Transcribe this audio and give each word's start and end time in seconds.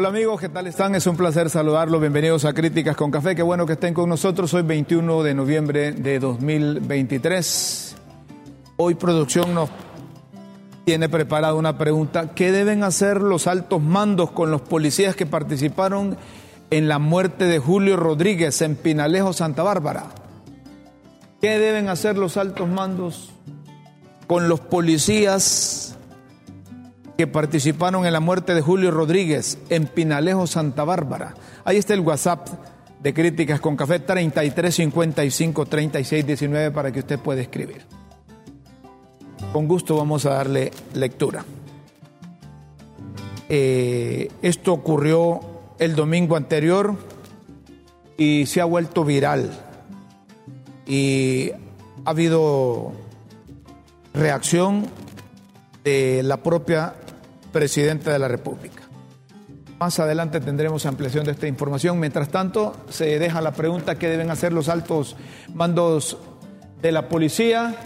Hola 0.00 0.10
amigos, 0.10 0.40
¿qué 0.40 0.48
tal 0.48 0.68
están? 0.68 0.94
Es 0.94 1.08
un 1.08 1.16
placer 1.16 1.50
saludarlos. 1.50 2.00
Bienvenidos 2.00 2.44
a 2.44 2.52
Críticas 2.52 2.94
con 2.94 3.10
Café. 3.10 3.34
Qué 3.34 3.42
bueno 3.42 3.66
que 3.66 3.72
estén 3.72 3.94
con 3.94 4.08
nosotros. 4.08 4.54
Hoy 4.54 4.62
21 4.62 5.24
de 5.24 5.34
noviembre 5.34 5.90
de 5.90 6.20
2023. 6.20 7.96
Hoy 8.76 8.94
producción 8.94 9.52
nos 9.54 9.70
tiene 10.84 11.08
preparada 11.08 11.54
una 11.54 11.78
pregunta. 11.78 12.32
¿Qué 12.32 12.52
deben 12.52 12.84
hacer 12.84 13.20
los 13.20 13.48
altos 13.48 13.82
mandos 13.82 14.30
con 14.30 14.52
los 14.52 14.60
policías 14.60 15.16
que 15.16 15.26
participaron 15.26 16.16
en 16.70 16.86
la 16.86 17.00
muerte 17.00 17.46
de 17.46 17.58
Julio 17.58 17.96
Rodríguez 17.96 18.62
en 18.62 18.76
Pinalejo, 18.76 19.32
Santa 19.32 19.64
Bárbara? 19.64 20.04
¿Qué 21.40 21.58
deben 21.58 21.88
hacer 21.88 22.16
los 22.16 22.36
altos 22.36 22.68
mandos 22.68 23.30
con 24.28 24.48
los 24.48 24.60
policías 24.60 25.87
que 27.18 27.26
participaron 27.26 28.06
en 28.06 28.12
la 28.12 28.20
muerte 28.20 28.54
de 28.54 28.60
Julio 28.60 28.92
Rodríguez 28.92 29.58
en 29.70 29.88
Pinalejo, 29.88 30.46
Santa 30.46 30.84
Bárbara. 30.84 31.34
Ahí 31.64 31.76
está 31.76 31.92
el 31.92 31.98
WhatsApp 31.98 32.46
de 33.02 33.12
Críticas 33.12 33.60
con 33.60 33.74
Café 33.74 33.98
3355 33.98 35.66
3619 35.66 36.70
para 36.70 36.92
que 36.92 37.00
usted 37.00 37.18
pueda 37.18 37.40
escribir. 37.42 37.84
Con 39.52 39.66
gusto 39.66 39.96
vamos 39.96 40.26
a 40.26 40.34
darle 40.34 40.70
lectura. 40.94 41.44
Eh, 43.48 44.30
esto 44.40 44.72
ocurrió 44.72 45.40
el 45.80 45.96
domingo 45.96 46.36
anterior 46.36 46.94
y 48.16 48.46
se 48.46 48.60
ha 48.60 48.64
vuelto 48.64 49.04
viral. 49.04 49.50
Y 50.86 51.50
ha 52.04 52.10
habido 52.10 52.92
reacción 54.14 54.86
de 55.82 56.22
la 56.22 56.36
propia 56.36 56.94
presidente 57.52 58.10
de 58.10 58.18
la 58.18 58.28
República. 58.28 58.82
Más 59.78 60.00
adelante 60.00 60.40
tendremos 60.40 60.86
ampliación 60.86 61.24
de 61.24 61.32
esta 61.32 61.46
información. 61.46 62.00
Mientras 62.00 62.30
tanto, 62.30 62.74
se 62.88 63.18
deja 63.18 63.40
la 63.40 63.52
pregunta 63.52 63.94
qué 63.96 64.08
deben 64.08 64.30
hacer 64.30 64.52
los 64.52 64.68
altos 64.68 65.16
mandos 65.54 66.18
de 66.82 66.90
la 66.90 67.08
policía 67.08 67.76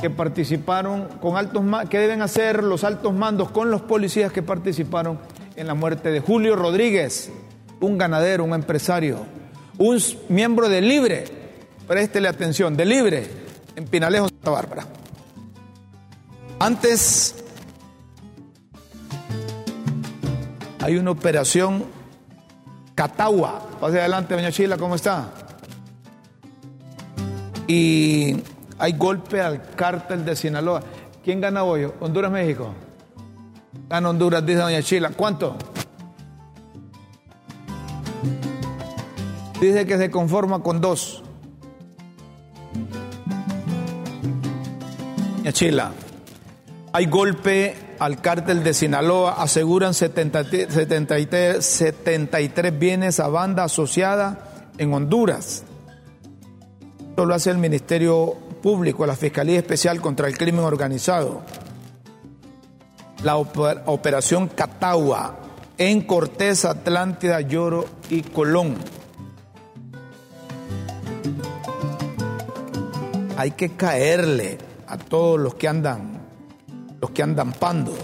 que 0.00 0.10
participaron 0.10 1.08
con 1.20 1.36
altos 1.36 1.62
qué 1.88 1.98
deben 1.98 2.22
hacer 2.22 2.62
los 2.62 2.84
altos 2.84 3.14
mandos 3.14 3.50
con 3.50 3.70
los 3.70 3.82
policías 3.82 4.32
que 4.32 4.42
participaron 4.42 5.18
en 5.56 5.66
la 5.66 5.74
muerte 5.74 6.10
de 6.10 6.20
Julio 6.20 6.54
Rodríguez, 6.54 7.30
un 7.80 7.96
ganadero, 7.96 8.44
un 8.44 8.52
empresario, 8.52 9.24
un 9.78 9.98
miembro 10.28 10.68
de 10.68 10.80
Libre, 10.82 11.24
préstele 11.86 12.28
atención, 12.28 12.76
de 12.76 12.84
Libre 12.84 13.26
en 13.74 13.84
Pinalejo, 13.86 14.28
Santa 14.28 14.50
Bárbara. 14.50 14.86
Antes 16.58 17.45
hay 20.86 20.96
una 20.98 21.10
operación 21.10 21.84
Catagua. 22.94 23.60
Pase 23.80 23.98
adelante, 23.98 24.34
doña 24.34 24.52
Chila, 24.52 24.76
¿cómo 24.78 24.94
está? 24.94 25.32
Y 27.66 28.36
hay 28.78 28.92
golpe 28.92 29.40
al 29.40 29.62
cártel 29.70 30.24
de 30.24 30.36
Sinaloa. 30.36 30.84
¿Quién 31.24 31.40
gana 31.40 31.64
hoy? 31.64 31.90
¿Honduras, 31.98 32.30
México? 32.30 32.72
Gana 33.88 34.10
Honduras, 34.10 34.46
dice 34.46 34.60
doña 34.60 34.80
Chila. 34.80 35.10
¿Cuánto? 35.10 35.56
Dice 39.60 39.86
que 39.86 39.98
se 39.98 40.08
conforma 40.08 40.62
con 40.62 40.80
dos. 40.80 41.24
Doña 45.38 45.52
Chila. 45.52 45.90
Hay 46.92 47.06
golpe 47.06 47.85
al 47.98 48.20
cártel 48.20 48.62
de 48.62 48.74
Sinaloa, 48.74 49.42
aseguran 49.42 49.94
73, 49.94 51.64
73 51.64 52.78
bienes 52.78 53.20
a 53.20 53.28
banda 53.28 53.64
asociada 53.64 54.70
en 54.78 54.92
Honduras. 54.92 55.64
Esto 57.10 57.24
lo 57.24 57.34
hace 57.34 57.50
el 57.50 57.58
Ministerio 57.58 58.34
Público, 58.62 59.06
la 59.06 59.16
Fiscalía 59.16 59.58
Especial 59.58 60.00
contra 60.00 60.28
el 60.28 60.36
Crimen 60.36 60.64
Organizado. 60.64 61.42
La 63.22 63.36
operación 63.36 64.48
Catagua 64.48 65.38
en 65.78 66.02
Cortés, 66.02 66.64
Atlántida, 66.64 67.40
Lloro 67.40 67.86
y 68.10 68.22
Colón. 68.22 68.76
Hay 73.36 73.52
que 73.52 73.70
caerle 73.70 74.58
a 74.86 74.96
todos 74.96 75.38
los 75.38 75.54
que 75.54 75.68
andan 75.68 76.15
los 77.00 77.10
que 77.10 77.22
andan 77.22 77.52
pando. 77.52 77.94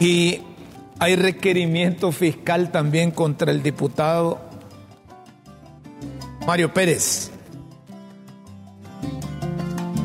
Y 0.00 0.40
hay 0.98 1.16
requerimiento 1.16 2.12
fiscal 2.12 2.70
también 2.70 3.10
contra 3.10 3.50
el 3.50 3.62
diputado 3.62 4.40
Mario 6.46 6.72
Pérez 6.72 7.30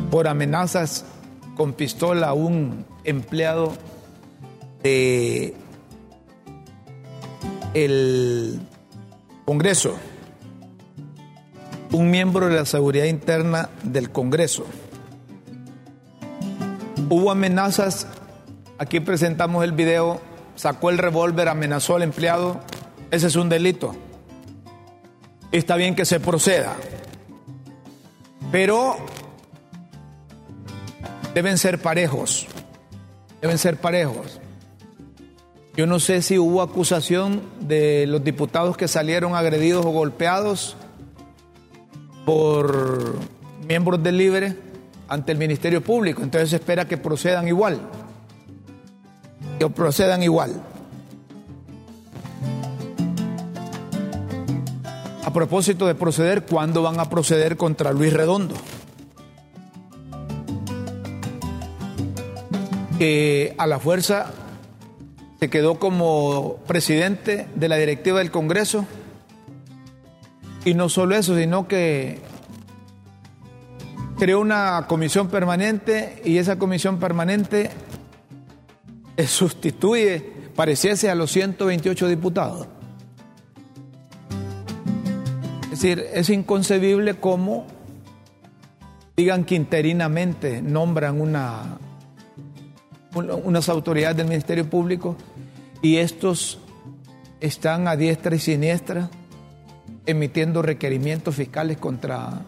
por 0.09 0.27
amenazas 0.27 1.05
con 1.55 1.73
pistola 1.73 2.29
a 2.29 2.33
un 2.33 2.85
empleado 3.03 3.73
de 4.81 5.53
el 7.73 8.59
Congreso, 9.45 9.95
un 11.91 12.09
miembro 12.09 12.47
de 12.47 12.55
la 12.55 12.65
seguridad 12.65 13.05
interna 13.05 13.69
del 13.83 14.11
Congreso. 14.11 14.65
Hubo 17.11 17.31
amenazas, 17.31 18.05
aquí 18.77 18.99
presentamos 18.99 19.63
el 19.63 19.71
video, 19.71 20.21
sacó 20.55 20.91
el 20.91 20.99
revólver, 20.99 21.47
amenazó 21.47 21.95
al 21.95 22.03
empleado, 22.03 22.59
ese 23.09 23.25
es 23.25 23.35
un 23.35 23.49
delito. 23.49 23.95
Está 25.51 25.75
bien 25.75 25.95
que 25.95 26.05
se 26.05 26.19
proceda, 26.19 26.75
pero 28.51 28.95
deben 31.33 31.57
ser 31.57 31.81
parejos, 31.81 32.45
deben 33.41 33.57
ser 33.57 33.77
parejos. 33.77 34.39
Yo 35.75 35.87
no 35.87 35.99
sé 35.99 36.21
si 36.21 36.37
hubo 36.37 36.61
acusación 36.61 37.41
de 37.61 38.05
los 38.05 38.23
diputados 38.23 38.77
que 38.77 38.87
salieron 38.87 39.33
agredidos 39.33 39.83
o 39.83 39.89
golpeados 39.89 40.77
por 42.23 43.15
miembros 43.67 44.03
del 44.03 44.17
Libre 44.17 44.68
ante 45.09 45.31
el 45.31 45.37
Ministerio 45.37 45.83
Público. 45.83 46.21
Entonces 46.21 46.51
se 46.51 46.55
espera 46.57 46.87
que 46.87 46.97
procedan 46.97 47.47
igual. 47.47 47.81
Que 49.59 49.69
procedan 49.69 50.23
igual. 50.23 50.61
A 55.25 55.33
propósito 55.33 55.85
de 55.85 55.95
proceder, 55.95 56.45
¿cuándo 56.45 56.81
van 56.81 56.99
a 56.99 57.09
proceder 57.09 57.57
contra 57.57 57.91
Luis 57.91 58.13
Redondo? 58.13 58.55
Que 62.97 63.53
a 63.57 63.67
la 63.67 63.79
fuerza 63.79 64.31
se 65.39 65.49
quedó 65.49 65.79
como 65.79 66.57
presidente 66.67 67.47
de 67.55 67.69
la 67.69 67.77
directiva 67.77 68.19
del 68.19 68.31
Congreso. 68.31 68.85
Y 70.65 70.73
no 70.73 70.89
solo 70.89 71.15
eso, 71.15 71.35
sino 71.37 71.67
que 71.67 72.19
creó 74.19 74.41
una 74.41 74.85
comisión 74.87 75.29
permanente 75.29 76.21
y 76.25 76.37
esa 76.37 76.59
comisión 76.59 76.99
permanente 76.99 77.69
sustituye, 79.25 80.19
pareciese 80.55 81.09
a 81.09 81.15
los 81.15 81.31
128 81.31 82.07
diputados. 82.09 82.67
Es 85.63 85.69
decir, 85.69 86.05
es 86.13 86.29
inconcebible 86.29 87.13
cómo, 87.15 87.65
digan 89.15 89.45
que 89.45 89.55
interinamente 89.55 90.61
nombran 90.61 91.21
una, 91.21 91.77
unas 93.15 93.69
autoridades 93.69 94.17
del 94.17 94.27
Ministerio 94.27 94.69
Público 94.69 95.15
y 95.81 95.95
estos 95.95 96.59
están 97.39 97.87
a 97.87 97.95
diestra 97.95 98.35
y 98.35 98.39
siniestra 98.39 99.09
emitiendo 100.05 100.61
requerimientos 100.61 101.35
fiscales 101.35 101.77
contra 101.77 102.41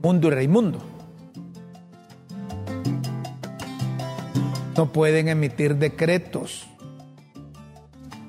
Mundo 0.00 0.28
y 0.28 0.30
Raimundo. 0.30 0.97
No 4.78 4.92
pueden 4.92 5.26
emitir 5.26 5.74
decretos, 5.74 6.68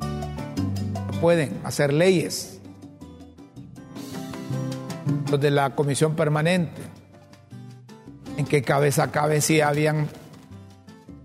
no 0.02 1.22
pueden 1.22 1.62
hacer 1.64 1.94
leyes. 1.94 2.60
Los 5.30 5.40
de 5.40 5.52
la 5.52 5.76
comisión 5.76 6.16
permanente, 6.16 6.82
en 8.36 8.46
que 8.46 8.64
cabeza 8.64 9.04
a 9.04 9.12
cabeza 9.12 9.68
habían 9.68 10.10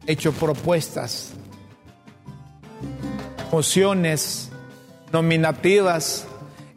hecho 0.07 0.31
propuestas, 0.33 1.33
mociones 3.51 4.51
nominativas, 5.11 6.27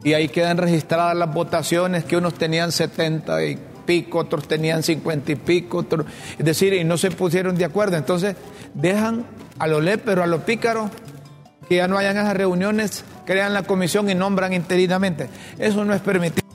y 0.02 0.14
ahí 0.14 0.30
quedan 0.30 0.56
registradas 0.56 1.14
las 1.14 1.34
votaciones 1.34 2.04
que 2.04 2.16
unos 2.16 2.32
tenían 2.32 2.72
70 2.72 3.44
y 3.44 3.58
pico, 3.88 4.18
otros 4.18 4.46
tenían 4.46 4.82
cincuenta 4.82 5.32
y 5.32 5.36
pico, 5.36 5.82
es 6.38 6.44
decir, 6.44 6.74
y 6.74 6.84
no 6.84 6.98
se 6.98 7.10
pusieron 7.10 7.56
de 7.56 7.64
acuerdo. 7.64 7.96
Entonces 7.96 8.36
dejan 8.74 9.24
a 9.58 9.66
lo 9.66 9.80
le, 9.80 9.96
pero 9.96 10.22
a 10.22 10.26
lo 10.26 10.44
pícaro, 10.44 10.90
que 11.70 11.76
ya 11.76 11.88
no 11.88 11.96
hayan 11.96 12.18
esas 12.18 12.36
reuniones, 12.36 13.02
crean 13.24 13.54
la 13.54 13.62
comisión 13.62 14.10
y 14.10 14.14
nombran 14.14 14.52
interinamente. 14.52 15.30
Eso 15.58 15.86
no 15.86 15.94
es 15.94 16.02
permitido. 16.02 16.46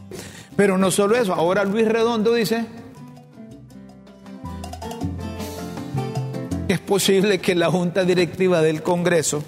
Pero 0.56 0.78
no 0.78 0.92
solo 0.92 1.16
eso, 1.16 1.34
ahora 1.34 1.64
Luis 1.64 1.88
Redondo 1.88 2.36
dice 2.36 2.68
es 6.68 6.80
posible 6.80 7.40
que 7.40 7.56
la 7.56 7.72
junta 7.72 8.04
directiva 8.04 8.62
del 8.62 8.84
Congreso 8.84 9.44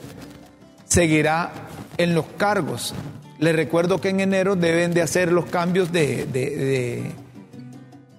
seguirá 0.86 1.52
en 2.00 2.16
los 2.16 2.26
cargos. 2.38 2.96
Les 3.38 3.56
recuerdo 3.56 4.02
que 4.02 4.10
en 4.10 4.22
enero 4.22 4.56
deben 4.56 4.92
de 4.92 5.04
hacer 5.04 5.32
los 5.32 5.46
cambios 5.46 5.92
de 5.92 7.14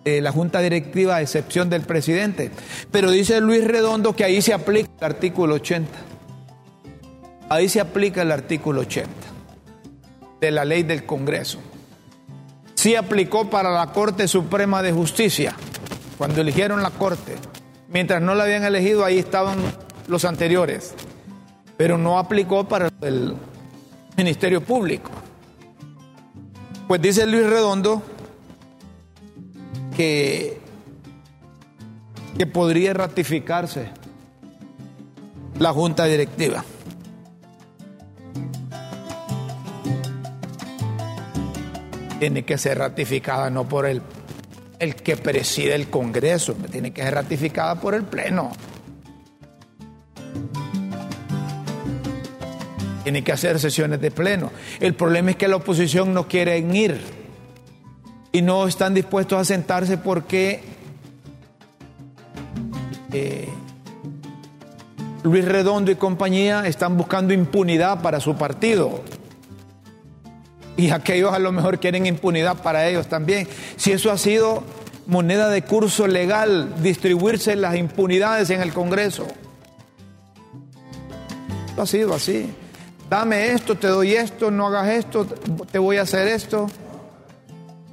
la 0.06 0.30
junta 0.30 0.60
directiva 0.60 1.16
a 1.16 1.22
excepción 1.22 1.68
del 1.68 1.82
presidente. 1.82 2.50
Pero 2.90 3.10
dice 3.10 3.40
Luis 3.40 3.64
Redondo 3.64 4.14
que 4.14 4.24
ahí 4.24 4.40
se 4.40 4.54
aplica 4.54 4.88
el 4.98 5.04
artículo 5.04 5.56
80. 5.56 5.90
Ahí 7.48 7.68
se 7.68 7.80
aplica 7.80 8.22
el 8.22 8.32
artículo 8.32 8.82
80 8.82 9.10
de 10.40 10.50
la 10.50 10.64
ley 10.64 10.84
del 10.84 11.04
Congreso. 11.06 11.58
Sí 12.74 12.94
aplicó 12.94 13.50
para 13.50 13.70
la 13.70 13.92
Corte 13.92 14.28
Suprema 14.28 14.82
de 14.82 14.92
Justicia, 14.92 15.56
cuando 16.18 16.40
eligieron 16.40 16.82
la 16.82 16.90
Corte. 16.90 17.34
Mientras 17.88 18.22
no 18.22 18.34
la 18.34 18.44
habían 18.44 18.64
elegido, 18.64 19.04
ahí 19.04 19.18
estaban 19.18 19.58
los 20.06 20.24
anteriores. 20.24 20.94
Pero 21.76 21.98
no 21.98 22.18
aplicó 22.18 22.68
para 22.68 22.90
el 23.00 23.34
Ministerio 24.16 24.60
Público. 24.60 25.10
Pues 26.86 27.02
dice 27.02 27.26
Luis 27.26 27.46
Redondo 27.46 28.02
que, 29.96 30.58
que 32.36 32.46
podría 32.46 32.92
ratificarse 32.92 33.88
la 35.58 35.72
junta 35.72 36.04
directiva. 36.04 36.64
Tiene 42.18 42.44
que 42.44 42.58
ser 42.58 42.78
ratificada 42.78 43.50
no 43.50 43.68
por 43.68 43.86
el, 43.86 44.02
el 44.78 44.94
que 44.96 45.16
preside 45.16 45.74
el 45.74 45.88
Congreso, 45.88 46.54
tiene 46.70 46.92
que 46.92 47.02
ser 47.02 47.14
ratificada 47.14 47.80
por 47.80 47.94
el 47.94 48.04
Pleno. 48.04 48.52
Tiene 53.02 53.22
que 53.22 53.32
hacer 53.32 53.60
sesiones 53.60 54.00
de 54.00 54.10
pleno. 54.10 54.50
El 54.80 54.94
problema 54.94 55.30
es 55.30 55.36
que 55.36 55.46
la 55.46 55.54
oposición 55.56 56.12
no 56.12 56.26
quiere 56.26 56.58
ir 56.58 57.25
y 58.36 58.42
no 58.42 58.66
están 58.68 58.92
dispuestos 58.92 59.40
a 59.40 59.46
sentarse 59.46 59.96
porque 59.96 60.60
eh, 63.10 63.48
Luis 65.22 65.46
Redondo 65.46 65.90
y 65.90 65.94
compañía 65.94 66.66
están 66.66 66.98
buscando 66.98 67.32
impunidad 67.32 68.02
para 68.02 68.20
su 68.20 68.36
partido. 68.36 69.00
Y 70.76 70.90
aquellos 70.90 71.32
a 71.32 71.38
lo 71.38 71.50
mejor 71.50 71.80
quieren 71.80 72.04
impunidad 72.04 72.58
para 72.58 72.86
ellos 72.86 73.06
también. 73.06 73.48
Si 73.76 73.92
eso 73.92 74.12
ha 74.12 74.18
sido 74.18 74.62
moneda 75.06 75.48
de 75.48 75.62
curso 75.62 76.06
legal, 76.06 76.74
distribuirse 76.82 77.56
las 77.56 77.74
impunidades 77.74 78.50
en 78.50 78.60
el 78.60 78.74
Congreso. 78.74 79.26
Ha 81.78 81.86
sido 81.86 82.12
así. 82.12 82.52
Dame 83.08 83.52
esto, 83.52 83.76
te 83.78 83.86
doy 83.86 84.12
esto, 84.12 84.50
no 84.50 84.66
hagas 84.66 84.88
esto, 84.88 85.24
te 85.24 85.78
voy 85.78 85.96
a 85.96 86.02
hacer 86.02 86.28
esto. 86.28 86.66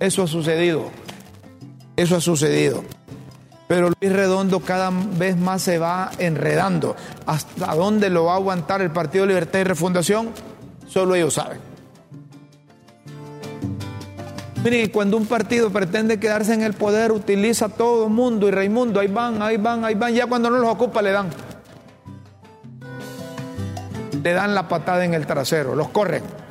Eso 0.04 0.24
ha 0.24 0.28
sucedido. 0.28 0.92
Eso 1.96 2.18
ha 2.18 2.20
sucedido. 2.20 2.84
Pero 3.70 3.90
Luis 4.02 4.12
Redondo 4.12 4.60
cada 4.60 4.92
vez 4.92 5.38
más 5.38 5.62
se 5.62 5.78
va 5.78 6.12
enredando. 6.18 6.98
¿Hasta 7.26 7.74
dónde 7.74 8.10
lo 8.10 8.26
va 8.26 8.34
a 8.34 8.36
aguantar 8.36 8.82
el 8.82 8.92
Partido 8.92 9.26
Libertad 9.26 9.60
y 9.60 9.64
Refundación? 9.64 10.32
Solo 10.90 11.16
ellos 11.16 11.36
saben. 11.36 11.58
Miren, 14.62 14.90
cuando 14.90 15.16
un 15.16 15.26
partido 15.26 15.70
pretende 15.70 16.20
quedarse 16.20 16.54
en 16.54 16.64
el 16.64 16.74
poder, 16.74 17.14
utiliza 17.14 17.68
a 17.68 17.70
todo 17.70 18.08
el 18.08 18.12
mundo 18.12 18.50
y 18.50 18.52
Raimundo, 18.52 19.00
ahí 19.00 19.08
van, 19.08 19.42
ahí 19.42 19.56
van, 19.56 19.86
ahí 19.86 19.96
van. 19.96 20.14
Ya 20.14 20.28
cuando 20.28 20.50
no 20.50 20.58
los 20.58 20.70
ocupa, 20.70 21.02
le 21.02 21.12
dan. 21.12 21.30
Le 24.22 24.34
dan 24.34 24.54
la 24.54 24.68
patada 24.68 25.06
en 25.06 25.14
el 25.14 25.26
trasero, 25.26 25.76
los 25.76 25.88
corren. 25.88 26.43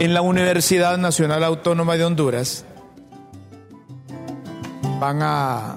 En 0.00 0.14
la 0.14 0.22
Universidad 0.22 0.96
Nacional 0.96 1.44
Autónoma 1.44 1.94
de 1.98 2.06
Honduras 2.06 2.64
van 4.98 5.18
a 5.22 5.76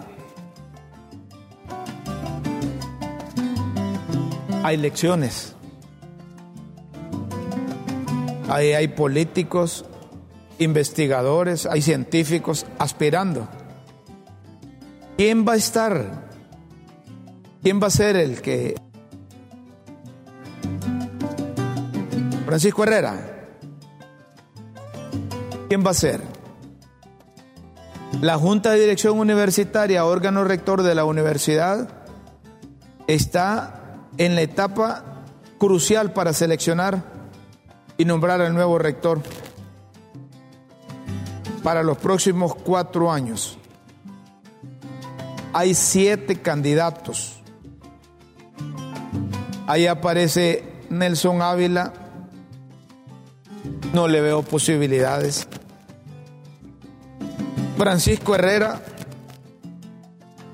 a 4.63 4.71
elecciones. 4.71 5.57
Ahí 8.47 8.71
hay 8.71 8.87
políticos, 8.87 9.83
investigadores, 10.57 11.65
hay 11.65 11.81
científicos 11.81 12.65
aspirando. 12.79 13.49
¿Quién 15.17 15.45
va 15.45 15.51
a 15.51 15.57
estar? 15.57 16.29
¿Quién 17.61 17.81
va 17.83 17.87
a 17.87 17.89
ser 17.89 18.15
el 18.15 18.41
que... 18.41 18.75
Francisco 22.45 22.83
Herrera. 22.85 23.32
¿Quién 25.73 25.83
va 25.83 25.89
a 25.89 25.95
ser? 25.95 26.21
La 28.21 28.37
Junta 28.37 28.69
de 28.69 28.79
Dirección 28.79 29.17
Universitaria, 29.17 30.05
órgano 30.05 30.43
rector 30.43 30.83
de 30.83 30.93
la 30.93 31.03
universidad, 31.03 31.89
está 33.07 33.97
en 34.19 34.35
la 34.35 34.43
etapa 34.43 35.23
crucial 35.57 36.13
para 36.13 36.31
seleccionar 36.31 37.03
y 37.97 38.05
nombrar 38.05 38.39
al 38.39 38.53
nuevo 38.53 38.77
rector 38.77 39.23
para 41.63 41.81
los 41.81 41.97
próximos 41.97 42.53
cuatro 42.53 43.11
años. 43.11 43.57
Hay 45.53 45.73
siete 45.73 46.39
candidatos. 46.39 47.41
Ahí 49.65 49.87
aparece 49.87 50.83
Nelson 50.91 51.41
Ávila. 51.41 51.93
No 53.91 54.07
le 54.07 54.21
veo 54.21 54.43
posibilidades. 54.43 55.47
Francisco 57.83 58.33
Herrera, 58.33 58.79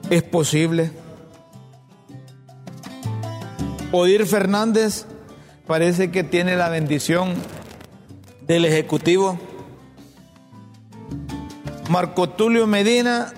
es 0.09 0.23
posible. 0.23 0.89
Odir 3.91 4.25
Fernández 4.25 5.05
parece 5.67 6.09
que 6.09 6.23
tiene 6.23 6.55
la 6.55 6.69
bendición 6.69 7.35
del 8.47 8.65
Ejecutivo. 8.65 9.37
Marco 11.87 12.29
Tulio 12.29 12.65
Medina 12.65 13.31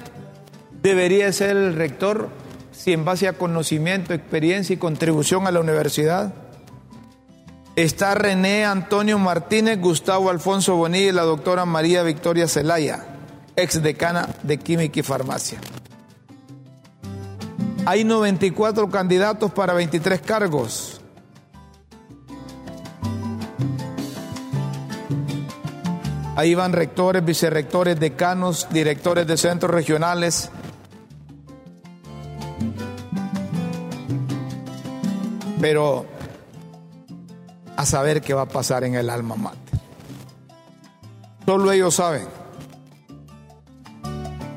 debería 0.81 1.29
ser 1.33 1.57
el 1.57 1.75
rector 1.75 2.29
si 2.71 2.93
en 2.93 3.03
base 3.03 3.27
a 3.27 3.33
conocimiento, 3.33 4.13
experiencia 4.13 4.73
y 4.73 4.77
contribución 4.77 5.47
a 5.47 5.51
la 5.51 5.59
universidad. 5.59 6.33
Está 7.75 8.15
René 8.15 8.63
Antonio 8.63 9.19
Martínez, 9.19 9.81
Gustavo 9.81 10.29
Alfonso 10.29 10.77
Bonilla 10.77 11.09
y 11.09 11.11
la 11.11 11.23
doctora 11.23 11.65
María 11.65 12.03
Victoria 12.03 12.47
Zelaya 12.47 13.10
ex 13.61 13.81
decana 13.81 14.27
de 14.43 14.57
Química 14.57 14.99
y 14.99 15.03
Farmacia. 15.03 15.59
Hay 17.85 18.03
94 18.03 18.89
candidatos 18.89 19.51
para 19.51 19.73
23 19.73 20.21
cargos. 20.21 21.01
Ahí 26.35 26.55
van 26.55 26.73
rectores, 26.73 27.23
vicerrectores, 27.23 27.99
decanos, 27.99 28.67
directores 28.71 29.27
de 29.27 29.37
centros 29.37 29.71
regionales. 29.71 30.49
Pero 35.59 36.05
a 37.75 37.85
saber 37.85 38.21
qué 38.21 38.33
va 38.33 38.43
a 38.43 38.47
pasar 38.47 38.83
en 38.83 38.95
el 38.95 39.09
alma 39.09 39.35
mate. 39.35 39.57
Solo 41.45 41.71
ellos 41.71 41.95
saben. 41.95 42.40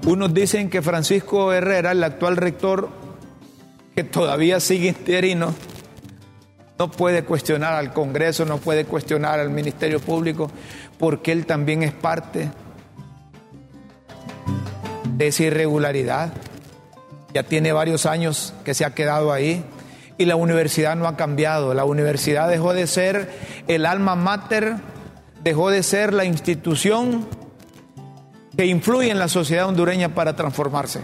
Unos 0.06 0.34
dicen 0.34 0.68
que 0.68 0.82
Francisco 0.82 1.50
Herrera, 1.52 1.92
el 1.92 2.04
actual 2.04 2.36
rector, 2.36 2.90
que 3.94 4.04
todavía 4.04 4.60
sigue 4.60 4.88
interino, 4.88 5.54
no 6.78 6.90
puede 6.90 7.24
cuestionar 7.24 7.72
al 7.72 7.94
Congreso, 7.94 8.44
no 8.44 8.58
puede 8.58 8.84
cuestionar 8.84 9.40
al 9.40 9.48
Ministerio 9.48 10.00
Público, 10.00 10.50
porque 10.98 11.32
él 11.32 11.46
también 11.46 11.82
es 11.82 11.92
parte 11.92 12.50
de 15.16 15.26
esa 15.26 15.44
irregularidad. 15.44 16.34
Ya 17.32 17.44
tiene 17.44 17.72
varios 17.72 18.04
años 18.04 18.52
que 18.62 18.74
se 18.74 18.84
ha 18.84 18.94
quedado 18.94 19.32
ahí 19.32 19.64
y 20.18 20.26
la 20.26 20.36
universidad 20.36 20.96
no 20.96 21.08
ha 21.08 21.16
cambiado. 21.16 21.72
La 21.72 21.86
universidad 21.86 22.50
dejó 22.50 22.74
de 22.74 22.86
ser 22.86 23.30
el 23.68 23.86
alma 23.86 24.16
mater, 24.16 24.76
dejó 25.42 25.70
de 25.70 25.82
ser 25.82 26.12
la 26.12 26.26
institución 26.26 27.26
que 28.56 28.66
influye 28.66 29.10
en 29.10 29.18
la 29.18 29.28
sociedad 29.28 29.66
hondureña 29.68 30.14
para 30.14 30.36
transformarse. 30.36 31.02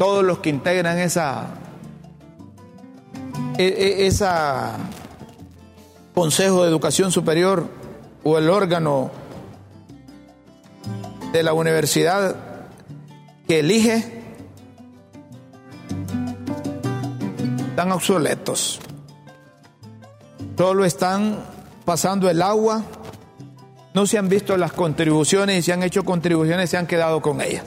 todos 0.00 0.24
los 0.24 0.38
que 0.38 0.48
integran 0.48 0.98
esa, 0.98 1.48
e, 3.58 3.64
e, 3.64 4.06
esa 4.06 4.78
Consejo 6.14 6.62
de 6.62 6.70
Educación 6.70 7.12
Superior 7.12 7.68
o 8.24 8.38
el 8.38 8.48
órgano 8.48 9.10
de 11.34 11.42
la 11.42 11.52
universidad 11.52 12.34
que 13.46 13.60
elige 13.60 14.22
están 17.68 17.92
obsoletos. 17.92 18.80
Solo 20.56 20.86
están 20.86 21.44
pasando 21.84 22.30
el 22.30 22.40
agua, 22.40 22.84
no 23.92 24.06
se 24.06 24.18
han 24.18 24.28
visto 24.28 24.56
las 24.56 24.72
contribuciones 24.72 25.58
y 25.58 25.62
si 25.62 25.72
han 25.72 25.82
hecho 25.82 26.04
contribuciones 26.04 26.70
se 26.70 26.76
han 26.76 26.86
quedado 26.86 27.20
con 27.20 27.40
ellas. 27.40 27.64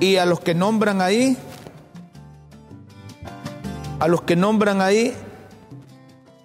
Y 0.00 0.16
a 0.16 0.26
los 0.26 0.40
que 0.40 0.54
nombran 0.54 1.00
ahí, 1.00 1.36
a 3.98 4.08
los 4.08 4.22
que 4.22 4.36
nombran 4.36 4.80
ahí, 4.80 5.14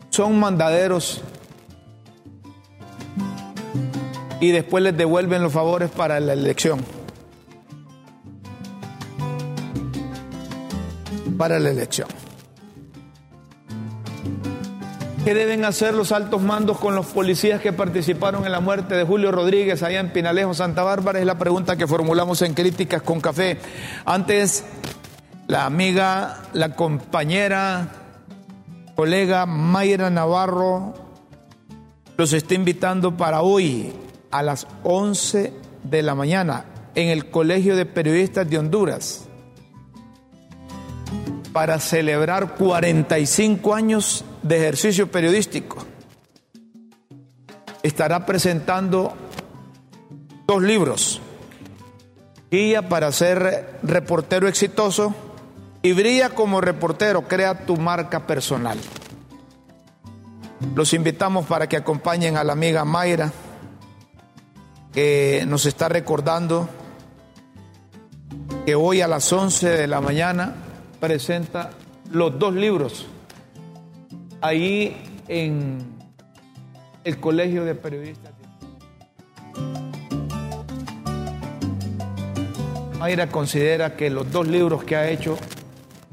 son 0.10 0.40
mandaderos 0.40 1.22
y 4.40 4.52
después 4.52 4.84
les 4.84 4.96
devuelven 4.96 5.42
los 5.42 5.52
favores 5.52 5.90
para 5.90 6.20
la 6.20 6.34
elección. 6.34 6.80
Para 11.38 11.60
la 11.60 11.72
elección. 11.72 12.25
¿Qué 15.26 15.34
deben 15.34 15.66
hacer 15.66 15.96
los 15.96 16.12
altos 16.12 16.44
mandos 16.44 16.78
con 16.78 16.94
los 16.94 17.08
policías 17.08 17.60
que 17.60 17.74
participaron 17.74 18.46
en 18.46 18.52
la 18.52 18.60
muerte 18.60 18.94
de 18.94 19.04
Julio 19.04 19.32
Rodríguez 19.32 19.82
allá 19.82 20.00
en 20.00 20.14
Pinalejo, 20.14 20.54
Santa 20.54 20.84
Bárbara? 20.84 21.20
Es 21.20 21.26
la 21.26 21.40
pregunta 21.40 21.76
que 21.76 21.88
formulamos 21.88 22.44
en 22.44 22.54
Críticas 22.54 23.02
con 23.02 23.20
Café. 23.20 23.58
Antes, 24.06 24.64
la 25.48 25.66
amiga, 25.66 26.44
la 26.54 26.76
compañera, 26.76 27.88
colega 28.96 29.48
Mayra 29.48 30.12
Navarro 30.12 30.94
los 32.18 32.32
está 32.32 32.54
invitando 32.54 33.18
para 33.18 33.42
hoy 33.42 33.94
a 34.30 34.44
las 34.44 34.68
11 34.84 35.52
de 35.86 36.02
la 36.04 36.14
mañana 36.14 36.66
en 36.94 37.10
el 37.10 37.32
Colegio 37.32 37.76
de 37.76 37.88
Periodistas 37.88 38.48
de 38.48 38.60
Honduras 38.60 39.25
para 41.56 41.80
celebrar 41.80 42.56
45 42.56 43.74
años 43.74 44.26
de 44.44 44.58
ejercicio 44.58 45.10
periodístico. 45.10 45.78
Estará 47.82 48.26
presentando 48.26 49.14
dos 50.46 50.62
libros. 50.62 51.22
Guía 52.52 52.90
para 52.90 53.10
ser 53.14 53.80
reportero 53.84 54.50
exitoso 54.50 55.16
y 55.82 55.94
brilla 55.94 56.32
como 56.32 56.60
reportero, 56.60 57.22
crea 57.22 57.66
tu 57.66 57.78
marca 57.78 58.28
personal. 58.28 58.78
Los 60.76 60.94
invitamos 60.94 61.46
para 61.46 61.70
que 61.70 61.78
acompañen 61.78 62.36
a 62.36 62.44
la 62.44 62.52
amiga 62.52 62.84
Mayra 62.84 63.32
que 64.92 65.46
nos 65.48 65.66
está 65.66 65.88
recordando 65.88 66.68
que 68.66 68.76
hoy 68.76 69.00
a 69.00 69.08
las 69.08 69.32
11 69.32 69.70
de 69.70 69.88
la 69.88 70.02
mañana 70.02 70.65
presenta 71.06 71.70
los 72.10 72.40
dos 72.40 72.56
libros 72.56 73.06
ahí 74.42 74.98
en 75.28 75.86
el 77.04 77.20
Colegio 77.20 77.64
de 77.64 77.76
Periodistas. 77.76 78.34
Mayra 82.98 83.28
considera 83.28 83.96
que 83.96 84.10
los 84.10 84.32
dos 84.32 84.48
libros 84.48 84.84
que 84.84 84.96
ha 84.96 85.08
hecho 85.08 85.38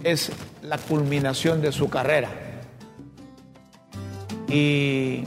es 0.04 0.30
la 0.60 0.76
culminación 0.76 1.62
de 1.62 1.72
su 1.72 1.88
carrera. 1.88 2.28
Y 4.46 5.24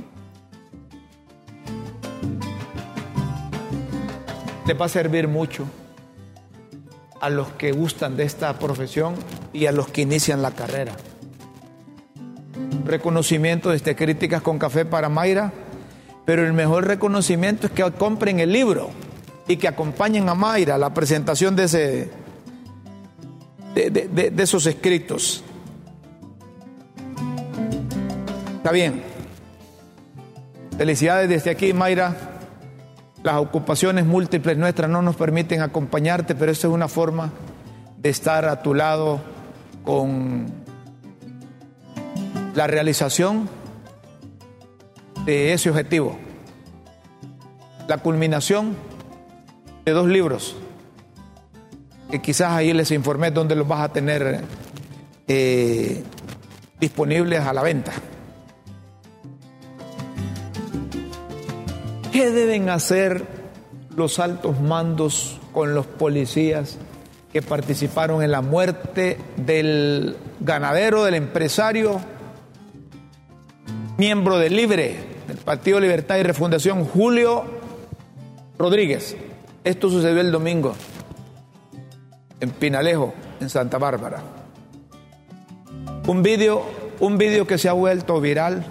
le 4.68 4.74
va 4.76 4.86
a 4.86 4.90
servir 4.90 5.28
mucho 5.28 5.66
a 7.22 7.30
los 7.30 7.50
que 7.54 7.72
gustan 7.72 8.18
de 8.18 8.24
esta 8.24 8.58
profesión 8.60 9.16
y 9.54 9.66
a 9.66 9.72
los 9.72 9.88
que 9.88 10.02
inician 10.02 10.42
la 10.42 10.52
carrera. 10.52 10.94
Reconocimiento 12.86 13.70
de 13.70 13.78
este 13.78 13.96
Críticas 13.96 14.42
con 14.42 14.60
Café 14.60 14.86
para 14.86 15.10
Mayra, 15.10 15.52
pero 16.26 16.46
el 16.46 16.54
mejor 16.54 16.88
reconocimiento 16.88 17.68
es 17.68 17.74
que 17.74 17.90
compren 17.92 18.40
el 18.40 18.52
libro 18.52 18.90
y 19.48 19.58
que 19.58 19.68
acompañen 19.68 20.28
a 20.30 20.36
Mayra 20.36 20.78
la 20.78 20.94
presentación 20.94 21.56
de, 21.56 21.64
ese, 21.64 22.10
de, 23.74 23.90
de 24.32 24.44
esos 24.44 24.66
escritos. 24.66 25.44
Está 28.58 28.72
bien. 28.72 29.04
Felicidades 30.78 31.30
desde 31.30 31.52
aquí, 31.52 31.72
Mayra. 31.72 32.35
Las 33.26 33.38
ocupaciones 33.38 34.06
múltiples 34.06 34.56
nuestras 34.56 34.88
no 34.88 35.02
nos 35.02 35.16
permiten 35.16 35.64
acompañarte, 35.64 36.36
pero 36.36 36.52
esa 36.52 36.68
es 36.68 36.74
una 36.76 36.88
forma 36.88 37.32
de 37.98 38.10
estar 38.10 38.46
a 38.46 38.62
tu 38.62 38.76
lado 38.76 39.20
con 39.84 40.46
la 42.54 42.68
realización 42.68 43.50
de 45.26 45.54
ese 45.54 45.72
objetivo. 45.72 46.20
La 47.88 47.98
culminación 47.98 48.76
de 49.86 49.92
dos 49.92 50.08
libros, 50.08 50.56
que 52.12 52.22
quizás 52.22 52.52
ahí 52.52 52.74
les 52.74 52.92
informé 52.92 53.32
dónde 53.32 53.56
los 53.56 53.68
vas 53.68 53.82
a 53.82 53.90
tener 53.92 54.42
eh, 55.28 56.04
disponibles 56.80 57.40
a 57.40 57.54
la 57.54 57.64
venta. 57.64 57.92
¿Qué 62.16 62.32
deben 62.32 62.70
hacer 62.70 63.26
los 63.98 64.20
altos 64.20 64.62
mandos 64.62 65.38
con 65.52 65.76
los 65.76 65.86
policías 65.86 66.78
que 67.34 67.42
participaron 67.42 68.24
en 68.24 68.32
la 68.32 68.40
muerte 68.40 69.18
del 69.36 70.16
ganadero, 70.40 71.04
del 71.04 71.16
empresario, 71.16 72.00
miembro 73.98 74.40
del 74.40 74.56
Libre, 74.56 74.96
del 75.28 75.36
Partido 75.40 75.78
Libertad 75.82 76.16
y 76.16 76.24
Refundación, 76.24 76.86
Julio 76.86 77.44
Rodríguez? 78.58 79.18
Esto 79.66 79.90
sucedió 79.90 80.22
el 80.22 80.32
domingo 80.32 80.74
en 82.40 82.50
Pinalejo, 82.52 83.14
en 83.42 83.50
Santa 83.50 83.78
Bárbara. 83.78 84.24
Un 86.08 86.24
vídeo 86.24 86.64
un 87.02 87.18
video 87.18 87.46
que 87.46 87.58
se 87.58 87.68
ha 87.68 87.74
vuelto 87.74 88.22
viral 88.22 88.66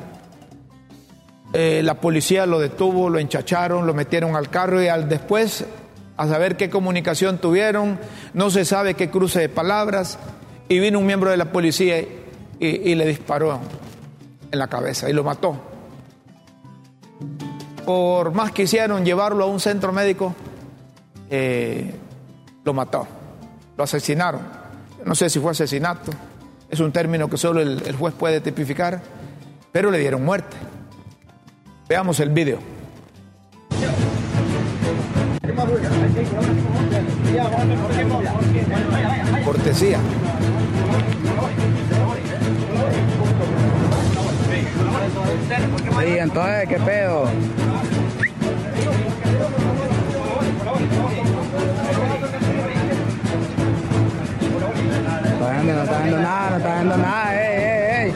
eh, 1.56 1.82
la 1.84 1.94
policía 1.94 2.46
lo 2.46 2.58
detuvo, 2.58 3.08
lo 3.08 3.20
enchacharon, 3.20 3.86
lo 3.86 3.94
metieron 3.94 4.34
al 4.34 4.50
carro 4.50 4.82
y 4.82 4.88
al 4.88 5.08
después, 5.08 5.64
a 6.16 6.26
saber 6.26 6.56
qué 6.56 6.68
comunicación 6.68 7.38
tuvieron, 7.38 8.00
no 8.32 8.50
se 8.50 8.64
sabe 8.64 8.94
qué 8.94 9.08
cruce 9.08 9.38
de 9.38 9.48
palabras, 9.48 10.18
y 10.68 10.80
vino 10.80 10.98
un 10.98 11.06
miembro 11.06 11.30
de 11.30 11.36
la 11.36 11.52
policía 11.52 12.04
y, 12.58 12.94
le 12.96 13.06
disparó 13.06 13.60
en 14.50 14.58
la 14.58 14.66
cabeza 14.66 15.08
y 15.08 15.12
lo 15.12 15.22
mató. 15.22 15.56
Por 17.86 18.32
más 18.32 18.50
que 18.50 18.64
hicieron 18.64 19.04
llevarlo 19.04 19.44
a 19.44 19.46
un 19.46 19.60
centro 19.60 19.92
médico, 19.92 20.34
eh, 21.30 21.94
lo 22.64 22.72
mató, 22.72 23.06
lo 23.76 23.84
asesinaron. 23.84 24.40
No 25.04 25.14
sé 25.14 25.30
si 25.30 25.38
fue 25.38 25.52
asesinato, 25.52 26.10
es 26.68 26.80
un 26.80 26.90
término 26.90 27.30
que 27.30 27.36
solo 27.36 27.60
el 27.60 27.94
juez 27.94 28.12
puede 28.14 28.40
tipificar, 28.40 29.00
pero 29.70 29.92
le 29.92 29.98
dieron 29.98 30.24
muerte. 30.24 30.56
Veamos 31.88 32.18
el 32.20 32.30
video. 32.30 32.58
Cortesía. 39.44 39.98
Sí, 46.00 46.18
entonces, 46.18 46.68
¿qué 46.68 46.76
pedo? 46.80 47.28
No 55.64 55.82
está 55.82 56.02
viendo 56.02 56.20
nada, 56.20 56.50
no 56.50 56.56
está 56.56 56.74
viendo 56.74 56.96
nada, 56.96 57.42
ey, 57.42 57.56
ey, 57.56 58.12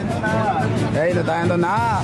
ey. 0.95 1.01
Ey, 1.01 1.13
no 1.13 1.21
está 1.21 1.37
viendo 1.37 1.57
nada. 1.57 2.03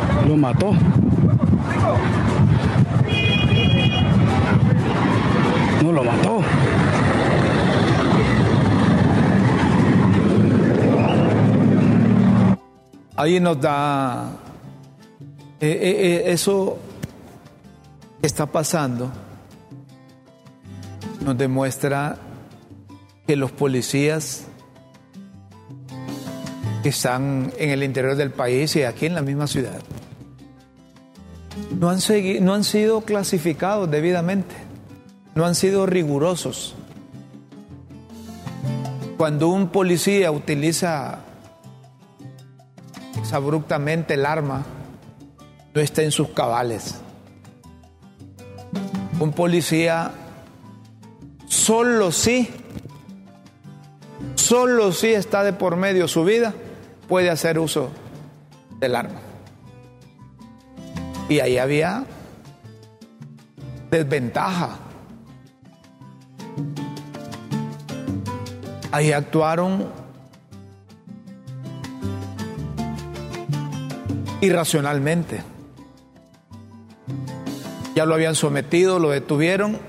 lo 0.31 0.37
mató. 0.37 0.71
No 5.83 5.91
lo 5.91 6.03
mató. 6.03 6.41
Ahí 13.17 13.39
nos 13.41 13.59
da 13.59 14.31
eh, 15.59 15.67
eh, 15.69 15.79
eh, 15.81 16.23
eso 16.31 16.79
que 18.21 18.27
está 18.27 18.45
pasando 18.45 19.11
nos 21.25 21.37
demuestra 21.37 22.17
que 23.27 23.35
los 23.35 23.51
policías 23.51 24.45
que 26.81 26.89
están 26.89 27.51
en 27.57 27.69
el 27.69 27.83
interior 27.83 28.15
del 28.15 28.31
país 28.31 28.75
y 28.77 28.83
aquí 28.83 29.05
en 29.05 29.13
la 29.13 29.21
misma 29.21 29.45
ciudad 29.45 29.81
no 31.79 31.89
han, 31.89 31.99
no 32.41 32.53
han 32.53 32.63
sido 32.63 33.01
clasificados 33.01 33.89
debidamente, 33.89 34.55
no 35.35 35.45
han 35.45 35.55
sido 35.55 35.85
rigurosos. 35.85 36.75
Cuando 39.17 39.49
un 39.49 39.69
policía 39.69 40.31
utiliza 40.31 41.19
abruptamente 43.31 44.15
el 44.15 44.25
arma, 44.25 44.63
no 45.73 45.81
está 45.81 46.03
en 46.03 46.11
sus 46.11 46.29
cabales. 46.29 46.95
Un 49.19 49.31
policía 49.31 50.11
solo 51.47 52.11
si, 52.11 52.49
solo 54.35 54.91
si 54.91 55.09
está 55.09 55.43
de 55.43 55.53
por 55.53 55.75
medio 55.75 56.07
su 56.07 56.23
vida, 56.23 56.53
puede 57.07 57.29
hacer 57.29 57.59
uso 57.59 57.89
del 58.79 58.95
arma. 58.95 59.30
Y 61.31 61.39
ahí 61.39 61.57
había 61.57 62.03
desventaja. 63.89 64.79
Ahí 68.91 69.13
actuaron 69.13 69.87
irracionalmente. 74.41 75.41
Ya 77.95 78.05
lo 78.05 78.13
habían 78.15 78.35
sometido, 78.35 78.99
lo 78.99 79.11
detuvieron. 79.11 79.79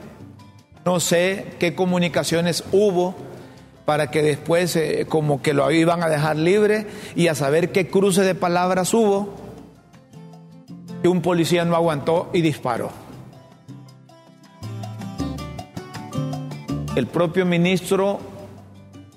No 0.84 1.00
sé 1.00 1.56
qué 1.58 1.74
comunicaciones 1.74 2.62
hubo 2.70 3.16
para 3.84 4.12
que 4.12 4.22
después 4.22 4.76
eh, 4.76 5.06
como 5.08 5.42
que 5.42 5.54
lo 5.54 5.68
iban 5.72 6.04
a 6.04 6.08
dejar 6.08 6.36
libre 6.36 6.86
y 7.16 7.26
a 7.26 7.34
saber 7.34 7.72
qué 7.72 7.88
cruce 7.88 8.22
de 8.22 8.36
palabras 8.36 8.94
hubo 8.94 9.41
que 11.02 11.08
un 11.08 11.20
policía 11.20 11.64
no 11.64 11.74
aguantó 11.74 12.30
y 12.32 12.40
disparó. 12.40 12.90
El 16.94 17.06
propio 17.08 17.44
ministro 17.44 18.20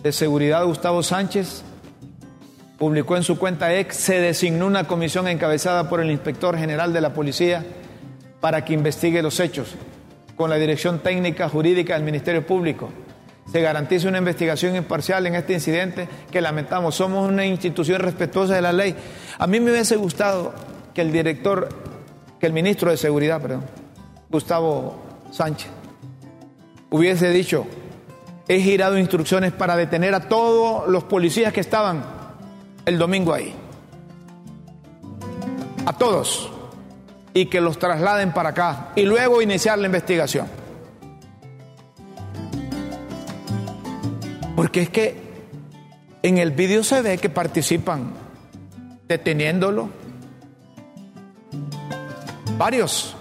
de 0.02 0.12
Seguridad, 0.12 0.66
Gustavo 0.66 1.04
Sánchez, 1.04 1.64
publicó 2.80 3.16
en 3.18 3.24
su 3.24 3.38
cuenta 3.38 3.74
ex, 3.74 3.96
se 3.96 4.20
designó 4.20 4.66
una 4.66 4.86
comisión 4.86 5.28
encabezada 5.28 5.88
por 5.90 6.02
el 6.02 6.10
inspector 6.10 6.58
general 6.58 6.92
de 6.94 7.02
la 7.02 7.14
policía 7.14 7.66
para 8.42 8.66
que 8.66 8.74
investigue 8.74 9.22
los 9.22 9.40
hechos 9.40 9.76
con 10.36 10.50
la 10.50 10.58
dirección 10.58 11.00
técnica 11.00 11.50
jurídica 11.50 11.94
del 11.94 12.04
Ministerio 12.04 12.46
Público. 12.46 12.90
Se 13.52 13.62
garantice 13.62 14.08
una 14.08 14.18
investigación 14.18 14.76
imparcial 14.76 15.28
en 15.28 15.36
este 15.36 15.54
incidente 15.54 16.08
que 16.32 16.42
lamentamos. 16.42 16.96
Somos 16.96 17.30
una 17.30 17.46
institución 17.46 18.02
respetuosa 18.02 18.56
de 18.56 18.62
la 18.62 18.74
ley. 18.74 18.96
A 19.38 19.48
mí 19.48 19.60
me 19.60 19.72
hubiese 19.72 19.96
gustado 19.96 20.54
que 20.96 21.02
el 21.02 21.12
director, 21.12 21.70
que 22.40 22.48
el 22.48 22.54
ministro 22.54 22.90
de 22.90 22.98
Seguridad, 22.98 23.42
perdón, 23.42 23.64
Gustavo 24.30 24.96
Sánchez, 25.30 25.70
hubiese 26.90 27.30
dicho, 27.30 27.68
he 28.48 28.62
girado 28.62 28.98
instrucciones 28.98 29.52
para 29.52 29.76
detener 29.76 30.16
a 30.16 30.22
todos 30.22 30.88
los 30.88 31.04
policías 31.04 31.52
que 31.52 31.60
estaban 31.60 32.04
el 32.86 32.98
domingo 32.98 33.34
ahí. 33.34 33.54
A 35.86 35.94
todos. 35.94 36.52
Y 37.34 37.48
que 37.48 37.60
los 37.60 37.78
trasladen 37.78 38.32
para 38.32 38.50
acá. 38.50 38.92
Y 38.96 39.04
luego 39.04 39.42
iniciar 39.42 39.78
la 39.78 39.88
investigación. 39.88 40.48
Porque 44.56 44.84
es 44.84 44.90
que 44.90 45.26
en 46.24 46.38
el 46.38 46.52
vídeo 46.52 46.84
se 46.84 47.02
ve 47.02 47.18
que 47.18 47.30
participan 47.30 48.14
deteniéndolo. 49.08 50.05
Varios. 52.58 53.16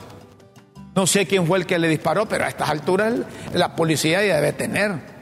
No 0.94 1.06
sé 1.06 1.26
quién 1.26 1.46
fue 1.46 1.58
el 1.58 1.66
que 1.66 1.78
le 1.78 1.88
disparó, 1.88 2.26
pero 2.26 2.44
a 2.44 2.48
estas 2.48 2.70
alturas 2.70 3.14
la 3.52 3.74
policía 3.74 4.24
ya 4.24 4.36
debe 4.36 4.52
tener. 4.52 5.14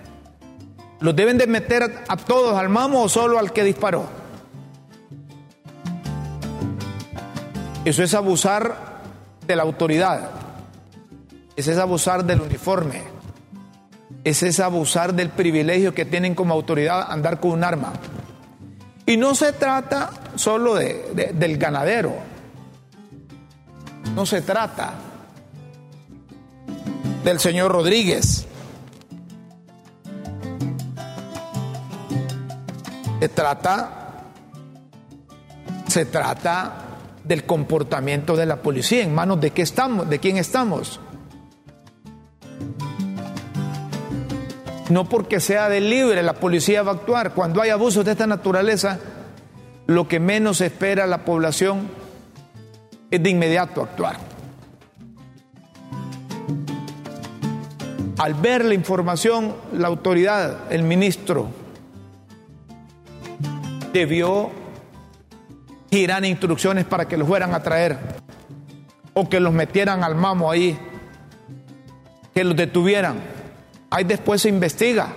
¿Los 1.01 1.16
deben 1.16 1.38
de 1.38 1.46
meter 1.46 2.05
a 2.07 2.16
todos 2.16 2.57
al 2.57 2.68
mamo 2.68 3.03
o 3.03 3.09
solo 3.09 3.38
al 3.38 3.53
que 3.53 3.64
disparó? 3.64 4.07
Eso 7.85 8.03
es 8.03 8.14
abusar 8.14 8.77
de 9.46 9.57
la 9.57 9.62
autoridad. 9.62 10.31
Eso 11.57 11.72
es 11.72 11.79
abusar 11.79 12.25
del 12.25 12.40
uniforme. 12.40 13.03
Ese 14.25 14.48
es 14.48 14.61
abusar 14.61 15.14
del 15.14 15.31
privilegio 15.31 15.92
que 15.92 16.05
tienen 16.05 16.35
como 16.35 16.55
autoridad 16.55 17.11
andar 17.11 17.40
con 17.40 17.51
un 17.53 17.64
arma. 17.64 17.92
Y 19.05 19.16
no 19.16 19.35
se 19.35 19.53
trata 19.53 20.11
solo 20.37 20.75
de, 20.75 21.33
del 21.35 21.59
ganadero. 21.59 22.32
No 24.14 24.27
se 24.27 24.42
trata 24.42 24.92
del 27.25 27.40
señor 27.40 27.72
Rodríguez. 27.72 28.46
Se 33.20 33.29
trata, 33.29 34.25
se 35.87 36.05
trata 36.07 36.72
del 37.25 37.44
comportamiento 37.44 38.37
de 38.37 38.46
la 38.46 38.57
policía, 38.57 39.05
en 39.05 39.14
manos 39.14 39.40
de 39.40 39.53
qué 39.53 39.62
estamos, 39.62 40.11
de 40.11 40.18
quién 40.18 40.37
estamos. 40.38 41.01
No 44.90 45.09
porque 45.09 45.40
sea 45.40 45.68
de 45.68 45.81
libre 45.81 46.22
la 46.22 46.35
policía 46.35 46.83
va 46.83 46.92
a 46.92 46.94
actuar. 46.96 47.33
Cuando 47.33 47.62
hay 47.62 47.70
abusos 47.70 48.05
de 48.05 48.12
esta 48.12 48.27
naturaleza, 48.27 48.98
lo 49.87 50.07
que 50.07 50.20
menos 50.20 50.61
espera 50.61 51.07
la 51.07 51.25
población 51.25 52.02
es 53.12 53.22
de 53.22 53.29
inmediato 53.29 53.83
actuar. 53.83 54.16
Al 58.18 58.35
ver 58.35 58.64
la 58.64 58.72
información, 58.72 59.55
la 59.75 59.88
autoridad, 59.88 60.72
el 60.72 60.83
ministro, 60.83 61.48
debió 63.92 64.51
girar 65.90 66.25
instrucciones 66.25 66.87
para 66.87 67.07
que 67.07 67.18
los 67.18 67.29
fueran 67.29 67.53
a 67.53 67.62
traer 67.62 67.98
o 69.12 69.29
que 69.29 69.40
los 69.40 69.53
metieran 69.53 70.03
al 70.05 70.14
mamo 70.14 70.51
ahí, 70.51 70.79
que 72.35 72.44
los 72.44 72.57
detuvieran. 72.57 73.16
Ahí 73.90 74.05
después 74.05 74.40
se 74.40 74.48
investiga. 74.48 75.09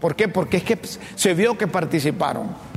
¿Por 0.00 0.14
qué? 0.14 0.28
Porque 0.28 0.58
es 0.58 0.62
que 0.62 0.78
se 1.16 1.34
vio 1.34 1.58
que 1.58 1.66
participaron. 1.66 2.69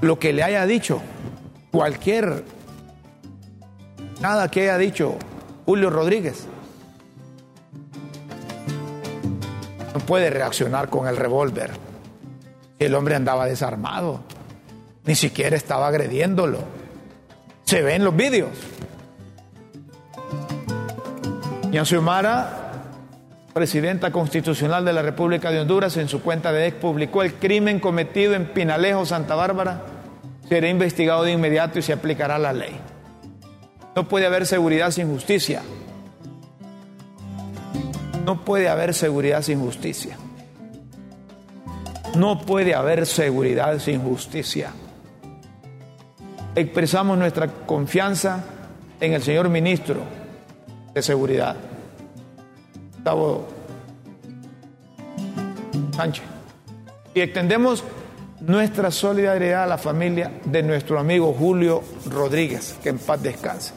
Lo 0.00 0.18
que 0.18 0.32
le 0.32 0.42
haya 0.42 0.66
dicho 0.66 1.00
cualquier, 1.70 2.44
nada 4.20 4.50
que 4.50 4.62
haya 4.62 4.78
dicho 4.78 5.16
Julio 5.64 5.90
Rodríguez, 5.90 6.46
no 9.94 10.00
puede 10.00 10.30
reaccionar 10.30 10.88
con 10.88 11.08
el 11.08 11.16
revólver. 11.16 11.70
El 12.78 12.94
hombre 12.94 13.14
andaba 13.14 13.46
desarmado, 13.46 14.20
ni 15.04 15.14
siquiera 15.14 15.56
estaba 15.56 15.88
agrediéndolo. 15.88 16.58
Se 17.64 17.82
ve 17.82 17.94
en 17.94 18.04
los 18.04 18.14
vídeos. 18.14 18.50
Y 21.72 21.84
Xiomara, 21.84 22.65
presidenta 23.56 24.10
constitucional 24.10 24.84
de 24.84 24.92
la 24.92 25.00
República 25.00 25.50
de 25.50 25.60
Honduras, 25.60 25.96
en 25.96 26.10
su 26.10 26.20
cuenta 26.20 26.52
de 26.52 26.66
ex 26.66 26.76
publicó 26.76 27.22
el 27.22 27.32
crimen 27.32 27.80
cometido 27.80 28.34
en 28.34 28.52
Pinalejo, 28.52 29.06
Santa 29.06 29.34
Bárbara, 29.34 29.80
será 30.46 30.68
investigado 30.68 31.22
de 31.22 31.32
inmediato 31.32 31.78
y 31.78 31.82
se 31.82 31.94
aplicará 31.94 32.36
la 32.38 32.52
ley. 32.52 32.78
No 33.94 34.06
puede 34.08 34.26
haber 34.26 34.44
seguridad 34.44 34.90
sin 34.90 35.10
justicia. 35.10 35.62
No 38.26 38.44
puede 38.44 38.68
haber 38.68 38.92
seguridad 38.92 39.40
sin 39.40 39.58
justicia. 39.58 40.18
No 42.14 42.42
puede 42.42 42.74
haber 42.74 43.06
seguridad 43.06 43.78
sin 43.78 44.02
justicia. 44.02 44.72
Expresamos 46.54 47.16
nuestra 47.16 47.48
confianza 47.64 48.44
en 49.00 49.14
el 49.14 49.22
señor 49.22 49.48
ministro 49.48 50.02
de 50.92 51.00
Seguridad. 51.00 51.56
Sánchez. 55.94 56.24
Y 57.14 57.20
extendemos 57.20 57.84
nuestra 58.40 58.90
solidaridad 58.90 59.64
a 59.64 59.66
la 59.66 59.78
familia 59.78 60.32
de 60.44 60.62
nuestro 60.62 60.98
amigo 60.98 61.32
Julio 61.32 61.82
Rodríguez, 62.10 62.76
que 62.82 62.88
en 62.88 62.98
paz 62.98 63.22
descanse. 63.22 63.72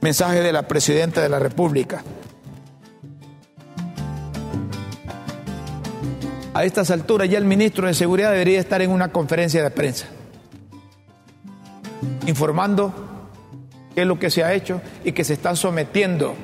Mensaje 0.00 0.42
de 0.42 0.52
la 0.52 0.62
Presidenta 0.66 1.22
de 1.22 1.28
la 1.28 1.38
República. 1.38 2.02
A 6.52 6.64
estas 6.64 6.90
alturas 6.90 7.28
ya 7.28 7.38
el 7.38 7.44
ministro 7.44 7.86
de 7.86 7.94
Seguridad 7.94 8.30
debería 8.30 8.60
estar 8.60 8.82
en 8.82 8.90
una 8.90 9.08
conferencia 9.08 9.62
de 9.62 9.70
prensa, 9.70 10.06
informando 12.26 12.92
qué 13.94 14.02
es 14.02 14.06
lo 14.06 14.18
que 14.18 14.30
se 14.30 14.44
ha 14.44 14.52
hecho 14.52 14.80
y 15.04 15.12
que 15.12 15.24
se 15.24 15.32
están 15.32 15.56
sometiendo 15.56 16.34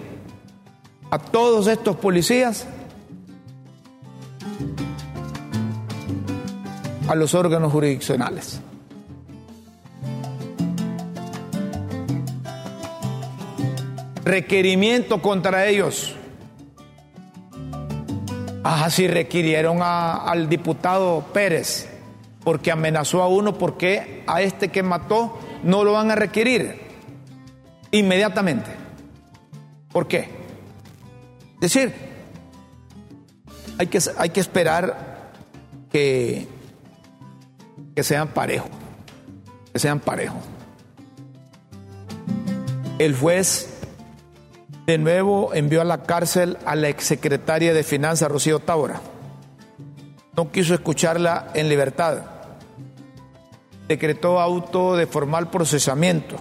a 1.11 1.19
todos 1.19 1.67
estos 1.67 1.97
policías 1.97 2.67
a 7.09 7.15
los 7.17 7.35
órganos 7.35 7.73
jurisdiccionales. 7.73 8.61
Requerimiento 14.25 15.21
contra 15.21 15.67
ellos. 15.67 16.15
Así 18.63 19.09
requirieron 19.09 19.81
al 19.83 20.49
diputado 20.49 21.25
Pérez 21.33 21.89
porque 22.45 22.71
amenazó 22.71 23.23
a 23.23 23.29
uno, 23.29 23.59
porque 23.59 24.23
a 24.27 24.43
este 24.43 24.69
que 24.69 24.83
mató 24.83 25.39
no 25.65 25.83
lo 25.83 25.93
van 25.95 26.13
a 26.13 26.15
requerir 26.15 26.81
inmediatamente. 27.91 28.71
¿Por 29.91 30.07
qué? 30.07 30.40
Es 31.61 31.73
decir, 31.73 31.95
hay 33.79 33.87
que, 33.87 33.99
hay 34.17 34.31
que 34.31 34.41
esperar 34.41 35.31
que 35.91 36.49
que 37.95 38.03
sean 38.03 38.29
parejos, 38.29 38.71
que 39.73 39.79
sean 39.79 40.01
parejos. 40.01 40.43
El 42.99 43.17
juez 43.17 43.69
de 44.87 44.99
nuevo 44.99 45.55
envió 45.55 45.81
a 45.81 45.85
la 45.85 46.03
cárcel 46.03 46.59
a 46.65 46.77
la 46.77 46.89
exsecretaria 46.89 47.75
de 47.75 47.83
Finanzas, 47.83 48.31
Rocío 48.31 48.61
Tábora. 48.61 49.01
No 50.37 50.51
quiso 50.53 50.75
escucharla 50.75 51.49
en 51.55 51.69
libertad. 51.69 52.23
Decretó 53.89 54.41
auto 54.41 54.97
de 54.97 55.07
formal 55.07 55.51
procesamiento. 55.51 56.37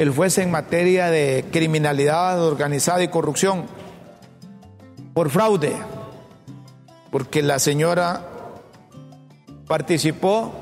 El 0.00 0.08
juez 0.08 0.38
en 0.38 0.50
materia 0.50 1.10
de 1.10 1.44
criminalidad 1.52 2.42
organizada 2.42 3.02
y 3.02 3.08
corrupción 3.08 3.66
por 5.12 5.28
fraude, 5.28 5.76
porque 7.10 7.42
la 7.42 7.58
señora 7.58 8.26
participó 9.66 10.54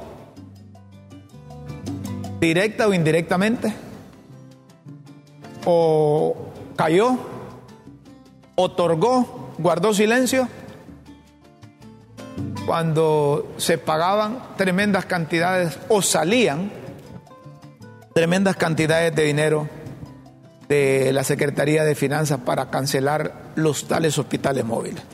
directa 2.41 2.89
o 2.89 2.93
indirectamente, 2.93 3.73
o 5.67 6.37
cayó, 6.75 7.17
otorgó, 8.57 9.53
guardó 9.57 9.95
silencio, 9.95 10.49
cuando 12.67 13.55
se 13.57 13.79
pagaban 13.79 14.57
tremendas 14.57 15.07
cantidades 15.07 15.79
o 15.89 16.03
salían 16.03 16.73
tremendas 18.19 18.57
cantidades 18.57 19.15
de 19.15 19.23
dinero 19.23 19.69
de 20.69 21.13
la 21.13 21.23
Secretaría 21.23 21.85
de 21.85 21.95
Finanzas 21.95 22.41
para 22.45 22.69
cancelar 22.69 23.53
los 23.55 23.87
tales 23.87 24.19
hospitales 24.19 24.65
móviles. 24.65 25.05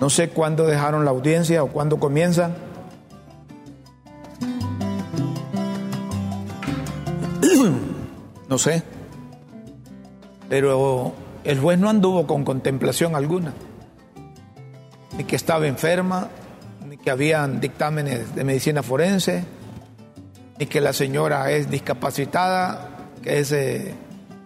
No 0.00 0.08
sé 0.08 0.28
cuándo 0.28 0.66
dejaron 0.66 1.04
la 1.04 1.10
audiencia 1.10 1.64
o 1.64 1.72
cuándo 1.72 1.98
comienzan. 1.98 2.54
No 8.48 8.56
sé. 8.56 8.84
Pero 10.48 11.12
el 11.42 11.58
juez 11.58 11.76
no 11.76 11.90
anduvo 11.90 12.24
con 12.28 12.44
contemplación 12.44 13.16
alguna. 13.16 13.52
Ni 15.16 15.24
que 15.24 15.34
estaba 15.34 15.66
enferma, 15.66 16.28
ni 16.88 16.96
que 16.98 17.10
habían 17.10 17.60
dictámenes 17.60 18.34
de 18.36 18.44
medicina 18.44 18.84
forense, 18.84 19.57
ni 20.58 20.66
que 20.66 20.80
la 20.80 20.92
señora 20.92 21.50
es 21.50 21.70
discapacitada, 21.70 22.88
que 23.22 23.44
eh, 23.50 23.94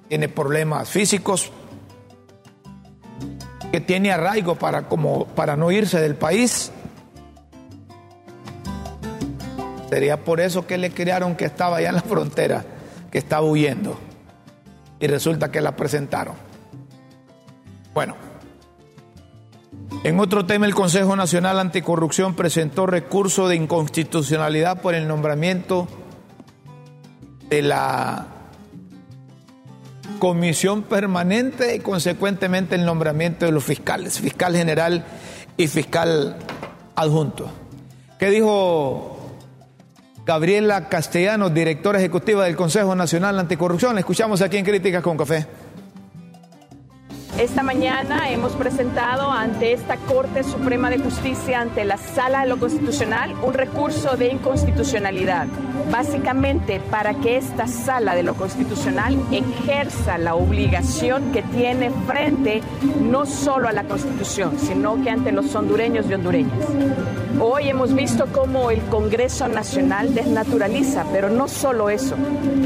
tiene 0.08 0.28
problemas 0.28 0.88
físicos 0.88 1.50
que 3.72 3.80
tiene 3.80 4.12
arraigo 4.12 4.56
para, 4.56 4.82
como, 4.82 5.24
para 5.28 5.56
no 5.56 5.72
irse 5.72 5.98
del 5.98 6.14
país. 6.14 6.70
Sería 9.88 10.22
por 10.22 10.40
eso 10.40 10.66
que 10.66 10.76
le 10.76 10.90
crearon 10.90 11.36
que 11.36 11.46
estaba 11.46 11.78
allá 11.78 11.88
en 11.88 11.94
la 11.94 12.02
frontera, 12.02 12.64
que 13.10 13.18
estaba 13.18 13.46
huyendo. 13.46 13.98
Y 15.00 15.06
resulta 15.06 15.50
que 15.50 15.62
la 15.62 15.74
presentaron. 15.74 16.34
Bueno, 17.94 18.14
en 20.04 20.20
otro 20.20 20.44
tema, 20.44 20.66
el 20.66 20.74
Consejo 20.74 21.16
Nacional 21.16 21.58
Anticorrupción 21.58 22.34
presentó 22.34 22.86
recurso 22.86 23.48
de 23.48 23.56
inconstitucionalidad 23.56 24.82
por 24.82 24.94
el 24.94 25.08
nombramiento 25.08 25.88
de 27.52 27.60
la 27.60 28.28
comisión 30.18 30.84
permanente 30.84 31.76
y 31.76 31.80
consecuentemente 31.80 32.76
el 32.76 32.86
nombramiento 32.86 33.44
de 33.44 33.52
los 33.52 33.62
fiscales, 33.62 34.18
fiscal 34.20 34.56
general 34.56 35.04
y 35.58 35.68
fiscal 35.68 36.38
adjunto. 36.96 37.50
¿Qué 38.18 38.30
dijo 38.30 39.36
Gabriela 40.24 40.88
Castellanos, 40.88 41.52
directora 41.52 41.98
ejecutiva 41.98 42.44
del 42.46 42.56
Consejo 42.56 42.94
Nacional 42.94 43.38
Anticorrupción? 43.38 43.98
Escuchamos 43.98 44.40
aquí 44.40 44.56
en 44.56 44.64
Críticas 44.64 45.02
con 45.02 45.18
Café. 45.18 45.46
Esta 47.38 47.62
mañana 47.62 48.30
hemos 48.30 48.52
presentado 48.52 49.30
ante 49.30 49.72
esta 49.72 49.96
Corte 49.96 50.44
Suprema 50.44 50.90
de 50.90 50.98
Justicia, 50.98 51.62
ante 51.62 51.84
la 51.84 51.96
Sala 51.96 52.42
de 52.42 52.48
lo 52.48 52.58
Constitucional, 52.58 53.34
un 53.42 53.54
recurso 53.54 54.16
de 54.18 54.28
inconstitucionalidad, 54.28 55.46
básicamente 55.90 56.78
para 56.90 57.14
que 57.14 57.38
esta 57.38 57.66
Sala 57.66 58.14
de 58.14 58.22
lo 58.22 58.34
Constitucional 58.34 59.18
ejerza 59.32 60.18
la 60.18 60.34
obligación 60.34 61.32
que 61.32 61.42
tiene 61.42 61.90
frente 62.06 62.60
no 63.00 63.24
solo 63.24 63.66
a 63.66 63.72
la 63.72 63.84
Constitución, 63.84 64.58
sino 64.58 65.02
que 65.02 65.08
ante 65.08 65.32
los 65.32 65.54
hondureños 65.54 66.06
y 66.10 66.14
hondureñas. 66.14 66.68
Hoy 67.40 67.70
hemos 67.70 67.94
visto 67.94 68.26
cómo 68.30 68.70
el 68.70 68.82
Congreso 68.82 69.48
Nacional 69.48 70.14
desnaturaliza, 70.14 71.06
pero 71.10 71.30
no 71.30 71.48
solo 71.48 71.88
eso, 71.88 72.14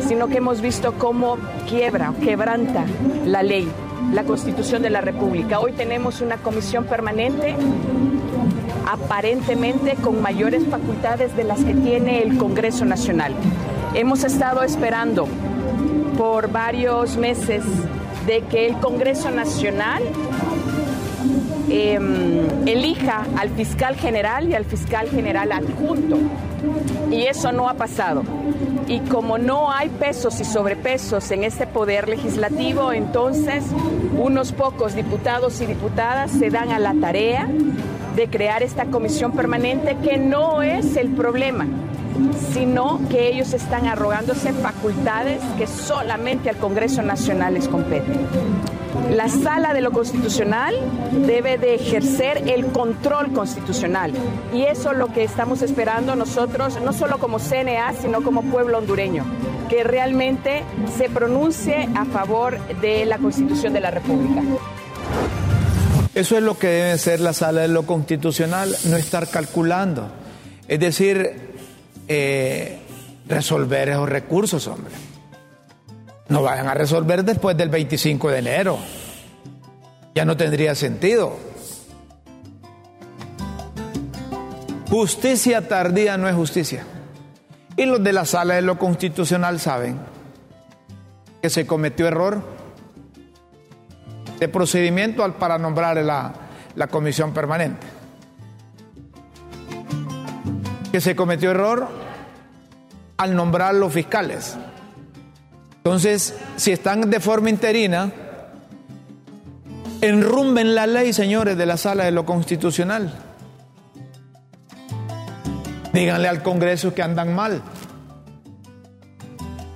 sino 0.09 0.27
que 0.27 0.39
hemos 0.39 0.61
visto 0.61 0.95
cómo 0.99 1.39
quiebra 1.69 2.11
o 2.11 2.19
quebranta 2.21 2.85
la 3.25 3.45
ley 3.45 3.69
la 4.13 4.25
Constitución 4.25 4.83
de 4.83 4.91
la 4.91 5.01
República. 5.01 5.61
Hoy 5.61 5.73
tenemos 5.73 6.21
una 6.21 6.37
comisión 6.37 6.85
permanente 6.85 7.57
aparentemente 8.87 9.95
con 9.97 10.23
mayores 10.23 10.65
facultades 10.67 11.37
de 11.37 11.45
las 11.45 11.63
que 11.65 11.75
tiene 11.75 12.23
el 12.23 12.39
Congreso 12.39 12.85
Nacional. 12.85 13.35
Hemos 13.95 14.25
estado 14.25 14.63
esperando 14.63 15.27
por 16.17 16.51
varios 16.51 17.17
meses 17.17 17.65
de 18.27 18.43
que 18.43 18.67
el 18.67 18.77
Congreso 18.79 19.31
Nacional 19.31 20.03
em, 21.69 22.67
elija 22.67 23.27
al 23.37 23.51
fiscal 23.51 23.97
general 23.97 24.49
y 24.49 24.55
al 24.55 24.65
fiscal 24.65 25.09
general 25.09 25.53
adjunto. 25.53 26.19
Y 27.11 27.23
eso 27.23 27.53
no 27.53 27.69
ha 27.69 27.75
pasado. 27.75 28.23
Y 28.89 29.01
como 29.01 29.37
no 29.37 29.73
hay 29.73 29.89
pesos 29.89 30.41
y 30.41 30.45
sobrepesos 30.45 31.31
en 31.33 31.43
este 31.43 31.67
poder 31.67 32.09
legislativo, 32.09 32.93
entonces 32.93 33.65
unos 34.17 34.53
pocos 34.53 34.95
diputados 34.95 35.61
y 35.61 35.67
diputadas 35.67 36.31
se 36.31 36.51
dan 36.51 36.71
a 36.71 36.79
la 36.79 36.95
tarea 36.95 37.49
de 38.15 38.29
crear 38.29 38.63
esta 38.63 38.87
comisión 38.87 39.33
permanente 39.33 39.97
que 40.03 40.19
no 40.19 40.63
es 40.63 40.97
el 40.97 41.11
problema, 41.11 41.67
sino 42.53 43.01
que 43.11 43.29
ellos 43.29 43.53
están 43.53 43.87
arrogándose 43.87 44.53
facultades 44.53 45.43
que 45.59 45.67
solamente 45.67 46.49
al 46.49 46.57
Congreso 46.57 47.03
Nacional 47.03 47.55
les 47.55 47.69
competen. 47.69 48.76
La 49.11 49.29
sala 49.29 49.73
de 49.73 49.81
lo 49.81 49.93
constitucional 49.93 50.75
debe 51.27 51.59
de 51.59 51.77
ejercer 51.77 52.49
el 52.49 52.67
control 52.67 53.33
constitucional 53.33 54.13
y 54.53 54.63
eso 54.63 54.93
es 54.93 54.99
lo 54.99 55.09
que 55.09 55.25
estamos 55.25 55.63
esperando 55.63 56.17
nosotros, 56.17 56.81
no 56.83 56.93
solo 56.93 57.19
como 57.19 57.39
CNA, 57.39 57.95
sino 58.01 58.23
como 58.23 58.43
pueblo 58.43 58.79
hondureño, 58.79 59.25
que 59.69 59.85
realmente 59.85 60.65
se 60.97 61.09
pronuncie 61.09 61.89
a 61.95 62.05
favor 62.05 62.59
de 62.81 63.07
la 63.07 63.19
constitución 63.19 63.73
de 63.73 63.81
la 63.81 63.91
República. 63.91 64.43
Eso 66.15 66.37
es 66.37 66.43
lo 66.43 66.59
que 66.59 66.69
debe 66.69 66.99
ser 66.99 67.21
la 67.21 67.33
sala 67.33 67.61
de 67.61 67.69
lo 67.69 67.85
constitucional, 67.85 68.75
no 68.87 68.97
estar 68.97 69.29
calculando. 69.29 70.09
Es 70.67 70.81
decir, 70.81 71.31
eh, 72.09 72.79
resolver 73.29 73.91
esos 73.91 74.09
recursos, 74.09 74.67
hombre. 74.67 74.95
No 76.29 76.43
vayan 76.43 76.69
a 76.69 76.75
resolver 76.75 77.25
después 77.25 77.57
del 77.57 77.69
25 77.69 78.31
de 78.31 78.39
enero. 78.39 78.79
Ya 80.15 80.25
no 80.25 80.37
tendría 80.37 80.75
sentido. 80.75 81.37
Justicia 84.91 85.69
tardía 85.69 86.17
no 86.17 86.29
es 86.29 86.35
justicia. 86.35 86.85
Y 87.77 87.85
los 87.85 88.03
de 88.03 88.13
la 88.13 88.25
sala 88.25 88.55
de 88.55 88.63
lo 88.63 88.79
constitucional 88.79 89.61
saben 89.61 89.99
que 91.43 91.51
se 91.51 91.67
cometió 91.67 92.09
error 92.09 92.43
de 94.41 94.49
procedimiento 94.49 95.31
para 95.35 95.59
nombrar 95.59 95.97
la, 95.99 96.33
la 96.75 96.87
comisión 96.87 97.35
permanente. 97.35 97.87
Que 100.91 101.01
se 101.01 101.15
cometió 101.15 101.51
error 101.51 101.89
al 103.19 103.35
nombrar 103.35 103.75
los 103.75 103.93
fiscales. 103.93 104.57
Entonces, 105.87 106.35
si 106.57 106.73
están 106.73 107.09
de 107.11 107.21
forma 107.21 107.49
interina, 107.49 108.11
enrumben 110.01 110.75
la 110.75 110.85
ley, 110.85 111.13
señores, 111.13 111.57
de 111.57 111.65
la 111.65 111.77
sala 111.77 112.03
de 112.03 112.11
lo 112.11 112.27
constitucional. 112.27 113.15
Díganle 115.93 116.27
al 116.27 116.43
Congreso 116.43 116.93
que 116.93 117.03
andan 117.03 117.37
mal 117.37 117.63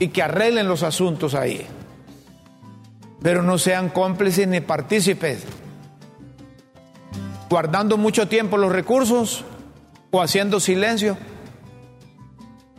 y 0.01 0.09
que 0.09 0.25
arreglen 0.25 0.67
los 0.67 0.83
asuntos 0.83 1.37
ahí. 1.37 1.65
Pero 3.23 3.45
no 3.45 3.57
sean 3.57 3.89
cómplices 3.89 4.49
ni 4.49 4.61
partícipes, 4.61 5.45
guardando 7.49 7.97
mucho 7.97 8.27
tiempo 8.27 8.57
los 8.57 8.73
recursos 8.73 9.45
o 10.11 10.21
haciendo 10.21 10.59
silencio 10.59 11.17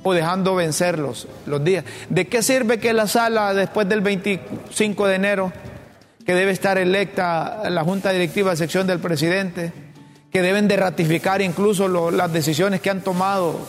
o 0.04 0.14
dejando 0.14 0.56
vencerlos 0.56 1.28
los 1.46 1.64
días. 1.64 1.86
¿De 2.10 2.28
qué 2.28 2.42
sirve 2.42 2.80
que 2.80 2.94
la 2.94 3.08
sala 3.08 3.54
después 3.54 3.88
del 3.88 4.02
25 4.02 5.08
de 5.08 5.16
enero, 5.16 5.54
que 6.26 6.34
debe 6.34 6.52
estar 6.52 6.78
electa 6.78 7.70
la 7.70 7.84
Junta 7.84 8.12
Directiva 8.12 8.52
de 8.52 8.58
Sección 8.58 8.88
del 8.88 9.00
Presidente, 9.00 9.74
que 10.32 10.42
deben 10.42 10.68
de 10.68 10.78
ratificar 10.78 11.42
incluso 11.42 11.88
las 12.12 12.32
decisiones 12.32 12.82
que 12.82 12.90
han 12.90 13.02
tomado 13.02 13.60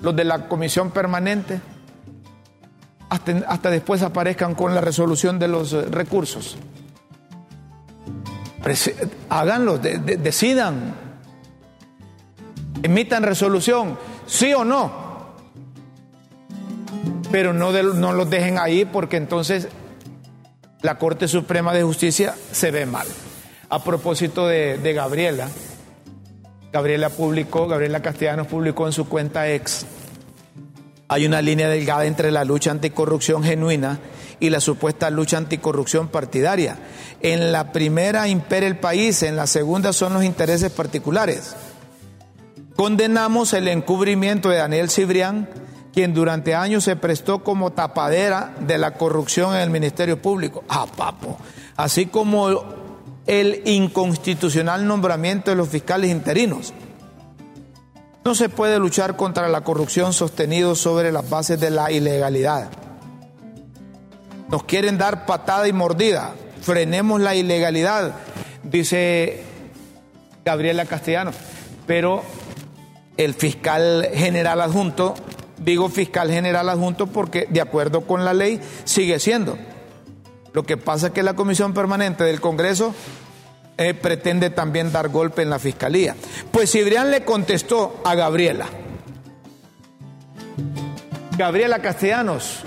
los 0.00 0.16
de 0.16 0.24
la 0.24 0.48
comisión 0.48 0.90
permanente, 0.90 1.60
hasta, 3.10 3.70
después 3.70 4.02
aparezcan 4.02 4.54
con 4.54 4.74
la 4.74 4.80
resolución 4.80 5.38
de 5.38 5.48
los 5.48 5.72
eh, 5.72 5.82
recursos. 5.90 6.56
háganlo, 9.28 9.78
decidan, 9.78 10.94
emitan 12.82 13.22
resolución, 13.22 13.98
sí 14.26 14.52
o 14.54 14.64
no, 14.64 15.10
pero 17.30 17.52
no, 17.52 17.72
no 17.72 18.12
los 18.12 18.30
dejen 18.30 18.58
ahí 18.58 18.84
porque 18.84 19.16
entonces 19.16 19.68
la 20.82 20.98
Corte 20.98 21.28
Suprema 21.28 21.74
de 21.74 21.82
Justicia 21.82 22.34
se 22.52 22.70
ve 22.70 22.86
mal. 22.86 23.06
A 23.68 23.84
propósito 23.84 24.48
de, 24.48 24.92
Gabriela, 24.94 25.48
Gabriela 26.72 27.10
publicó, 27.10 27.68
Gabriela 27.68 28.02
Castellanos 28.02 28.46
publicó 28.46 28.86
en 28.86 28.92
su 28.92 29.08
cuenta 29.08 29.48
ex, 29.48 29.86
hay 31.08 31.26
una 31.26 31.42
línea 31.42 31.68
delgada 31.68 32.04
entre 32.04 32.30
la 32.30 32.44
lucha 32.44 32.70
anticorrupción 32.70 33.42
genuina 33.42 33.98
y 34.38 34.50
la 34.50 34.60
supuesta 34.60 35.10
lucha 35.10 35.38
anticorrupción 35.38 36.08
partidaria. 36.08 36.78
En 37.20 37.52
la 37.52 37.72
primera 37.72 38.28
impera 38.28 38.66
el 38.66 38.78
país, 38.78 39.22
en 39.22 39.36
la 39.36 39.46
segunda 39.46 39.92
son 39.92 40.14
los 40.14 40.24
intereses 40.24 40.70
particulares. 40.70 41.54
Condenamos 42.80 43.52
el 43.52 43.68
encubrimiento 43.68 44.48
de 44.48 44.56
Daniel 44.56 44.88
Cibrián, 44.88 45.50
quien 45.92 46.14
durante 46.14 46.54
años 46.54 46.82
se 46.84 46.96
prestó 46.96 47.44
como 47.44 47.72
tapadera 47.72 48.54
de 48.58 48.78
la 48.78 48.94
corrupción 48.94 49.54
en 49.54 49.60
el 49.60 49.68
Ministerio 49.68 50.22
Público. 50.22 50.64
Ah, 50.66 50.86
papo. 50.86 51.36
Así 51.76 52.06
como 52.06 52.64
el 53.26 53.60
inconstitucional 53.66 54.86
nombramiento 54.86 55.50
de 55.50 55.58
los 55.58 55.68
fiscales 55.68 56.10
interinos. 56.10 56.72
No 58.24 58.34
se 58.34 58.48
puede 58.48 58.78
luchar 58.78 59.14
contra 59.14 59.50
la 59.50 59.60
corrupción 59.60 60.14
sostenido 60.14 60.74
sobre 60.74 61.12
las 61.12 61.28
bases 61.28 61.60
de 61.60 61.68
la 61.68 61.92
ilegalidad. 61.92 62.70
Nos 64.48 64.64
quieren 64.64 64.96
dar 64.96 65.26
patada 65.26 65.68
y 65.68 65.74
mordida. 65.74 66.32
Frenemos 66.62 67.20
la 67.20 67.34
ilegalidad, 67.34 68.14
dice 68.62 69.42
Gabriela 70.46 70.86
Castellano. 70.86 71.32
Pero 71.86 72.22
el 73.24 73.34
fiscal 73.34 74.08
general 74.14 74.62
adjunto, 74.62 75.14
digo 75.58 75.90
fiscal 75.90 76.30
general 76.30 76.70
adjunto 76.70 77.06
porque 77.06 77.46
de 77.50 77.60
acuerdo 77.60 78.06
con 78.06 78.24
la 78.24 78.32
ley 78.32 78.60
sigue 78.84 79.18
siendo. 79.18 79.58
Lo 80.54 80.62
que 80.62 80.78
pasa 80.78 81.08
es 81.08 81.12
que 81.12 81.22
la 81.22 81.34
Comisión 81.34 81.74
Permanente 81.74 82.24
del 82.24 82.40
Congreso 82.40 82.94
eh, 83.76 83.92
pretende 83.92 84.48
también 84.48 84.90
dar 84.90 85.10
golpe 85.10 85.42
en 85.42 85.50
la 85.50 85.58
Fiscalía. 85.58 86.16
Pues 86.50 86.72
Cibrián 86.72 87.10
le 87.10 87.24
contestó 87.24 88.00
a 88.04 88.14
Gabriela. 88.14 88.66
Gabriela 91.36 91.80
Castellanos, 91.80 92.62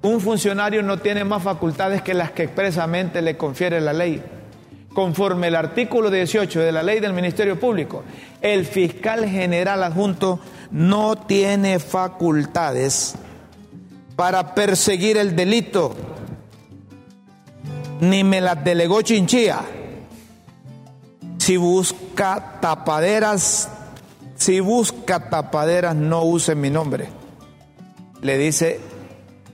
un 0.00 0.20
funcionario 0.20 0.82
no 0.82 0.98
tiene 0.98 1.24
más 1.24 1.42
facultades 1.42 2.00
que 2.00 2.14
las 2.14 2.30
que 2.30 2.44
expresamente 2.44 3.20
le 3.20 3.36
confiere 3.36 3.82
la 3.82 3.92
ley. 3.92 4.22
Conforme 4.94 5.48
el 5.48 5.56
artículo 5.56 6.10
18 6.10 6.60
de 6.60 6.72
la 6.72 6.82
ley 6.82 7.00
del 7.00 7.12
Ministerio 7.12 7.58
Público, 7.58 8.04
el 8.40 8.64
fiscal 8.64 9.28
general 9.28 9.82
adjunto 9.82 10.38
no 10.70 11.16
tiene 11.16 11.80
facultades 11.80 13.16
para 14.16 14.54
perseguir 14.54 15.18
el 15.18 15.34
delito 15.34 15.94
ni 18.00 18.24
me 18.24 18.40
las 18.40 18.62
delegó 18.64 19.02
Chinchilla. 19.02 19.60
Si 21.38 21.56
busca 21.56 22.58
tapaderas, 22.60 23.68
si 24.36 24.60
busca 24.60 25.28
tapaderas, 25.28 25.94
no 25.94 26.22
use 26.24 26.54
mi 26.54 26.70
nombre. 26.70 27.08
Le 28.22 28.38
dice 28.38 28.80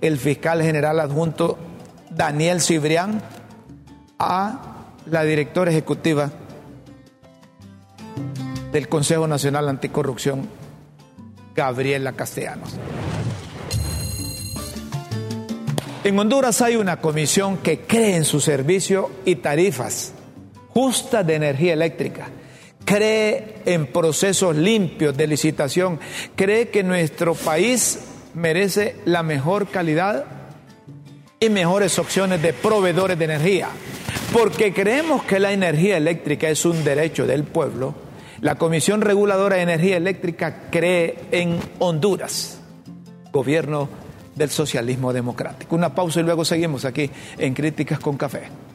el 0.00 0.18
fiscal 0.18 0.62
general 0.62 1.00
adjunto 1.00 1.58
Daniel 2.10 2.60
Cibrián 2.60 3.22
a 4.18 4.69
la 5.06 5.24
directora 5.24 5.70
ejecutiva 5.70 6.30
del 8.72 8.88
Consejo 8.88 9.26
Nacional 9.26 9.68
Anticorrupción, 9.68 10.48
Gabriela 11.54 12.12
Castellanos. 12.12 12.76
En 16.02 16.18
Honduras 16.18 16.62
hay 16.62 16.76
una 16.76 17.00
comisión 17.00 17.58
que 17.58 17.80
cree 17.80 18.16
en 18.16 18.24
su 18.24 18.40
servicio 18.40 19.10
y 19.24 19.36
tarifas 19.36 20.14
justas 20.72 21.26
de 21.26 21.34
energía 21.34 21.74
eléctrica, 21.74 22.28
cree 22.84 23.56
en 23.66 23.86
procesos 23.86 24.56
limpios 24.56 25.16
de 25.16 25.26
licitación, 25.26 26.00
cree 26.36 26.68
que 26.68 26.82
nuestro 26.82 27.34
país 27.34 27.98
merece 28.34 28.96
la 29.04 29.22
mejor 29.22 29.68
calidad 29.68 30.24
y 31.38 31.48
mejores 31.48 31.98
opciones 31.98 32.40
de 32.40 32.52
proveedores 32.52 33.18
de 33.18 33.24
energía. 33.24 33.68
Porque 34.32 34.72
creemos 34.72 35.24
que 35.24 35.40
la 35.40 35.52
energía 35.52 35.96
eléctrica 35.96 36.48
es 36.48 36.64
un 36.64 36.84
derecho 36.84 37.26
del 37.26 37.42
pueblo, 37.42 37.94
la 38.40 38.54
Comisión 38.54 39.00
Reguladora 39.00 39.56
de 39.56 39.62
Energía 39.62 39.96
Eléctrica 39.96 40.68
cree 40.70 41.16
en 41.32 41.58
Honduras, 41.80 42.60
gobierno 43.32 43.88
del 44.36 44.50
socialismo 44.50 45.12
democrático. 45.12 45.74
Una 45.74 45.94
pausa 45.94 46.20
y 46.20 46.22
luego 46.22 46.44
seguimos 46.44 46.84
aquí 46.84 47.10
en 47.38 47.54
Críticas 47.54 47.98
con 47.98 48.16
Café. 48.16 48.69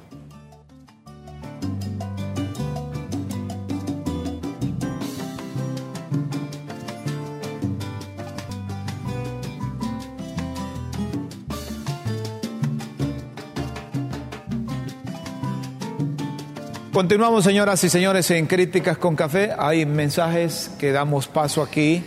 Continuamos, 16.95 17.43
señoras 17.43 17.83
y 17.83 17.89
señores, 17.89 18.31
en 18.31 18.47
Críticas 18.47 18.97
con 18.97 19.17
Café. 19.17 19.53
Hay 19.59 19.85
mensajes 19.85 20.71
que 20.79 20.93
damos 20.93 21.27
paso 21.27 21.61
aquí 21.61 22.01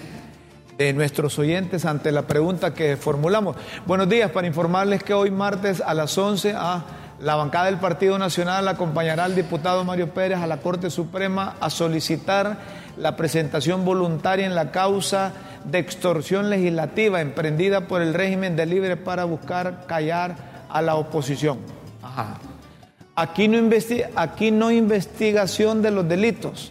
de 0.78 0.94
nuestros 0.94 1.38
oyentes 1.38 1.84
ante 1.84 2.10
la 2.10 2.22
pregunta 2.22 2.72
que 2.72 2.96
formulamos. 2.96 3.54
Buenos 3.84 4.08
días, 4.08 4.30
para 4.30 4.46
informarles 4.46 5.02
que 5.02 5.12
hoy 5.12 5.30
martes 5.30 5.82
a 5.82 5.92
las 5.92 6.16
11 6.16 6.54
a 6.56 6.86
la 7.20 7.34
bancada 7.36 7.66
del 7.66 7.76
Partido 7.76 8.18
Nacional 8.18 8.66
acompañará 8.66 9.24
al 9.24 9.34
diputado 9.34 9.84
Mario 9.84 10.14
Pérez 10.14 10.38
a 10.38 10.46
la 10.46 10.62
Corte 10.62 10.88
Suprema 10.88 11.56
a 11.60 11.68
solicitar 11.68 12.56
la 12.96 13.14
presentación 13.14 13.84
voluntaria 13.84 14.46
en 14.46 14.54
la 14.54 14.70
causa 14.70 15.34
de 15.66 15.80
extorsión 15.80 16.48
legislativa 16.48 17.20
emprendida 17.20 17.82
por 17.82 18.00
el 18.00 18.14
régimen 18.14 18.56
de 18.56 18.64
libre 18.64 18.96
para 18.96 19.24
buscar 19.24 19.84
callar 19.86 20.64
a 20.70 20.80
la 20.80 20.94
oposición. 20.94 21.58
Aquí 23.20 23.48
no, 23.48 23.68
aquí 24.14 24.52
no 24.52 24.70
investigación 24.70 25.82
de 25.82 25.90
los 25.90 26.08
delitos, 26.08 26.70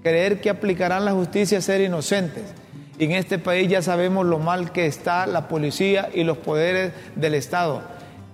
creer 0.00 0.40
que 0.40 0.48
aplicarán 0.48 1.04
la 1.04 1.10
justicia 1.10 1.58
a 1.58 1.60
ser 1.60 1.80
inocentes 1.80 2.44
Y 3.00 3.06
en 3.06 3.12
este 3.12 3.40
país 3.40 3.68
ya 3.68 3.82
sabemos 3.82 4.24
lo 4.24 4.38
mal 4.38 4.70
que 4.70 4.86
está 4.86 5.26
la 5.26 5.48
policía 5.48 6.08
y 6.14 6.22
los 6.22 6.38
poderes 6.38 6.92
del 7.16 7.34
Estado. 7.34 7.82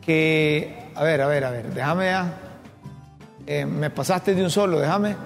Que, 0.03 0.91
a 0.95 1.03
ver, 1.05 1.23
a 1.23 1.27
ver, 1.27 1.45
a 1.47 1.51
ver, 1.53 1.73
déjame 1.73 2.05
ya. 2.05 2.35
Eh, 3.47 3.65
me 3.65 3.89
pasaste 3.89 4.35
de 4.35 4.45
un 4.45 4.51
solo, 4.51 4.79
déjame. 4.79 5.17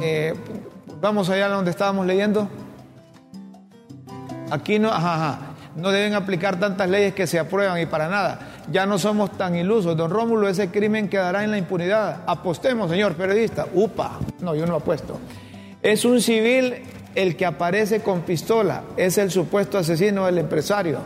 Eh, 0.00 0.32
vamos 0.98 1.28
allá 1.28 1.48
donde 1.48 1.72
estábamos 1.72 2.06
leyendo. 2.06 2.48
Aquí 4.50 4.78
no, 4.78 4.88
ajá, 4.88 5.14
ajá, 5.14 5.38
no 5.76 5.90
deben 5.90 6.14
aplicar 6.14 6.58
tantas 6.58 6.88
leyes 6.88 7.12
que 7.12 7.26
se 7.26 7.38
aprueban 7.38 7.78
y 7.82 7.84
para 7.84 8.08
nada. 8.08 8.53
Ya 8.70 8.86
no 8.86 8.98
somos 8.98 9.36
tan 9.36 9.56
ilusos. 9.56 9.96
Don 9.96 10.10
Rómulo, 10.10 10.48
ese 10.48 10.70
crimen 10.70 11.08
quedará 11.08 11.44
en 11.44 11.50
la 11.50 11.58
impunidad. 11.58 12.22
Apostemos, 12.26 12.90
señor 12.90 13.14
periodista. 13.14 13.66
Upa. 13.74 14.18
No, 14.40 14.54
yo 14.54 14.66
no 14.66 14.76
apuesto. 14.76 15.18
Es 15.82 16.04
un 16.04 16.20
civil 16.20 16.74
el 17.14 17.36
que 17.36 17.46
aparece 17.46 18.00
con 18.00 18.22
pistola. 18.22 18.82
Es 18.96 19.18
el 19.18 19.30
supuesto 19.30 19.78
asesino 19.78 20.26
del 20.26 20.38
empresario. 20.38 20.98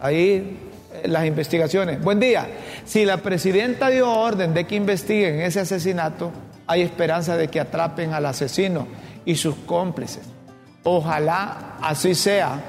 Ahí 0.00 0.58
eh, 0.92 1.08
las 1.08 1.26
investigaciones. 1.26 2.02
Buen 2.02 2.20
día. 2.20 2.46
Si 2.84 3.04
la 3.04 3.18
presidenta 3.18 3.88
dio 3.88 4.10
orden 4.10 4.52
de 4.54 4.66
que 4.66 4.76
investiguen 4.76 5.40
ese 5.40 5.60
asesinato, 5.60 6.30
hay 6.66 6.82
esperanza 6.82 7.36
de 7.36 7.48
que 7.48 7.60
atrapen 7.60 8.12
al 8.12 8.26
asesino 8.26 8.86
y 9.24 9.36
sus 9.36 9.54
cómplices. 9.66 10.24
Ojalá 10.84 11.76
así 11.82 12.14
sea. 12.14 12.60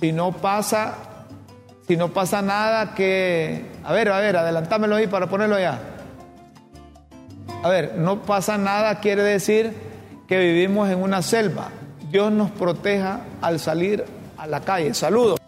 Si 0.00 0.12
no 0.12 0.32
pasa, 0.32 1.13
si 1.86 1.96
no 1.96 2.12
pasa 2.12 2.40
nada 2.40 2.94
que... 2.94 3.66
A 3.84 3.92
ver, 3.92 4.08
a 4.10 4.18
ver, 4.18 4.36
adelantámelo 4.36 4.96
ahí 4.96 5.06
para 5.06 5.28
ponerlo 5.28 5.56
allá. 5.56 5.78
A 7.62 7.68
ver, 7.68 7.94
no 7.96 8.22
pasa 8.22 8.58
nada 8.58 9.00
quiere 9.00 9.22
decir 9.22 9.72
que 10.26 10.38
vivimos 10.38 10.88
en 10.90 11.02
una 11.02 11.20
selva. 11.22 11.68
Dios 12.10 12.32
nos 12.32 12.50
proteja 12.50 13.20
al 13.42 13.58
salir 13.58 14.04
a 14.38 14.46
la 14.46 14.60
calle. 14.60 14.94
Saludos. 14.94 15.38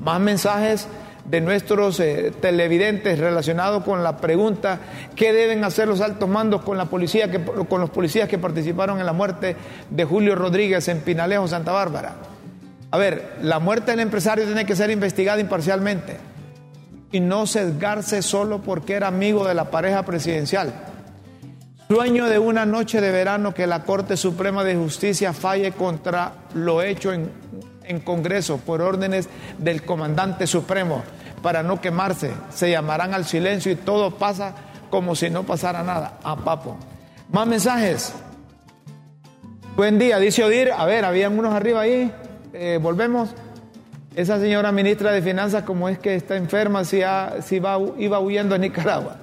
Más 0.00 0.20
mensajes 0.20 0.86
de 1.24 1.40
nuestros 1.40 1.98
eh, 2.00 2.32
televidentes 2.40 3.18
relacionados 3.18 3.82
con 3.82 4.04
la 4.04 4.18
pregunta 4.18 4.78
qué 5.16 5.32
deben 5.32 5.64
hacer 5.64 5.88
los 5.88 6.00
altos 6.00 6.28
mandos 6.28 6.62
con 6.62 6.78
la 6.78 6.84
policía 6.84 7.28
con 7.68 7.80
los 7.80 7.90
policías 7.90 8.28
que 8.28 8.38
participaron 8.38 9.00
en 9.00 9.06
la 9.06 9.12
muerte 9.12 9.56
de 9.90 10.04
Julio 10.04 10.36
Rodríguez 10.36 10.86
en 10.88 11.00
Pinalejo, 11.00 11.48
Santa 11.48 11.72
Bárbara. 11.72 12.14
A 12.90 12.98
ver, 12.98 13.36
la 13.42 13.58
muerte 13.58 13.90
del 13.90 14.00
empresario 14.00 14.44
tiene 14.44 14.64
que 14.64 14.76
ser 14.76 14.90
investigada 14.90 15.40
imparcialmente 15.40 16.16
y 17.10 17.20
no 17.20 17.46
sesgarse 17.46 18.22
solo 18.22 18.62
porque 18.62 18.94
era 18.94 19.08
amigo 19.08 19.46
de 19.46 19.54
la 19.54 19.70
pareja 19.70 20.04
presidencial. 20.04 20.72
Sueño 21.88 22.26
de 22.26 22.38
una 22.38 22.66
noche 22.66 23.00
de 23.00 23.12
verano 23.12 23.54
que 23.54 23.66
la 23.66 23.84
Corte 23.84 24.16
Suprema 24.16 24.64
de 24.64 24.74
Justicia 24.74 25.32
falle 25.32 25.72
contra 25.72 26.32
lo 26.54 26.82
hecho 26.82 27.12
en, 27.12 27.30
en 27.84 28.00
Congreso 28.00 28.58
por 28.58 28.82
órdenes 28.82 29.28
del 29.58 29.82
comandante 29.84 30.46
supremo 30.46 31.04
para 31.42 31.62
no 31.62 31.80
quemarse. 31.80 32.32
Se 32.50 32.70
llamarán 32.70 33.14
al 33.14 33.24
silencio 33.24 33.70
y 33.70 33.76
todo 33.76 34.10
pasa 34.12 34.52
como 34.90 35.14
si 35.14 35.30
no 35.30 35.44
pasara 35.44 35.82
nada. 35.82 36.18
A 36.24 36.36
papo. 36.36 36.76
Más 37.30 37.46
mensajes. 37.46 38.12
Buen 39.76 39.98
día, 39.98 40.18
dice 40.18 40.42
Odir. 40.42 40.72
A 40.72 40.84
ver, 40.86 41.04
habían 41.04 41.38
unos 41.38 41.54
arriba 41.54 41.82
ahí. 41.82 42.12
Eh, 42.58 42.78
volvemos. 42.80 43.30
Esa 44.14 44.40
señora 44.40 44.72
ministra 44.72 45.12
de 45.12 45.20
Finanzas, 45.20 45.64
como 45.64 45.90
es 45.90 45.98
que 45.98 46.14
está 46.14 46.36
enferma, 46.36 46.84
si, 46.84 47.02
ha, 47.02 47.42
si 47.42 47.58
va, 47.58 47.78
iba 47.98 48.18
huyendo 48.18 48.54
a 48.54 48.58
Nicaragua. 48.58 49.16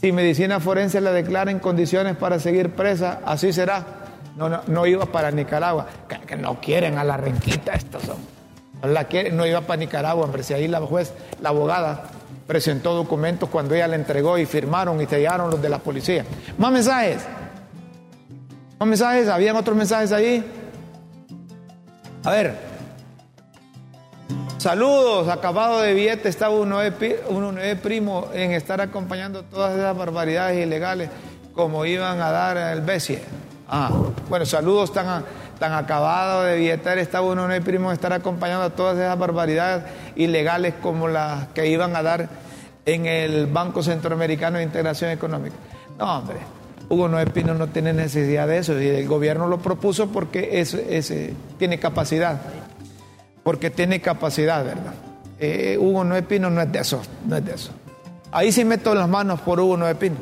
Si 0.00 0.10
medicina 0.10 0.58
forense 0.58 1.00
la 1.00 1.12
declara 1.12 1.52
en 1.52 1.60
condiciones 1.60 2.16
para 2.16 2.40
seguir 2.40 2.70
presa, 2.70 3.20
así 3.24 3.52
será. 3.52 3.84
No, 4.36 4.48
no, 4.48 4.62
no 4.66 4.86
iba 4.86 5.06
para 5.06 5.30
Nicaragua. 5.30 5.86
Que, 6.26 6.34
no 6.34 6.60
quieren 6.60 6.98
a 6.98 7.04
la 7.04 7.16
renquita 7.16 7.74
estos 7.74 8.02
son. 8.02 8.16
No, 8.82 8.88
la 8.88 9.06
no 9.32 9.46
iba 9.46 9.60
para 9.60 9.78
Nicaragua, 9.78 10.24
hombre. 10.24 10.42
Si 10.42 10.52
ahí 10.52 10.66
la 10.66 10.80
juez, 10.80 11.12
la 11.40 11.50
abogada, 11.50 12.02
presentó 12.48 12.92
documentos 12.92 13.48
cuando 13.50 13.76
ella 13.76 13.86
le 13.86 13.94
entregó 13.94 14.36
y 14.36 14.46
firmaron 14.46 15.00
y 15.00 15.06
sellaron 15.06 15.48
los 15.48 15.62
de 15.62 15.68
la 15.68 15.78
policía. 15.78 16.24
Más 16.58 16.72
mensajes. 16.72 17.24
Más 18.80 18.88
mensajes. 18.88 19.28
¿Habían 19.28 19.54
otros 19.54 19.76
mensajes 19.76 20.10
ahí? 20.10 20.44
A 22.24 22.30
ver. 22.30 22.54
Saludos, 24.56 25.28
acabado 25.28 25.82
de 25.82 25.92
billete 25.92 26.30
está 26.30 26.48
uno 26.48 26.78
de, 26.78 27.22
uno 27.28 27.52
de 27.52 27.76
primo 27.76 28.28
en 28.32 28.52
estar 28.52 28.80
acompañando 28.80 29.42
todas 29.44 29.76
esas 29.76 29.94
barbaridades 29.94 30.64
ilegales 30.64 31.10
como 31.52 31.84
iban 31.84 32.22
a 32.22 32.30
dar 32.30 32.56
el 32.56 32.80
Bessie. 32.80 33.20
Ah, 33.68 33.90
bueno, 34.30 34.46
saludos 34.46 34.90
tan, 34.90 35.22
tan 35.58 35.72
acabado 35.74 36.44
de 36.44 36.56
billeter 36.56 36.96
está 36.96 37.20
uno 37.20 37.46
de 37.46 37.60
primo 37.60 37.90
en 37.90 37.94
estar 37.94 38.14
acompañando 38.14 38.70
todas 38.70 38.96
esas 38.96 39.18
barbaridades 39.18 39.84
ilegales 40.16 40.72
como 40.80 41.08
las 41.08 41.48
que 41.48 41.66
iban 41.66 41.94
a 41.94 42.02
dar 42.02 42.30
en 42.86 43.04
el 43.04 43.46
Banco 43.46 43.82
Centroamericano 43.82 44.56
de 44.56 44.64
Integración 44.64 45.10
Económica. 45.10 45.56
No, 45.98 46.20
hombre, 46.20 46.38
Hugo 46.88 47.08
Noé 47.08 47.26
Pino 47.26 47.54
no 47.54 47.68
tiene 47.68 47.92
necesidad 47.92 48.46
de 48.46 48.58
eso 48.58 48.80
y 48.80 48.86
el 48.88 49.08
gobierno 49.08 49.46
lo 49.46 49.58
propuso 49.58 50.08
porque 50.08 50.60
es, 50.60 50.74
es, 50.74 51.12
tiene 51.58 51.78
capacidad 51.78 52.40
porque 53.44 53.70
tiene 53.70 54.00
capacidad, 54.00 54.64
¿verdad? 54.64 54.94
Eh, 55.38 55.76
Hugo 55.78 56.02
Noé 56.02 56.22
Pino 56.22 56.50
no 56.50 56.62
es 56.62 56.72
de 56.72 56.80
eso, 56.80 57.00
no 57.26 57.36
es 57.36 57.44
de 57.44 57.54
eso. 57.54 57.70
Ahí 58.32 58.50
sí 58.50 58.64
meto 58.64 58.94
las 58.94 59.08
manos 59.08 59.40
por 59.42 59.60
Hugo 59.60 59.76
Noé 59.76 59.94
Pino. 59.94 60.16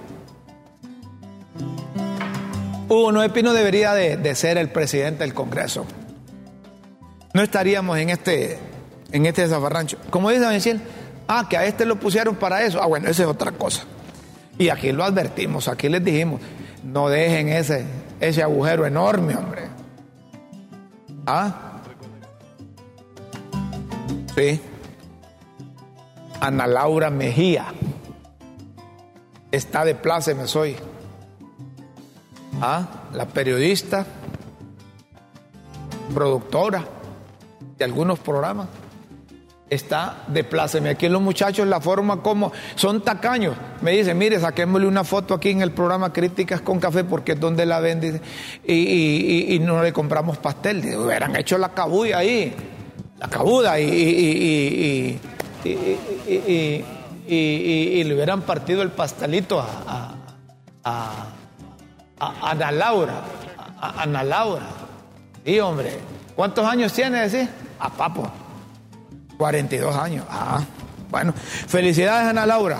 Hugo 2.88 3.12
Noé 3.12 3.31
Pino 3.31 3.55
debería 3.55 3.94
de, 3.94 4.35
ser 4.35 4.59
el 4.59 4.68
presidente 4.68 5.22
del 5.22 5.33
Congreso. 5.33 5.87
No 7.33 7.42
estaríamos 7.42 7.96
en 7.98 8.11
este, 8.11 8.59
en 9.12 9.25
este 9.25 9.48
zafarrancho. 9.48 9.96
Como 10.11 10.29
dice 10.29 10.42
Don 10.42 10.83
ah, 11.29 11.46
que 11.48 11.57
a 11.57 11.64
este 11.64 11.87
lo 11.87 11.96
pusieron 11.96 12.35
para 12.35 12.62
eso. 12.64 12.83
Ah, 12.83 12.87
bueno, 12.87 13.09
esa 13.09 13.22
es 13.22 13.29
otra 13.29 13.53
cosa. 13.53 13.85
Y 14.62 14.70
aquí 14.70 14.92
lo 14.92 15.03
advertimos, 15.03 15.66
aquí 15.66 15.88
les 15.88 16.05
dijimos, 16.05 16.40
no 16.85 17.09
dejen 17.09 17.48
ese, 17.48 17.85
ese 18.20 18.44
agujero 18.44 18.87
enorme, 18.87 19.35
hombre. 19.35 19.62
¿Ah? 21.27 21.81
Sí. 24.37 24.61
Ana 26.40 26.68
Laura 26.68 27.11
Mejía. 27.11 27.75
Está 29.51 29.85
de 29.85 29.96
pláceme 29.96 30.46
soy. 30.46 30.77
Ah, 32.61 32.87
la 33.14 33.27
periodista, 33.27 34.07
productora 36.14 36.85
de 37.79 37.85
algunos 37.85 38.20
programas. 38.20 38.68
Está 39.73 40.25
de 40.27 40.45
pláceme. 40.45 40.91
Aquí 40.91 41.09
los 41.09 41.23
muchachos, 41.23 41.67
la 41.67 41.81
forma 41.81 42.21
como 42.21 42.53
son 42.75 43.03
tacaños. 43.03 43.57
Me 43.81 43.93
dicen, 43.93 44.19
mire, 44.19 44.39
saquémosle 44.39 44.87
una 44.87 45.03
foto 45.03 45.33
aquí 45.33 45.49
en 45.49 45.63
el 45.63 45.71
programa 45.71 46.13
Críticas 46.13 46.61
con 46.61 46.79
Café 46.79 47.05
porque 47.05 47.33
es 47.33 47.41
donde 47.41 47.65
la 47.65 47.81
venden 47.81 48.21
y, 48.65 48.75
y, 48.75 49.55
y, 49.55 49.59
no 49.61 49.83
le 49.83 49.93
compramos 49.93 50.37
pastel. 50.37 50.81
Hubieran 50.97 51.37
hecho 51.37 51.57
la 51.57 51.71
cabulla 51.71 52.19
ahí 52.19 52.55
la 53.23 53.29
cabuda 53.29 53.79
y, 53.79 55.19
y, 57.29 58.05
le 58.05 58.15
hubieran 58.15 58.43
partido 58.43 58.83
el 58.83 58.91
pastelito 58.91 59.61
a, 59.61 60.14
a, 60.83 61.27
a, 62.18 62.51
Ana 62.51 62.73
Laura. 62.73 63.23
Ana 63.81 64.25
Laura. 64.25 64.66
Sí, 65.45 65.61
hombre. 65.61 65.99
¿Cuántos 66.35 66.66
años 66.66 66.93
tiene? 66.93 67.20
Decir? 67.20 67.49
A 67.79 67.91
Papo. 67.91 68.41
42 69.43 69.97
años. 69.97 70.24
Ah, 70.30 70.62
bueno. 71.11 71.34
Felicidades, 71.34 72.28
Ana 72.28 72.47
Laura. 72.47 72.78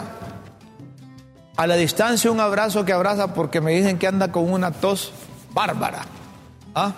A 1.57 1.67
la 1.67 1.75
distancia 1.75 2.31
un 2.31 2.39
abrazo 2.39 2.85
que 2.85 2.93
abraza 2.93 3.35
porque 3.35 3.61
me 3.61 3.73
dicen 3.73 3.99
que 3.99 4.07
anda 4.07 4.31
con 4.31 4.49
una 4.49 4.71
tos 4.71 5.13
bárbara. 5.53 6.03
¿Ah? 6.73 6.93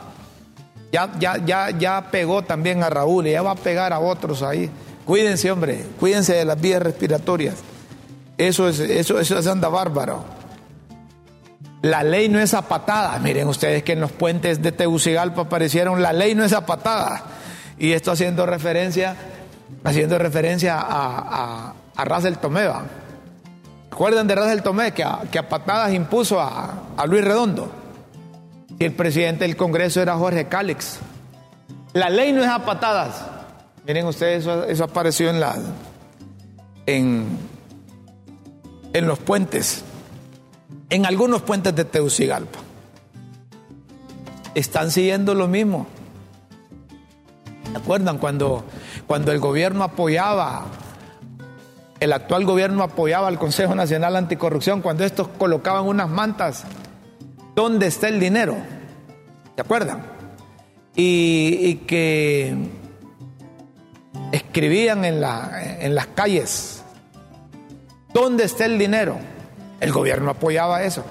Ya, 0.93 1.11
ya, 1.19 1.39
ya, 1.39 1.71
ya 1.71 2.09
pegó 2.11 2.43
también 2.43 2.83
a 2.83 2.91
Raúl 2.91 3.27
y 3.27 3.33
ya 3.33 3.41
va 3.41 3.53
a 3.53 3.55
pegar 3.55 3.95
a 3.95 4.01
otros 4.01 4.43
ahí. 4.43 4.69
Cuídense, 5.07 5.51
hombre, 5.51 5.87
cuídense 5.99 6.35
de 6.35 6.45
las 6.45 6.61
vías 6.61 6.83
respiratorias. 6.83 7.55
Eso 8.37 8.69
es, 8.69 8.81
eso, 8.81 9.19
es 9.19 9.47
anda 9.47 9.71
bárbaro. 9.71 10.27
La 11.81 12.03
ley 12.03 12.29
no 12.29 12.39
es 12.39 12.53
a. 12.53 13.19
Miren 13.23 13.49
ustedes 13.49 13.83
que 13.83 13.93
en 13.93 14.03
los 14.03 14.13
puentes 14.13 14.61
de 14.61 14.73
Tegucigalpa 14.73 15.41
aparecieron, 15.41 16.03
la 16.03 16.13
ley 16.13 16.35
no 16.35 16.45
es 16.45 16.53
a. 16.53 16.67
Y 17.79 17.93
esto 17.93 18.13
haciendo 18.13 18.45
referencia, 18.45 19.17
haciendo 19.83 20.19
referencia 20.19 20.79
a, 20.79 21.19
a, 21.19 21.75
a. 21.97 22.85
¿Recuerdan 23.91 24.27
de 24.27 24.35
del 24.35 24.63
Tomé 24.63 24.93
que 24.93 25.05
a, 25.05 25.23
que 25.31 25.39
a 25.39 25.49
patadas 25.49 25.93
impuso 25.93 26.41
a, 26.41 26.85
a 26.97 27.07
Luis 27.07 27.25
Redondo? 27.25 27.71
Y 28.79 28.85
el 28.85 28.93
presidente 28.93 29.45
del 29.45 29.57
Congreso 29.57 30.03
era 30.03 30.17
Jorge 30.17 30.47
Cálix. 30.49 30.99
La 31.93 32.11
ley 32.11 32.33
no 32.33 32.43
es 32.43 32.49
a 32.49 32.65
patadas. 32.65 33.25
Miren 33.87 34.07
ustedes, 34.07 34.43
eso, 34.43 34.65
eso 34.65 34.85
apareció 34.85 35.31
en, 35.31 35.39
la, 35.39 35.57
en, 36.87 37.39
en 38.93 39.07
los 39.07 39.19
puentes, 39.21 39.85
en 40.91 41.07
algunos 41.07 41.43
puentes 41.43 41.75
de 41.77 41.85
Teucigalpa. 41.85 42.59
Están 44.55 44.91
siguiendo 44.91 45.35
lo 45.35 45.47
mismo. 45.47 45.87
¿Se 47.71 47.77
acuerdan 47.77 48.19
cuando, 48.19 48.65
cuando 49.07 49.33
el 49.33 49.39
gobierno 49.39 49.85
apoyaba, 49.85 50.67
el 52.01 52.13
actual 52.13 52.45
gobierno 52.45 52.83
apoyaba 52.83 53.29
al 53.29 53.39
Consejo 53.39 53.75
Nacional 53.75 54.17
Anticorrupción, 54.17 54.83
cuando 54.83 55.05
estos 55.05 55.29
colocaban 55.29 55.87
unas 55.87 56.09
mantas, 56.09 56.65
¿dónde 57.55 57.87
está 57.87 58.09
el 58.09 58.21
dinero? 58.21 58.57
¿Se 59.55 59.61
acuerdan? 59.61 60.07
Y, 60.97 61.77
que 61.87 62.57
escribían 64.33 65.05
en, 65.05 65.21
la, 65.21 65.51
en 65.81 65.95
las 65.95 66.07
calles, 66.09 66.83
¿dónde 68.13 68.45
está 68.45 68.65
el 68.65 68.79
dinero? 68.79 69.19
El 69.81 69.93
gobierno 69.93 70.31
apoyaba 70.31 70.83
eso. 70.83 71.05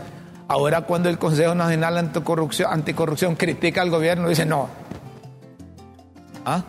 Ahora 0.48 0.82
cuando 0.82 1.10
el 1.10 1.18
Consejo 1.18 1.56
Nacional 1.56 1.98
Anticorrupción, 1.98 2.72
Anticorrupción 2.72 3.36
critica 3.36 3.82
al 3.82 3.90
gobierno, 3.90 4.30
dice, 4.30 4.46
no, 4.46 4.70
¿Ah? 6.46 6.64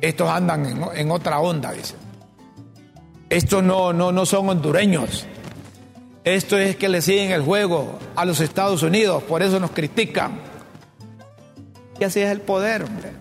Estos 0.00 0.28
andan 0.28 0.84
en, 0.94 1.10
otra 1.10 1.40
onda, 1.40 1.72
dice. 1.72 1.94
Estos 3.28 3.62
no, 3.62 3.92
no, 3.92 4.12
no 4.12 4.26
son 4.26 4.48
hondureños. 4.48 5.26
Esto 6.24 6.58
es 6.58 6.76
que 6.76 6.88
le 6.88 7.00
siguen 7.00 7.32
el 7.32 7.42
juego 7.42 7.98
a 8.16 8.24
los 8.24 8.40
Estados 8.40 8.82
Unidos, 8.82 9.22
por 9.22 9.42
eso 9.42 9.58
nos 9.58 9.70
critican. 9.70 10.40
Y 11.98 12.04
así 12.04 12.20
es 12.20 12.30
el 12.30 12.40
poder, 12.40 12.84
hombre. 12.84 13.12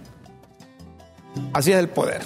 Así 1.54 1.72
es 1.72 1.78
el 1.78 1.90
poder. 1.90 2.22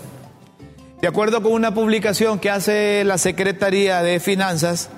De 1.02 1.08
acuerdo 1.08 1.44
con 1.44 1.52
una 1.52 1.74
publicación 1.74 2.40
que 2.40 2.50
hace 2.50 3.04
la 3.04 3.18
Secretaría 3.18 4.02
de 4.02 4.20
Finanzas, 4.20 4.90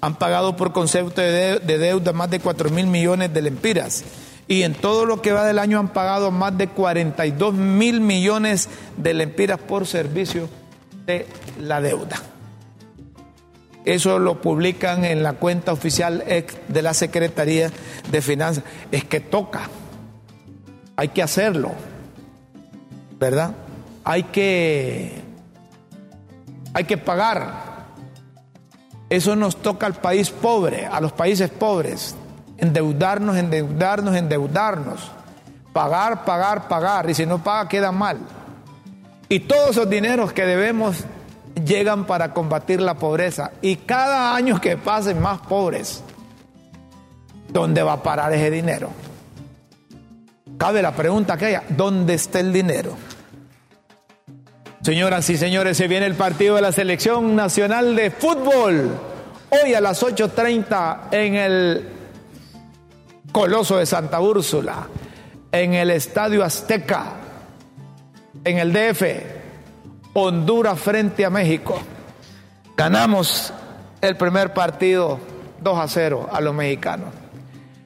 han 0.00 0.16
pagado 0.16 0.56
por 0.56 0.72
concepto 0.72 1.20
de, 1.20 1.58
deuda 1.60 2.12
más 2.12 2.30
de 2.30 2.40
4 2.40 2.70
mil 2.70 2.86
millones 2.86 3.32
de 3.32 3.42
lempiras. 3.42 4.04
Y 4.50 4.64
en 4.64 4.74
todo 4.74 5.06
lo 5.06 5.22
que 5.22 5.30
va 5.30 5.44
del 5.44 5.60
año 5.60 5.78
han 5.78 5.92
pagado 5.92 6.32
más 6.32 6.58
de 6.58 6.66
42 6.66 7.54
mil 7.54 8.00
millones 8.00 8.68
de 8.96 9.14
lempiras 9.14 9.60
por 9.60 9.86
servicio 9.86 10.48
de 11.06 11.28
la 11.60 11.80
deuda. 11.80 12.16
Eso 13.84 14.18
lo 14.18 14.40
publican 14.40 15.04
en 15.04 15.22
la 15.22 15.34
cuenta 15.34 15.72
oficial 15.72 16.24
de 16.66 16.82
la 16.82 16.94
Secretaría 16.94 17.70
de 18.10 18.22
Finanzas. 18.22 18.64
Es 18.90 19.04
que 19.04 19.20
toca. 19.20 19.70
Hay 20.96 21.10
que 21.10 21.22
hacerlo. 21.22 21.70
¿Verdad? 23.20 23.54
Hay 24.02 24.24
que 24.24 25.12
hay 26.74 26.84
que 26.86 26.98
pagar. 26.98 27.86
Eso 29.08 29.36
nos 29.36 29.62
toca 29.62 29.86
al 29.86 29.94
país 29.94 30.30
pobre, 30.30 30.86
a 30.86 31.00
los 31.00 31.12
países 31.12 31.50
pobres. 31.50 32.16
Endeudarnos, 32.60 33.36
endeudarnos, 33.36 34.14
endeudarnos. 34.14 35.10
Pagar, 35.72 36.24
pagar, 36.24 36.68
pagar. 36.68 37.10
Y 37.10 37.14
si 37.14 37.26
no 37.26 37.42
paga, 37.42 37.68
queda 37.68 37.92
mal. 37.92 38.18
Y 39.28 39.40
todos 39.40 39.70
esos 39.70 39.88
dineros 39.88 40.32
que 40.32 40.44
debemos 40.44 41.04
llegan 41.64 42.04
para 42.06 42.32
combatir 42.32 42.80
la 42.80 42.94
pobreza. 42.94 43.52
Y 43.62 43.76
cada 43.76 44.34
año 44.34 44.60
que 44.60 44.76
pasen 44.76 45.20
más 45.20 45.40
pobres, 45.40 46.02
¿dónde 47.48 47.82
va 47.82 47.94
a 47.94 48.02
parar 48.02 48.32
ese 48.32 48.50
dinero? 48.50 48.90
Cabe 50.58 50.82
la 50.82 50.92
pregunta 50.92 51.34
aquella, 51.34 51.62
¿dónde 51.70 52.14
está 52.14 52.40
el 52.40 52.52
dinero? 52.52 52.96
Señoras 54.82 55.28
y 55.30 55.36
señores, 55.36 55.76
se 55.76 55.88
viene 55.88 56.06
el 56.06 56.14
partido 56.14 56.56
de 56.56 56.62
la 56.62 56.72
Selección 56.72 57.36
Nacional 57.36 57.94
de 57.94 58.10
Fútbol. 58.10 58.90
Hoy 59.50 59.74
a 59.74 59.80
las 59.80 60.02
8.30 60.02 61.12
en 61.12 61.34
el 61.34 61.99
Coloso 63.32 63.78
de 63.78 63.86
Santa 63.86 64.20
Úrsula, 64.20 64.86
en 65.52 65.74
el 65.74 65.90
Estadio 65.90 66.44
Azteca, 66.44 67.14
en 68.44 68.58
el 68.58 68.72
DF, 68.72 69.02
Honduras 70.14 70.78
frente 70.78 71.24
a 71.24 71.30
México. 71.30 71.78
Ganamos 72.76 73.52
el 74.00 74.16
primer 74.16 74.52
partido 74.52 75.18
2 75.62 75.78
a 75.78 75.88
0 75.88 76.28
a 76.32 76.40
los 76.40 76.54
mexicanos. 76.54 77.08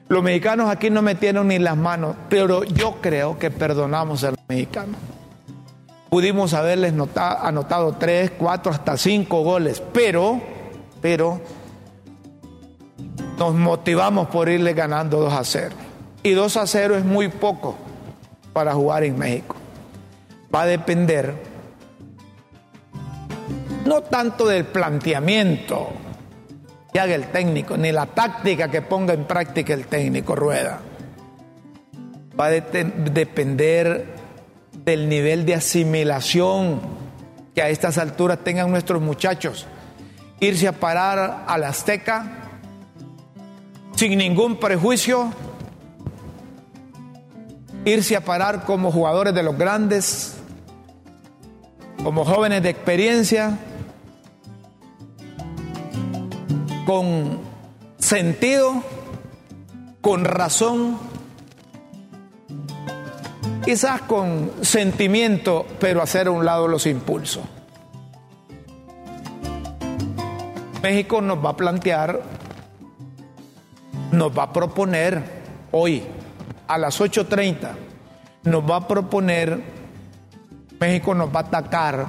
Los 0.07 0.23
mexicanos 0.23 0.69
aquí 0.69 0.89
no 0.89 1.01
metieron 1.01 1.47
ni 1.47 1.59
las 1.59 1.77
manos, 1.77 2.15
pero 2.29 2.63
yo 2.63 2.97
creo 3.01 3.37
que 3.37 3.51
perdonamos 3.51 4.23
a 4.23 4.31
los 4.31 4.39
mexicanos 4.47 4.97
pudimos 6.15 6.53
haberles 6.53 6.93
anotado 6.93 7.95
tres, 7.99 8.31
cuatro, 8.37 8.71
hasta 8.71 8.95
cinco 8.95 9.43
goles, 9.43 9.83
pero, 9.91 10.39
pero 11.01 11.41
nos 13.37 13.53
motivamos 13.53 14.27
por 14.29 14.49
irle 14.49 14.73
ganando 14.73 15.19
2 15.19 15.33
a 15.33 15.43
0. 15.43 15.75
Y 16.23 16.31
2 16.31 16.57
a 16.57 16.67
0 16.67 16.97
es 16.97 17.05
muy 17.05 17.27
poco 17.27 17.77
para 18.53 18.73
jugar 18.73 19.03
en 19.03 19.17
México. 19.17 19.55
Va 20.53 20.61
a 20.61 20.65
depender 20.65 21.35
no 23.85 24.01
tanto 24.01 24.47
del 24.47 24.65
planteamiento 24.65 25.89
que 26.91 26.99
haga 26.99 27.13
el 27.13 27.27
técnico, 27.27 27.77
ni 27.77 27.91
la 27.91 28.07
táctica 28.07 28.71
que 28.71 28.81
ponga 28.81 29.13
en 29.13 29.25
práctica 29.25 29.73
el 29.73 29.85
técnico 29.87 30.35
Rueda. 30.35 30.79
Va 32.39 32.45
a 32.47 32.49
depender 32.49 34.05
del 34.71 35.09
nivel 35.09 35.45
de 35.45 35.55
asimilación 35.55 36.79
que 37.53 37.61
a 37.61 37.69
estas 37.69 37.97
alturas 37.97 38.39
tengan 38.43 38.71
nuestros 38.71 39.01
muchachos. 39.01 39.67
Irse 40.39 40.67
a 40.67 40.73
parar 40.73 41.45
a 41.47 41.57
la 41.57 41.69
Azteca 41.69 42.44
sin 43.95 44.17
ningún 44.17 44.59
prejuicio, 44.59 45.31
irse 47.85 48.15
a 48.15 48.21
parar 48.21 48.65
como 48.65 48.91
jugadores 48.91 49.33
de 49.33 49.43
los 49.43 49.57
grandes, 49.57 50.35
como 52.03 52.25
jóvenes 52.25 52.63
de 52.63 52.69
experiencia, 52.69 53.57
con 56.85 57.39
sentido, 57.97 58.83
con 60.01 60.25
razón 60.25 60.99
quizás 63.65 64.01
con 64.01 64.51
sentimiento, 64.61 65.65
pero 65.79 66.03
hacer 66.03 66.27
a 66.27 66.31
un 66.31 66.45
lado 66.45 66.67
los 66.67 66.85
impulsos. 66.85 67.43
México 70.83 71.19
nos 71.19 71.43
va 71.43 71.49
a 71.49 71.57
plantear, 71.57 72.21
nos 74.15 74.37
va 74.37 74.43
a 74.43 74.53
proponer 74.53 75.21
hoy 75.71 76.03
a 76.67 76.77
las 76.77 76.99
8.30, 76.99 77.71
nos 78.43 78.63
va 78.69 78.77
a 78.77 78.87
proponer, 78.87 79.61
México 80.79 81.13
nos 81.13 81.29
va 81.29 81.41
a 81.41 81.43
atacar, 81.43 82.05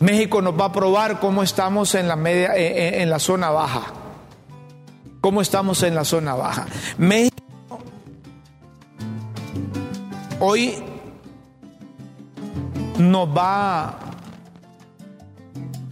México 0.00 0.42
nos 0.42 0.58
va 0.58 0.66
a 0.66 0.72
probar 0.72 1.20
cómo 1.20 1.42
estamos 1.42 1.94
en 1.94 2.08
la 2.08 2.16
media, 2.16 2.54
en, 2.54 2.62
eh, 2.62 2.88
eh, 2.88 3.02
en 3.02 3.10
la 3.10 3.18
zona 3.18 3.50
baja, 3.50 3.82
cómo 5.20 5.40
estamos 5.40 5.82
en 5.82 5.94
la 5.94 6.04
zona 6.04 6.34
baja. 6.34 6.66
México 6.98 7.36
hoy 10.40 10.82
nos 12.98 13.28
va 13.28 13.98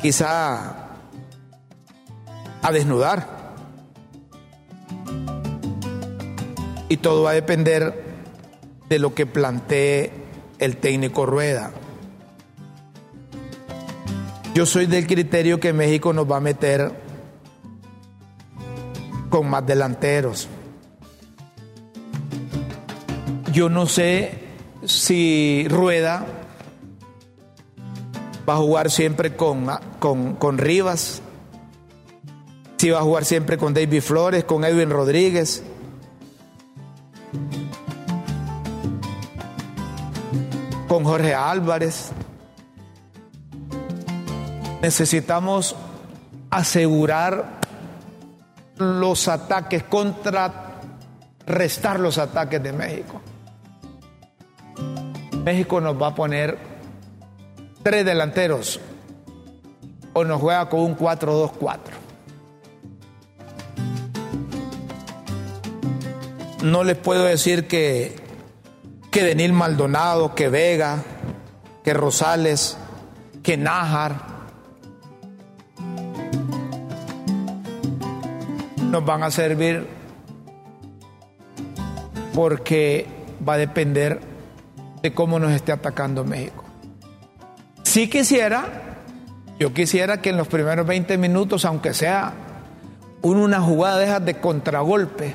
quizá 0.00 0.74
a 2.62 2.72
desnudar. 2.72 3.37
Y 6.88 6.98
todo 6.98 7.22
va 7.24 7.30
a 7.30 7.34
depender 7.34 8.02
de 8.88 8.98
lo 8.98 9.14
que 9.14 9.26
plantee 9.26 10.12
el 10.58 10.76
técnico 10.76 11.26
Rueda. 11.26 11.72
Yo 14.54 14.66
soy 14.66 14.86
del 14.86 15.06
criterio 15.06 15.60
que 15.60 15.72
México 15.72 16.12
nos 16.12 16.30
va 16.30 16.38
a 16.38 16.40
meter 16.40 16.92
con 19.28 19.48
más 19.48 19.66
delanteros. 19.66 20.48
Yo 23.52 23.68
no 23.68 23.86
sé 23.86 24.32
si 24.84 25.66
Rueda 25.68 26.26
va 28.48 28.54
a 28.54 28.56
jugar 28.56 28.90
siempre 28.90 29.36
con, 29.36 29.66
con, 29.98 30.58
Rivas, 30.58 31.22
si 32.78 32.90
va 32.90 33.00
a 33.00 33.02
jugar 33.02 33.24
siempre 33.24 33.58
con 33.58 33.74
David 33.74 34.00
Flores, 34.00 34.44
con 34.44 34.64
Edwin 34.64 34.90
Rodríguez. 34.90 35.62
Con 40.88 41.04
Jorge 41.04 41.34
Álvarez. 41.34 42.10
Necesitamos 44.80 45.76
asegurar 46.50 47.58
los 48.76 49.28
ataques, 49.28 49.82
contrarrestar 49.84 52.00
los 52.00 52.18
ataques 52.18 52.62
de 52.62 52.72
México. 52.72 53.20
México 55.44 55.80
nos 55.80 56.00
va 56.00 56.08
a 56.08 56.14
poner 56.14 56.58
tres 57.82 58.04
delanteros 58.04 58.80
o 60.12 60.24
nos 60.24 60.40
juega 60.40 60.68
con 60.68 60.80
un 60.80 60.96
4-2-4. 60.96 61.78
No 66.62 66.82
les 66.82 66.96
puedo 66.96 67.24
decir 67.24 67.68
que 67.68 68.27
que 69.10 69.24
Denil 69.24 69.52
Maldonado, 69.52 70.34
que 70.34 70.48
Vega, 70.48 71.02
que 71.82 71.94
Rosales, 71.94 72.76
que 73.42 73.56
Nájar, 73.56 74.38
nos 78.90 79.04
van 79.04 79.22
a 79.22 79.30
servir 79.30 79.86
porque 82.34 83.06
va 83.46 83.54
a 83.54 83.58
depender 83.58 84.20
de 85.02 85.14
cómo 85.14 85.38
nos 85.38 85.52
esté 85.52 85.72
atacando 85.72 86.24
México. 86.24 86.64
Si 87.82 88.08
quisiera, 88.08 88.66
yo 89.58 89.72
quisiera 89.72 90.20
que 90.20 90.30
en 90.30 90.36
los 90.36 90.48
primeros 90.48 90.86
20 90.86 91.18
minutos, 91.18 91.64
aunque 91.64 91.94
sea 91.94 92.34
una 93.22 93.60
jugada 93.60 94.20
de 94.20 94.20
de 94.20 94.40
contragolpe, 94.40 95.34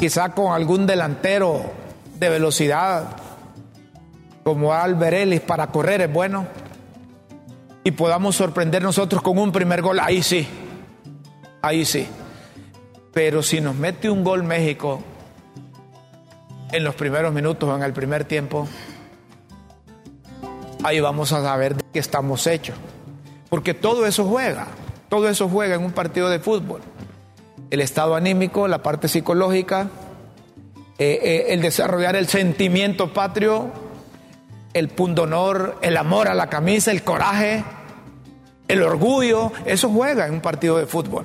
quizá 0.00 0.30
con 0.30 0.54
algún 0.54 0.86
delantero 0.86 1.60
de 2.18 2.30
velocidad, 2.30 3.16
como 4.42 4.72
Albert 4.72 5.14
Ellis 5.14 5.42
para 5.42 5.66
correr 5.66 6.00
es 6.00 6.10
bueno, 6.10 6.46
y 7.84 7.90
podamos 7.90 8.34
sorprender 8.34 8.82
nosotros 8.82 9.20
con 9.20 9.36
un 9.36 9.52
primer 9.52 9.82
gol, 9.82 10.00
ahí 10.00 10.22
sí, 10.22 10.48
ahí 11.60 11.84
sí. 11.84 12.08
Pero 13.12 13.42
si 13.42 13.60
nos 13.60 13.74
mete 13.74 14.08
un 14.08 14.24
gol 14.24 14.42
México 14.42 15.02
en 16.72 16.82
los 16.82 16.94
primeros 16.94 17.34
minutos 17.34 17.68
o 17.68 17.76
en 17.76 17.82
el 17.82 17.92
primer 17.92 18.24
tiempo, 18.24 18.66
ahí 20.82 20.98
vamos 21.00 21.30
a 21.32 21.42
saber 21.42 21.76
de 21.76 21.84
qué 21.92 21.98
estamos 21.98 22.46
hechos. 22.46 22.76
Porque 23.50 23.74
todo 23.74 24.06
eso 24.06 24.24
juega, 24.24 24.66
todo 25.10 25.28
eso 25.28 25.46
juega 25.46 25.74
en 25.74 25.84
un 25.84 25.92
partido 25.92 26.30
de 26.30 26.38
fútbol. 26.38 26.80
El 27.70 27.80
estado 27.80 28.16
anímico, 28.16 28.68
la 28.68 28.82
parte 28.82 29.08
psicológica, 29.08 29.88
eh, 30.98 31.18
eh, 31.22 31.44
el 31.54 31.62
desarrollar 31.62 32.16
el 32.16 32.28
sentimiento 32.28 33.12
patrio, 33.12 33.70
el 34.74 34.88
pundonor, 34.88 35.78
el 35.80 35.96
amor 35.96 36.28
a 36.28 36.34
la 36.34 36.48
camisa, 36.48 36.90
el 36.90 37.02
coraje, 37.02 37.64
el 38.68 38.82
orgullo, 38.82 39.52
eso 39.64 39.88
juega 39.88 40.26
en 40.26 40.34
un 40.34 40.40
partido 40.40 40.76
de 40.76 40.86
fútbol. 40.86 41.24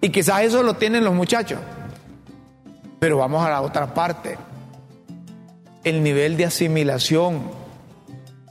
Y 0.00 0.10
quizás 0.10 0.42
eso 0.42 0.62
lo 0.62 0.74
tienen 0.74 1.04
los 1.04 1.14
muchachos. 1.14 1.58
Pero 2.98 3.18
vamos 3.18 3.44
a 3.44 3.50
la 3.50 3.60
otra 3.60 3.92
parte. 3.92 4.38
El 5.84 6.02
nivel 6.02 6.36
de 6.36 6.44
asimilación, 6.44 7.42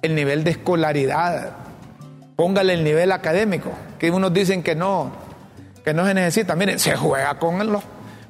el 0.01 0.15
nivel 0.15 0.43
de 0.43 0.51
escolaridad, 0.51 1.51
póngale 2.36 2.74
el 2.74 2.84
nivel 2.84 3.11
académico, 3.11 3.72
que 3.99 4.11
unos 4.11 4.34
dicen 4.34 4.63
que 4.63 4.76
no, 4.76 5.11
que 5.84 5.93
no 5.93 6.05
se 6.05 6.13
necesita. 6.13 6.55
Miren, 6.55 6.79
se 6.79 6.95
juega 6.95 7.38
con 7.39 7.71
los, 7.71 7.84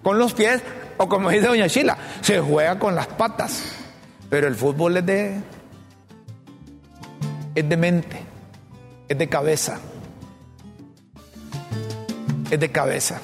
con 0.04 0.18
los 0.18 0.34
pies, 0.34 0.62
o 0.98 1.08
como 1.08 1.30
dice 1.30 1.48
doña 1.48 1.68
Chila, 1.68 1.98
se 2.22 2.40
juega 2.40 2.80
con 2.80 2.96
las 2.96 3.08
patas. 3.08 3.64
Pero 4.30 4.48
el 4.48 4.56
fútbol 4.56 4.98
es 4.98 5.06
de, 5.06 5.42
es 7.56 7.70
de 7.70 7.78
mente, 7.78 8.22
es 9.08 9.18
de 9.18 9.28
cabeza. 9.28 9.80
Es 12.50 12.60
de 12.60 12.72
cabeza. 12.72 13.20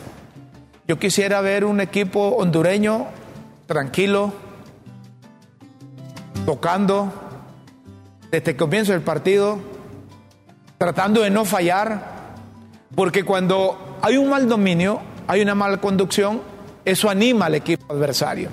Yo 0.88 0.99
quisiera 0.99 1.41
ver 1.41 1.65
un 1.65 1.82
equipo 1.82 2.30
hondureño 2.30 3.07
tranquilo, 3.65 4.34
tocando 6.45 7.11
desde 8.32 8.51
el 8.51 8.57
comienzo 8.57 8.93
del 8.93 9.01
partido, 9.01 9.59
tratando 10.78 11.21
de 11.21 11.30
no 11.30 11.43
fallar, 11.43 12.17
porque 12.95 13.23
cuando 13.23 13.86
hay 14.01 14.17
un 14.17 14.29
mal 14.29 14.47
dominio, 14.47 15.01
hay 15.27 15.41
una 15.41 15.55
mala 15.55 15.77
conducción, 15.77 16.41
eso 16.85 17.09
anima 17.09 17.47
al 17.47 17.55
equipo 17.55 17.93
adversario. 17.93 18.49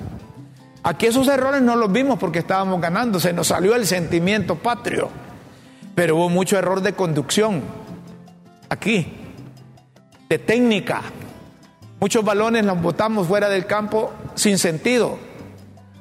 Aquí 0.82 1.06
esos 1.06 1.28
errores 1.28 1.62
no 1.62 1.76
los 1.76 1.90
vimos 1.90 2.18
porque 2.18 2.40
estábamos 2.40 2.80
ganando, 2.80 3.18
se 3.18 3.32
nos 3.32 3.46
salió 3.48 3.74
el 3.74 3.86
sentimiento 3.86 4.56
patrio, 4.56 5.08
pero 5.94 6.16
hubo 6.16 6.28
mucho 6.28 6.58
error 6.58 6.82
de 6.82 6.92
conducción 6.92 7.62
aquí, 8.68 9.06
de 10.28 10.38
técnica. 10.38 11.02
Muchos 12.00 12.24
balones 12.24 12.64
los 12.66 12.80
botamos 12.82 13.26
fuera 13.26 13.48
del 13.48 13.66
campo 13.66 14.12
sin 14.34 14.58
sentido. 14.58 15.18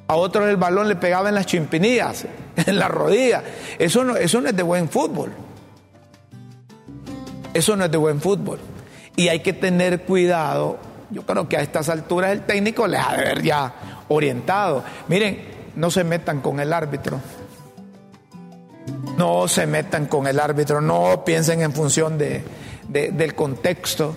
A 0.07 0.15
otros 0.15 0.49
el 0.49 0.57
balón 0.57 0.89
le 0.89 0.95
pegaba 0.95 1.29
en 1.29 1.35
las 1.35 1.45
chimpinillas, 1.45 2.25
en 2.57 2.77
la 2.77 2.87
rodilla. 2.87 3.43
Eso 3.79 4.03
no, 4.03 4.17
eso 4.17 4.41
no 4.41 4.49
es 4.49 4.55
de 4.55 4.63
buen 4.63 4.89
fútbol. 4.89 5.31
Eso 7.53 7.75
no 7.75 7.85
es 7.85 7.91
de 7.91 7.97
buen 7.97 8.19
fútbol. 8.19 8.59
Y 9.15 9.27
hay 9.27 9.41
que 9.41 9.53
tener 9.53 10.01
cuidado. 10.03 10.77
Yo 11.09 11.23
creo 11.25 11.47
que 11.47 11.57
a 11.57 11.61
estas 11.61 11.89
alturas 11.89 12.31
el 12.31 12.41
técnico 12.41 12.87
les 12.87 12.99
ha 12.99 13.15
de 13.15 13.21
haber 13.23 13.41
ya 13.43 13.73
orientado. 14.07 14.83
Miren, 15.07 15.43
no 15.75 15.91
se 15.91 16.03
metan 16.03 16.41
con 16.41 16.59
el 16.59 16.73
árbitro. 16.73 17.19
No 19.17 19.47
se 19.47 19.67
metan 19.67 20.07
con 20.07 20.27
el 20.27 20.39
árbitro. 20.39 20.81
No 20.81 21.23
piensen 21.23 21.61
en 21.61 21.71
función 21.71 22.17
de, 22.17 22.43
de, 22.87 23.11
del 23.11 23.35
contexto. 23.35 24.15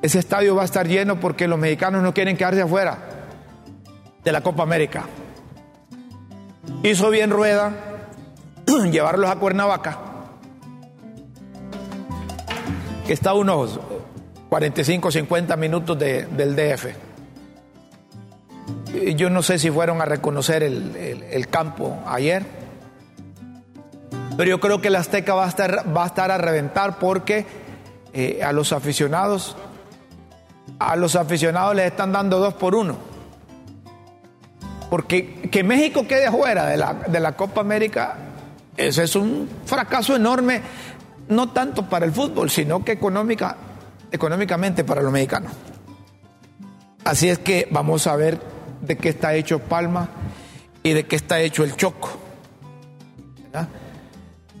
Ese 0.00 0.18
estadio 0.18 0.54
va 0.54 0.62
a 0.62 0.64
estar 0.64 0.86
lleno 0.86 1.18
porque 1.18 1.48
los 1.48 1.58
mexicanos 1.58 2.02
no 2.02 2.14
quieren 2.14 2.36
quedarse 2.36 2.62
afuera 2.62 2.98
de 4.24 4.32
la 4.32 4.40
Copa 4.40 4.62
América. 4.62 5.06
Hizo 6.82 7.10
bien 7.10 7.30
Rueda 7.30 7.72
llevarlos 8.90 9.30
a 9.30 9.36
Cuernavaca, 9.36 9.98
que 13.06 13.12
está 13.12 13.30
a 13.30 13.34
unos 13.34 13.80
45, 14.48 15.10
50 15.10 15.56
minutos 15.56 15.98
de, 15.98 16.26
del 16.26 16.54
DF. 16.56 16.86
Yo 19.16 19.30
no 19.30 19.42
sé 19.42 19.58
si 19.58 19.70
fueron 19.70 20.00
a 20.00 20.04
reconocer 20.04 20.62
el, 20.62 21.48
campo 21.48 21.98
ayer, 22.06 22.44
pero 24.36 24.50
yo 24.50 24.60
creo 24.60 24.80
que 24.80 24.90
la 24.90 25.00
Azteca 25.00 25.34
va 25.34 25.46
a 25.46 25.48
estar, 25.48 25.96
va 25.96 26.04
a, 26.04 26.06
estar 26.06 26.30
a 26.30 26.38
reventar 26.38 26.98
porque 26.98 27.46
eh, 28.12 28.42
a 28.44 28.52
los 28.52 28.72
aficionados, 28.72 29.56
a 30.78 30.96
los 30.96 31.16
aficionados 31.16 31.74
les 31.74 31.86
están 31.86 32.12
dando 32.12 32.38
dos 32.38 32.54
por 32.54 32.74
uno 32.74 33.12
porque 34.92 35.48
que 35.50 35.64
México 35.64 36.06
quede 36.06 36.30
fuera 36.30 36.66
de 36.66 36.76
la, 36.76 36.92
de 36.92 37.18
la 37.18 37.32
Copa 37.32 37.62
América, 37.62 38.14
ese 38.76 39.04
es 39.04 39.16
un 39.16 39.48
fracaso 39.64 40.14
enorme, 40.14 40.60
no 41.28 41.50
tanto 41.50 41.88
para 41.88 42.06
el 42.06 42.12
fútbol, 42.12 42.50
sino 42.50 42.84
que 42.84 42.92
económica, 42.92 43.56
económicamente 44.10 44.84
para 44.84 45.02
los 45.02 45.12
mexicanos. 45.12 45.52
Así 47.04 47.28
es 47.28 47.38
que 47.38 47.68
vamos 47.70 48.06
a 48.06 48.16
ver 48.16 48.40
de 48.80 48.96
qué 48.96 49.08
está 49.08 49.34
hecho 49.34 49.58
Palma 49.58 50.08
y 50.82 50.92
de 50.92 51.06
qué 51.06 51.16
está 51.16 51.40
hecho 51.40 51.64
el 51.64 51.76
Choco. 51.76 52.10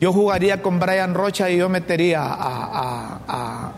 Yo 0.00 0.12
jugaría 0.12 0.60
con 0.60 0.80
Brian 0.80 1.14
Rocha 1.14 1.48
y 1.48 1.58
yo 1.58 1.68
metería 1.68 2.22
a, 2.22 2.32
a, 2.34 3.72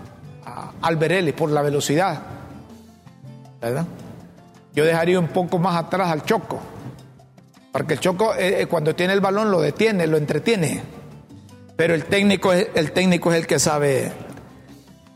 a, 0.46 0.72
Alberelli 0.80 1.32
por 1.32 1.50
la 1.50 1.60
velocidad. 1.60 2.22
¿verdad? 3.60 3.84
Yo 4.74 4.86
dejaría 4.86 5.18
un 5.20 5.28
poco 5.28 5.58
más 5.58 5.76
atrás 5.76 6.10
al 6.10 6.24
Choco, 6.24 6.60
porque 7.72 7.94
el 7.94 8.00
Choco 8.00 8.34
eh, 8.36 8.66
cuando 8.70 8.94
tiene 8.94 9.12
el 9.12 9.20
balón 9.20 9.50
lo 9.50 9.60
detiene, 9.60 10.06
lo 10.06 10.16
entretiene. 10.16 10.82
Pero 11.76 11.94
el 11.94 12.04
técnico 12.04 12.52
es 12.52 12.68
el, 12.74 12.92
técnico 12.92 13.32
es 13.32 13.38
el 13.38 13.46
que 13.46 13.58
sabe 13.58 14.12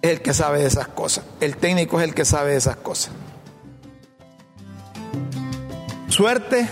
es 0.03 0.11
el 0.11 0.21
que 0.21 0.35
sabe 0.35 0.61
de 0.61 0.67
esas 0.67 0.89
cosas. 0.89 1.25
El 1.41 1.57
técnico 1.57 2.01
es 2.01 2.09
el 2.09 2.15
que 2.15 2.25
sabe 2.25 2.53
de 2.53 2.57
esas 2.57 2.77
cosas. 2.77 3.13
Suerte. 6.09 6.69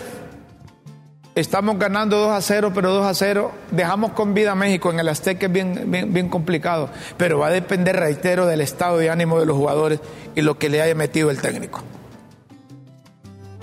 Estamos 1.35 1.79
ganando 1.79 2.17
2 2.17 2.31
a 2.31 2.41
0, 2.41 2.73
pero 2.75 2.93
2 2.95 3.05
a 3.05 3.13
0. 3.13 3.53
Dejamos 3.71 4.13
con 4.13 4.33
vida 4.33 4.53
a 4.53 4.55
México 4.55 4.91
en 4.91 4.99
el 4.99 5.09
Azteca, 5.09 5.47
es 5.47 5.53
bien, 5.53 5.91
bien, 5.91 6.11
bien 6.13 6.31
complicado. 6.31 6.89
Pero 7.19 7.39
va 7.39 7.49
a 7.49 7.51
depender, 7.51 7.95
reitero, 7.95 8.47
del 8.47 8.63
estado 8.63 8.97
de 8.97 9.11
ánimo 9.11 9.39
de 9.39 9.45
los 9.45 9.55
jugadores 9.55 10.01
y 10.35 10.41
lo 10.41 10.59
que 10.59 10.71
le 10.71 10.81
haya 10.81 10.95
metido 10.95 11.31
el 11.31 11.43
técnico. 11.43 11.83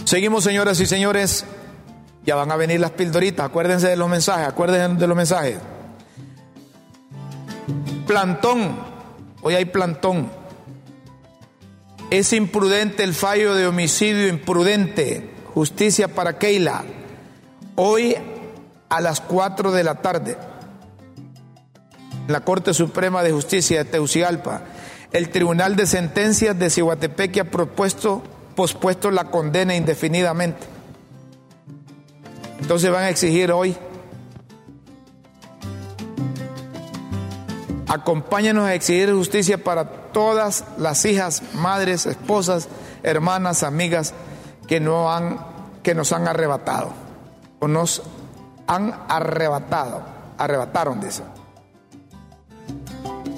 Seguimos, 0.05 0.43
señoras 0.43 0.79
y 0.79 0.85
señores. 0.85 1.45
Ya 2.23 2.35
van 2.35 2.51
a 2.51 2.57
venir 2.57 2.79
las 2.79 2.91
pildoritas. 2.91 3.47
Acuérdense 3.47 3.87
de 3.87 3.97
los 3.97 4.07
mensajes. 4.07 4.47
Acuérdense 4.47 4.99
de 4.99 5.07
los 5.07 5.17
mensajes. 5.17 5.57
Plantón. 8.07 8.77
Hoy 9.41 9.55
hay 9.55 9.65
plantón. 9.65 10.29
Es 12.09 12.33
imprudente 12.33 13.03
el 13.03 13.13
fallo 13.13 13.55
de 13.55 13.67
homicidio 13.67 14.27
imprudente. 14.27 15.31
Justicia 15.53 16.07
para 16.07 16.37
Keila. 16.37 16.83
Hoy 17.75 18.15
a 18.89 19.01
las 19.01 19.21
4 19.21 19.71
de 19.71 19.83
la 19.83 19.95
tarde. 19.95 20.37
La 22.27 22.41
Corte 22.41 22.73
Suprema 22.73 23.23
de 23.23 23.31
Justicia 23.31 23.83
de 23.83 23.89
Teucigalpa. 23.89 24.63
El 25.11 25.29
Tribunal 25.29 25.75
de 25.75 25.85
Sentencias 25.85 26.57
de 26.57 26.69
Cihuatepeque 26.69 27.41
ha 27.41 27.51
propuesto 27.51 28.23
pospuesto 28.55 29.11
la 29.11 29.25
condena 29.25 29.75
indefinidamente. 29.75 30.67
Entonces 32.59 32.91
van 32.91 33.03
a 33.03 33.09
exigir 33.09 33.51
hoy, 33.51 33.75
acompáñanos 37.93 38.65
a 38.65 38.73
exigir 38.73 39.13
justicia 39.13 39.63
para 39.63 39.85
todas 40.11 40.65
las 40.79 41.05
hijas, 41.05 41.43
madres, 41.53 42.07
esposas, 42.07 42.67
hermanas, 43.03 43.61
amigas 43.61 44.15
que, 44.67 44.79
no 44.79 45.13
han, 45.13 45.39
que 45.83 45.93
nos 45.93 46.11
han 46.11 46.27
arrebatado, 46.27 46.91
o 47.59 47.67
nos 47.67 48.01
han 48.65 48.95
arrebatado, 49.07 50.01
arrebataron, 50.39 51.01
dice. 51.01 51.21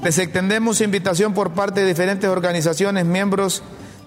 Les 0.02 0.18
extendemos 0.20 0.80
invitación 0.80 1.34
por 1.34 1.52
parte 1.52 1.82
de 1.82 1.88
diferentes 1.88 2.30
organizaciones, 2.30 3.06
miembros 3.06 3.62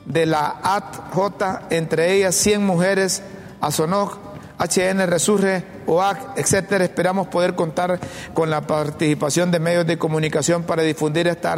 de 0.07 0.25
la 0.25 0.61
ATJ, 0.63 1.67
entre 1.75 2.15
ellas 2.15 2.35
100 2.37 2.65
mujeres, 2.65 3.23
ASONOG, 3.61 4.17
HN 4.59 5.07
Resurre, 5.07 5.65
OAC, 5.87 6.37
etcétera. 6.37 6.85
Esperamos 6.85 7.29
poder 7.29 7.55
contar 7.55 8.01
con 8.35 8.51
la 8.51 8.67
participación 8.67 9.51
de 9.51 9.61
medios 9.61 9.87
de 9.87 9.99
comunicación 9.99 10.65
para 10.65 10.83
difundir 10.83 11.29
esta 11.29 11.57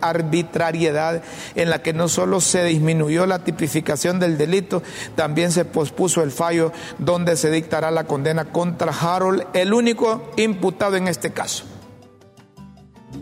arbitrariedad 0.00 1.22
en 1.54 1.70
la 1.70 1.82
que 1.82 1.92
no 1.92 2.08
solo 2.08 2.40
se 2.40 2.64
disminuyó 2.64 3.26
la 3.26 3.40
tipificación 3.40 4.18
del 4.18 4.38
delito, 4.38 4.82
también 5.14 5.52
se 5.52 5.64
pospuso 5.64 6.22
el 6.22 6.30
fallo 6.30 6.72
donde 6.98 7.36
se 7.36 7.50
dictará 7.50 7.90
la 7.90 8.04
condena 8.04 8.46
contra 8.46 8.92
Harold, 8.92 9.46
el 9.52 9.74
único 9.74 10.30
imputado 10.36 10.96
en 10.96 11.08
este 11.08 11.32
caso. 11.32 11.64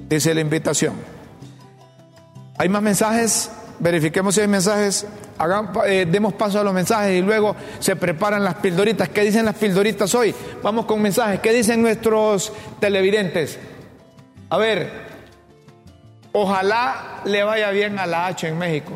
Dice 0.08 0.34
la 0.34 0.40
invitación. 0.40 0.94
¿Hay 2.58 2.68
más 2.68 2.82
mensajes? 2.82 3.50
Verifiquemos 3.78 4.34
si 4.34 4.40
hay 4.40 4.48
mensajes, 4.48 5.06
eh, 5.86 6.06
demos 6.08 6.34
paso 6.34 6.60
a 6.60 6.64
los 6.64 6.72
mensajes 6.72 7.18
y 7.18 7.22
luego 7.22 7.56
se 7.78 7.96
preparan 7.96 8.42
las 8.44 8.54
pildoritas. 8.56 9.08
¿Qué 9.08 9.22
dicen 9.22 9.44
las 9.44 9.56
pildoritas 9.56 10.14
hoy? 10.14 10.34
Vamos 10.62 10.86
con 10.86 11.00
mensajes. 11.02 11.40
¿Qué 11.40 11.52
dicen 11.52 11.82
nuestros 11.82 12.52
televidentes? 12.80 13.58
A 14.48 14.58
ver, 14.58 14.90
ojalá 16.32 17.22
le 17.24 17.42
vaya 17.42 17.70
bien 17.70 17.98
a 17.98 18.06
la 18.06 18.26
H 18.26 18.48
en 18.48 18.58
México, 18.58 18.92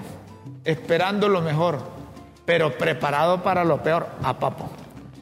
esperando 0.64 1.28
lo 1.28 1.41
mejor, 1.41 1.81
pero 2.45 2.76
preparado 2.76 3.43
para 3.43 3.64
lo 3.64 3.83
peor, 3.83 4.07
a 4.22 4.39
papo. 4.39 4.70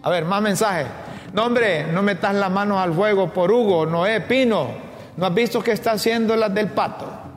A 0.03 0.11
ver, 0.11 0.25
más 0.25 0.43
mensajes. 0.43 0.87
No, 1.33 1.45
hombre, 1.45 1.87
no 1.93 2.03
metas 2.03 2.35
las 2.35 2.51
manos 2.51 2.79
al 2.79 2.95
fuego 2.95 3.33
por 3.33 3.51
Hugo, 3.51 3.85
Noé, 3.87 4.21
Pino. 4.23 4.69
¿No 5.17 5.27
has 5.27 5.35
visto 5.35 5.63
qué 5.63 5.73
está 5.73 5.93
haciendo 5.93 6.37
las 6.37 6.55
del 6.55 6.69
pato? 6.69 7.28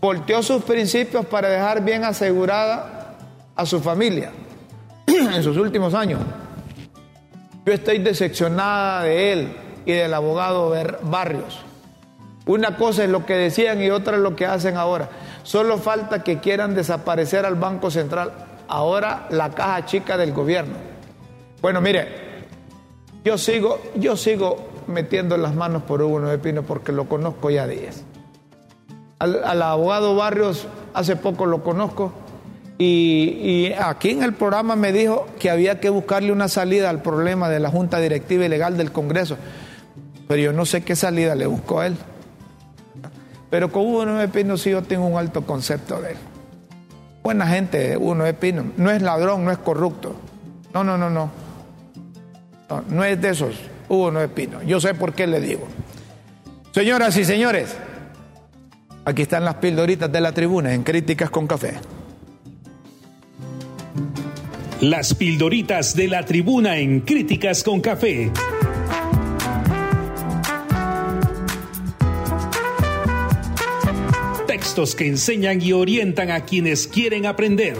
Volteó 0.00 0.42
sus 0.42 0.62
principios 0.62 1.26
para 1.26 1.48
dejar 1.48 1.84
bien 1.84 2.04
asegurada 2.04 3.16
a 3.54 3.66
su 3.66 3.80
familia 3.80 4.30
en 5.06 5.42
sus 5.42 5.56
últimos 5.56 5.94
años. 5.94 6.20
Yo 7.66 7.72
estoy 7.72 7.98
decepcionada 7.98 9.04
de 9.04 9.32
él 9.32 9.56
y 9.84 9.92
del 9.92 10.14
abogado 10.14 10.74
Barrios. 11.02 11.60
Una 12.46 12.76
cosa 12.76 13.04
es 13.04 13.10
lo 13.10 13.26
que 13.26 13.34
decían 13.34 13.82
y 13.82 13.90
otra 13.90 14.16
es 14.16 14.22
lo 14.22 14.34
que 14.34 14.46
hacen 14.46 14.76
ahora. 14.76 15.10
Solo 15.42 15.78
falta 15.78 16.24
que 16.24 16.40
quieran 16.40 16.74
desaparecer 16.74 17.44
al 17.44 17.54
Banco 17.54 17.90
Central, 17.90 18.32
ahora 18.66 19.26
la 19.30 19.50
caja 19.50 19.84
chica 19.84 20.16
del 20.16 20.32
gobierno. 20.32 20.74
Bueno, 21.60 21.80
mire, 21.80 22.08
yo 23.24 23.36
sigo, 23.36 23.80
yo 23.94 24.16
sigo 24.16 24.68
metiendo 24.86 25.36
las 25.36 25.54
manos 25.54 25.82
por 25.82 26.02
Hugo 26.02 26.20
de 26.20 26.38
Pino 26.38 26.62
porque 26.62 26.92
lo 26.92 27.04
conozco 27.08 27.50
ya 27.50 27.66
días. 27.66 28.04
Al, 29.20 29.62
abogado 29.62 30.16
Barrios 30.16 30.66
hace 30.94 31.14
poco 31.14 31.46
lo 31.46 31.62
conozco 31.62 32.12
y, 32.78 33.72
aquí 33.78 34.08
en 34.08 34.22
el 34.22 34.32
programa 34.32 34.74
me 34.74 34.90
dijo 34.90 35.26
que 35.38 35.50
había 35.50 35.80
que 35.80 35.90
buscarle 35.90 36.32
una 36.32 36.48
salida 36.48 36.88
al 36.88 37.02
problema 37.02 37.50
de 37.50 37.60
la 37.60 37.68
Junta 37.68 38.00
Directiva 38.00 38.46
Ilegal 38.46 38.78
del 38.78 38.90
Congreso. 38.90 39.36
Pero 40.26 40.40
yo 40.40 40.52
no 40.54 40.64
sé 40.64 40.82
qué 40.82 40.96
salida 40.96 41.34
le 41.34 41.44
buscó 41.44 41.80
a 41.80 41.88
él. 41.88 41.96
Pero 43.50 43.70
con 43.70 43.82
Hugo 43.82 44.06
de 44.06 44.28
Pino 44.28 44.56
sí 44.56 44.70
yo 44.70 44.80
tengo 44.80 45.04
un 45.04 45.18
alto 45.18 45.44
concepto 45.44 46.00
de 46.00 46.12
él. 46.12 46.16
Buena 47.22 47.46
gente, 47.46 47.98
Uno 47.98 48.24
de 48.24 48.32
Pino. 48.32 48.64
No 48.78 48.90
es 48.90 49.02
ladrón, 49.02 49.44
no 49.44 49.50
es 49.50 49.58
corrupto. 49.58 50.14
No, 50.72 50.82
no, 50.82 50.96
no, 50.96 51.10
no. 51.10 51.30
No, 52.88 53.04
es 53.04 53.20
de 53.20 53.28
esos, 53.28 53.56
Hugo 53.90 54.10
de 54.12 54.28
Pino. 54.28 54.62
Yo 54.62 54.80
sé 54.80 54.94
por 54.94 55.12
qué 55.12 55.26
le 55.26 55.40
digo. 55.40 55.68
Señoras 56.72 57.14
y 57.18 57.26
señores, 57.26 57.76
Aquí 59.10 59.22
están 59.22 59.44
las 59.44 59.56
pildoritas 59.56 60.12
de 60.12 60.20
la 60.20 60.30
tribuna 60.30 60.72
en 60.72 60.84
Críticas 60.84 61.30
con 61.30 61.48
Café. 61.48 61.74
Las 64.80 65.14
pildoritas 65.14 65.96
de 65.96 66.06
la 66.06 66.24
tribuna 66.24 66.78
en 66.78 67.00
Críticas 67.00 67.64
con 67.64 67.80
Café. 67.80 68.30
Textos 74.46 74.94
que 74.94 75.08
enseñan 75.08 75.60
y 75.60 75.72
orientan 75.72 76.30
a 76.30 76.44
quienes 76.44 76.86
quieren 76.86 77.26
aprender. 77.26 77.76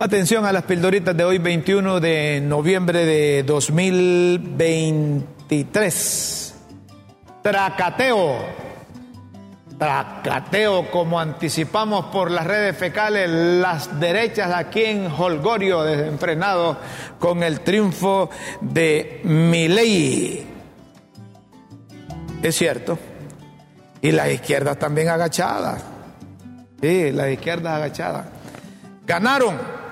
Atención 0.00 0.44
a 0.44 0.52
las 0.52 0.64
pildoritas 0.64 1.16
de 1.16 1.22
hoy, 1.22 1.38
21 1.38 2.00
de 2.00 2.42
noviembre 2.44 3.04
de 3.06 3.44
2020. 3.44 5.33
23. 5.48 6.54
Tracateo. 7.42 8.64
Tracateo, 9.78 10.90
como 10.90 11.18
anticipamos 11.18 12.06
por 12.06 12.30
las 12.30 12.46
redes 12.46 12.76
fecales, 12.76 13.28
las 13.28 13.98
derechas 13.98 14.54
aquí 14.54 14.84
en 14.84 15.06
Holgorio, 15.06 15.82
desenfrenado 15.82 16.78
con 17.18 17.42
el 17.42 17.60
triunfo 17.60 18.30
de 18.60 19.20
Milei. 19.24 20.46
Es 22.42 22.56
cierto. 22.56 22.98
Y 24.00 24.12
las 24.12 24.30
izquierdas 24.30 24.78
también 24.78 25.08
agachadas. 25.08 25.82
Sí, 26.80 27.10
las 27.10 27.30
izquierdas 27.30 27.74
agachadas. 27.74 28.26
Ganaron 29.06 29.83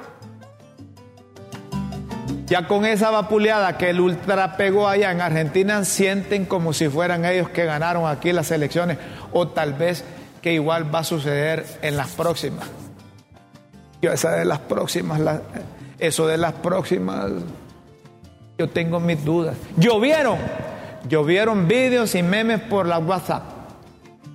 ya 2.52 2.68
con 2.68 2.84
esa 2.84 3.08
vapuleada 3.08 3.78
que 3.78 3.88
el 3.88 3.98
ultra 3.98 4.58
pegó 4.58 4.86
allá 4.86 5.10
en 5.10 5.22
Argentina, 5.22 5.86
sienten 5.86 6.44
como 6.44 6.74
si 6.74 6.90
fueran 6.90 7.24
ellos 7.24 7.48
que 7.48 7.64
ganaron 7.64 8.06
aquí 8.06 8.30
las 8.30 8.50
elecciones, 8.50 8.98
o 9.32 9.48
tal 9.48 9.72
vez 9.72 10.04
que 10.42 10.52
igual 10.52 10.94
va 10.94 10.98
a 10.98 11.04
suceder 11.04 11.64
en 11.80 11.96
las 11.96 12.10
próximas. 12.10 12.66
Yo 14.02 14.12
esa 14.12 14.32
de 14.32 14.44
las 14.44 14.58
próximas, 14.58 15.18
eso 15.98 16.26
de 16.26 16.36
las 16.36 16.52
próximas, 16.52 17.30
yo 18.58 18.68
tengo 18.68 19.00
mis 19.00 19.24
dudas. 19.24 19.56
Llovieron, 19.78 20.36
llovieron 21.08 21.68
vídeos 21.68 22.14
y 22.14 22.22
memes 22.22 22.60
por 22.60 22.84
la 22.84 22.98
WhatsApp, 22.98 23.44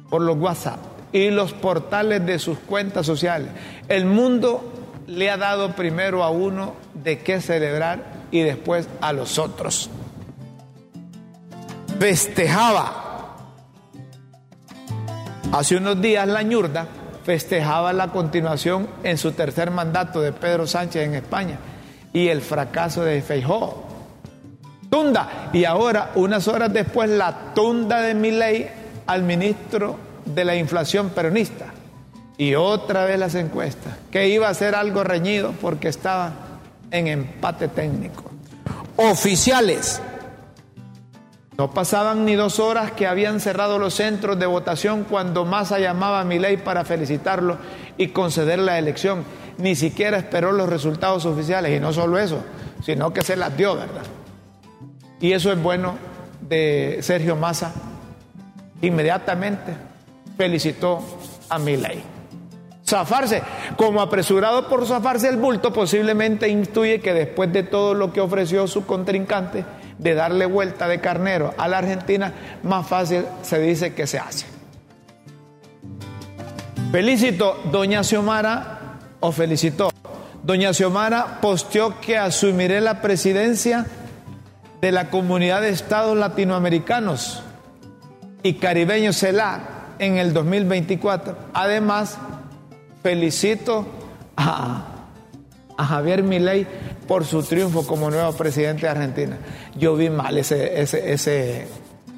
por 0.09 0.23
los 0.23 0.37
WhatsApp 0.37 0.79
y 1.11 1.29
los 1.29 1.53
portales 1.53 2.25
de 2.25 2.39
sus 2.39 2.57
cuentas 2.57 3.05
sociales. 3.05 3.49
El 3.87 4.07
mundo 4.07 4.73
le 5.07 5.31
ha 5.31 5.37
dado 5.37 5.71
primero 5.71 6.23
a 6.23 6.29
uno 6.29 6.75
de 6.93 7.19
qué 7.19 7.41
celebrar 7.41 8.03
y 8.29 8.41
después 8.41 8.87
a 9.01 9.13
los 9.13 9.39
otros. 9.39 9.89
Festejaba. 11.97 13.03
Hace 15.51 15.77
unos 15.77 15.99
días 16.01 16.27
la 16.27 16.43
ñurda 16.43 16.87
festejaba 17.23 17.93
la 17.93 18.09
continuación 18.09 18.87
en 19.03 19.17
su 19.17 19.31
tercer 19.31 19.71
mandato 19.71 20.21
de 20.21 20.33
Pedro 20.33 20.67
Sánchez 20.67 21.07
en 21.07 21.15
España 21.15 21.57
y 22.13 22.27
el 22.27 22.41
fracaso 22.41 23.03
de 23.03 23.21
Feijó. 23.21 23.85
Tunda. 24.89 25.49
Y 25.53 25.65
ahora, 25.65 26.11
unas 26.15 26.47
horas 26.47 26.71
después, 26.71 27.09
la 27.09 27.53
tunda 27.53 28.01
de 28.01 28.13
Milei 28.13 28.69
al 29.05 29.23
ministro 29.23 29.97
de 30.25 30.45
la 30.45 30.55
inflación 30.55 31.09
peronista. 31.09 31.65
Y 32.37 32.53
otra 32.53 33.05
vez 33.05 33.17
las 33.17 33.33
encuestas, 33.35 33.97
que 34.11 34.27
iba 34.29 34.47
a 34.47 34.53
ser 34.53 34.75
algo 34.75 35.03
reñido 35.03 35.53
porque 35.59 35.87
estaba 35.87 36.33
en 36.91 37.07
empate 37.07 37.67
técnico. 37.67 38.25
Oficiales. 38.95 40.01
No 41.57 41.71
pasaban 41.71 42.25
ni 42.25 42.35
dos 42.35 42.59
horas 42.59 42.91
que 42.91 43.07
habían 43.07 43.39
cerrado 43.39 43.79
los 43.79 43.95
centros 43.95 44.37
de 44.37 44.45
votación 44.45 45.05
cuando 45.09 45.43
Massa 45.43 45.79
llamaba 45.79 46.21
a 46.21 46.23
ley 46.23 46.57
para 46.57 46.85
felicitarlo 46.85 47.57
y 47.97 48.09
conceder 48.09 48.59
la 48.59 48.77
elección. 48.77 49.23
Ni 49.57 49.75
siquiera 49.75 50.17
esperó 50.17 50.51
los 50.51 50.69
resultados 50.69 51.25
oficiales. 51.25 51.75
Y 51.75 51.79
no 51.79 51.91
solo 51.91 52.19
eso, 52.19 52.43
sino 52.85 53.11
que 53.11 53.23
se 53.23 53.35
las 53.35 53.57
dio, 53.57 53.75
¿verdad? 53.75 54.03
Y 55.19 55.31
eso 55.31 55.51
es 55.51 55.59
bueno 55.59 55.95
de 56.41 56.99
Sergio 57.01 57.35
Massa. 57.35 57.73
Inmediatamente 58.83 59.73
felicitó 60.37 61.03
a 61.49 61.57
ley 61.57 62.03
zafarse. 62.87 63.43
Como 63.75 64.01
apresurado 64.01 64.67
por 64.67 64.85
zafarse 64.85 65.27
el 65.29 65.37
bulto, 65.37 65.73
posiblemente 65.73 66.47
intuye 66.47 67.01
que 67.01 67.13
después 67.13 67.51
de 67.51 67.63
todo 67.63 67.93
lo 67.93 68.13
que 68.13 68.21
ofreció 68.21 68.67
su 68.67 68.85
contrincante, 68.85 69.65
de 69.97 70.13
darle 70.13 70.45
vuelta 70.45 70.87
de 70.87 71.01
carnero 71.01 71.53
a 71.57 71.67
la 71.67 71.79
Argentina, 71.79 72.33
más 72.63 72.87
fácil 72.87 73.25
se 73.41 73.59
dice 73.59 73.93
que 73.93 74.07
se 74.07 74.19
hace. 74.19 74.45
Felicito, 76.91 77.59
doña 77.71 78.03
Xiomara, 78.03 78.79
o 79.19 79.31
felicitó, 79.31 79.89
doña 80.43 80.73
Xiomara 80.73 81.41
posteó 81.41 81.99
que 81.99 82.17
asumiré 82.17 82.79
la 82.79 83.01
presidencia 83.01 83.85
de 84.79 84.91
la 84.91 85.09
comunidad 85.09 85.61
de 85.61 85.69
estados 85.69 86.15
latinoamericanos 86.15 87.41
y 88.43 88.53
caribeños 88.53 89.17
CELAC 89.17 89.61
en 89.99 90.17
el 90.17 90.33
2024. 90.33 91.35
Además, 91.53 92.19
felicito 93.07 93.85
a, 94.35 94.93
Javier 95.77 96.23
Milei 96.23 96.67
por 97.07 97.23
su 97.23 97.41
triunfo 97.41 97.85
como 97.87 98.09
nuevo 98.09 98.33
presidente 98.33 98.81
de 98.81 98.89
Argentina. 98.89 99.37
Yo 99.77 99.95
vi 99.95 100.09
mal 100.09 100.37
ese, 100.37 100.81
ese, 100.81 101.13
ese, 101.13 101.67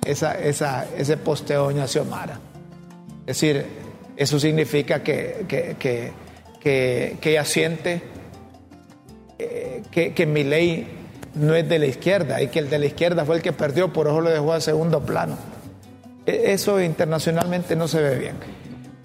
esa, 0.04 0.34
esa, 0.40 0.88
ese 0.98 1.18
posteo 1.18 1.70
de 1.70 1.88
Xiomara. 1.88 2.40
Es 3.28 3.40
decir, 3.40 3.66
eso 4.18 4.40
significa 4.40 5.04
que, 5.04 5.46
que, 5.48 5.76
que, 5.78 6.12
que, 6.60 7.18
que 7.22 7.30
ella 7.30 7.46
siente 7.46 8.02
eh, 9.38 9.84
que, 9.92 10.14
que 10.14 10.26
Milei 10.26 10.88
no 11.36 11.54
es 11.54 11.70
de 11.70 11.78
la 11.78 11.86
izquierda 11.86 12.42
y 12.42 12.48
que 12.48 12.60
el 12.60 12.70
de 12.70 12.80
la 12.80 12.86
izquierda 12.88 13.26
fue 13.26 13.36
el 13.36 13.42
que 13.44 13.54
perdió, 13.54 13.94
por 13.94 14.08
eso 14.08 14.22
lo 14.22 14.32
dejó 14.32 14.54
a 14.54 14.62
segundo 14.62 15.02
plano. 15.02 15.38
E, 16.26 16.54
eso 16.54 16.82
internacionalmente 16.82 17.76
no 17.76 17.88
se 17.88 18.02
ve 18.02 18.16
bien. 18.18 18.59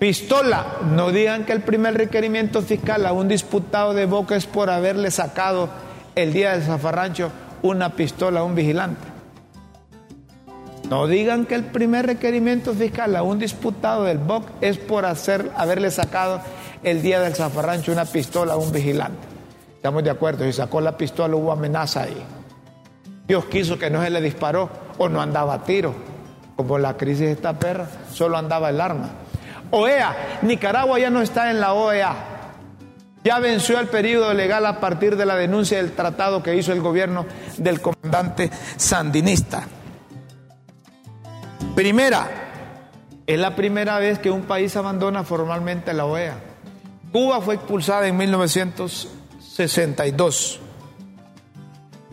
Pistola, 0.05 0.80
no 0.90 1.12
digan 1.12 1.46
que 1.46 1.55
el 1.55 1.62
primer 1.62 1.94
requerimiento 1.94 2.61
fiscal 2.61 3.07
a 3.07 3.14
un 3.14 3.26
disputado 3.26 3.94
de 3.94 4.05
Boca 4.05 4.36
es 4.36 4.44
por 4.44 4.68
haberle 4.68 5.11
sacado 5.11 5.70
el 6.14 6.34
día 6.34 6.52
del 6.52 6.62
zafarrancho 6.62 7.32
una 7.62 7.96
pistola 7.96 8.40
a 8.40 8.42
un 8.44 8.55
vigilante. 8.55 9.00
No 10.90 11.07
digan 11.07 11.46
que 11.46 11.55
el 11.55 11.64
primer 11.64 12.05
requerimiento 12.05 12.74
fiscal 12.74 13.16
a 13.16 13.22
un 13.22 13.38
disputado 13.38 14.05
del 14.05 14.18
BOC 14.18 14.44
es 14.61 14.76
por 14.76 15.07
hacer, 15.07 15.50
haberle 15.57 15.90
sacado 15.90 16.42
el 16.82 17.00
día 17.00 17.18
del 17.20 17.34
zafarrancho 17.34 17.90
una 17.90 18.05
pistola 18.05 18.52
a 18.52 18.57
un 18.59 18.72
vigilante. 18.72 19.26
Estamos 19.74 20.05
de 20.05 20.11
acuerdo, 20.11 20.44
si 20.44 20.52
sacó 20.52 20.82
la 20.82 20.98
pistola 20.98 21.34
hubo 21.34 21.50
amenaza 21.50 22.02
ahí. 22.02 22.22
Dios 23.26 23.46
quiso 23.46 23.78
que 23.78 23.88
no 23.88 24.02
se 24.02 24.11
le 24.11 24.20
disparó 24.20 24.68
o 24.98 25.09
no 25.09 25.22
andaba 25.22 25.55
a 25.55 25.64
tiro. 25.64 25.94
Como 26.57 26.76
la 26.76 26.94
crisis 26.94 27.20
de 27.20 27.32
esta 27.32 27.59
perra, 27.59 27.88
solo 28.12 28.36
andaba 28.36 28.68
el 28.68 28.82
arma. 28.82 29.24
OEA, 29.75 30.39
Nicaragua 30.43 31.01
ya 31.01 31.11
no 31.11 31.20
está 31.20 31.51
en 31.51 31.61
la 31.61 31.75
OEA. 31.75 32.14
Ya 33.25 33.41
venció 33.41 33.81
el 33.81 33.89
periodo 33.89 34.33
legal 34.33 34.64
a 34.66 34.79
partir 34.79 35.16
de 35.16 35.27
la 35.27 35.35
denuncia 35.35 35.79
del 35.79 35.91
tratado 35.93 36.45
que 36.45 36.55
hizo 36.55 36.72
el 36.72 36.81
gobierno 36.81 37.27
del 37.57 37.81
comandante 37.81 38.53
sandinista. 38.77 39.64
Primera, 41.75 42.29
es 43.27 43.39
la 43.39 43.57
primera 43.57 43.99
vez 43.99 44.20
que 44.20 44.31
un 44.31 44.43
país 44.43 44.77
abandona 44.77 45.25
formalmente 45.25 45.93
la 45.93 46.05
OEA. 46.05 46.37
Cuba 47.11 47.41
fue 47.41 47.57
expulsada 47.57 48.07
en 48.07 48.16
1962. 48.16 50.61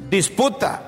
Disputa. 0.09 0.82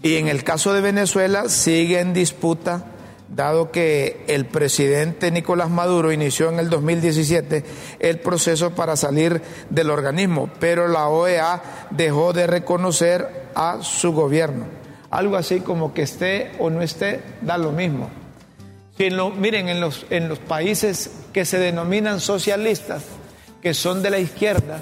Y 0.00 0.16
en 0.16 0.28
el 0.28 0.42
caso 0.42 0.72
de 0.72 0.80
Venezuela 0.80 1.50
sigue 1.50 2.00
en 2.00 2.14
disputa 2.14 2.86
dado 3.34 3.70
que 3.70 4.24
el 4.28 4.44
presidente 4.44 5.30
Nicolás 5.30 5.70
Maduro 5.70 6.12
inició 6.12 6.50
en 6.50 6.58
el 6.58 6.68
2017 6.68 7.64
el 7.98 8.18
proceso 8.20 8.72
para 8.72 8.96
salir 8.96 9.40
del 9.70 9.90
organismo, 9.90 10.50
pero 10.60 10.88
la 10.88 11.08
OEA 11.08 11.62
dejó 11.90 12.32
de 12.32 12.46
reconocer 12.46 13.48
a 13.54 13.78
su 13.82 14.12
gobierno. 14.12 14.66
Algo 15.10 15.36
así 15.36 15.60
como 15.60 15.94
que 15.94 16.02
esté 16.02 16.52
o 16.58 16.70
no 16.70 16.82
esté, 16.82 17.20
da 17.42 17.58
lo 17.58 17.72
mismo. 17.72 18.10
Si 18.96 19.08
miren, 19.10 19.68
en 19.68 19.80
los, 19.80 20.06
en 20.10 20.28
los 20.28 20.38
países 20.38 21.10
que 21.32 21.44
se 21.44 21.58
denominan 21.58 22.20
socialistas, 22.20 23.02
que 23.62 23.74
son 23.74 24.02
de 24.02 24.10
la 24.10 24.18
izquierda, 24.18 24.80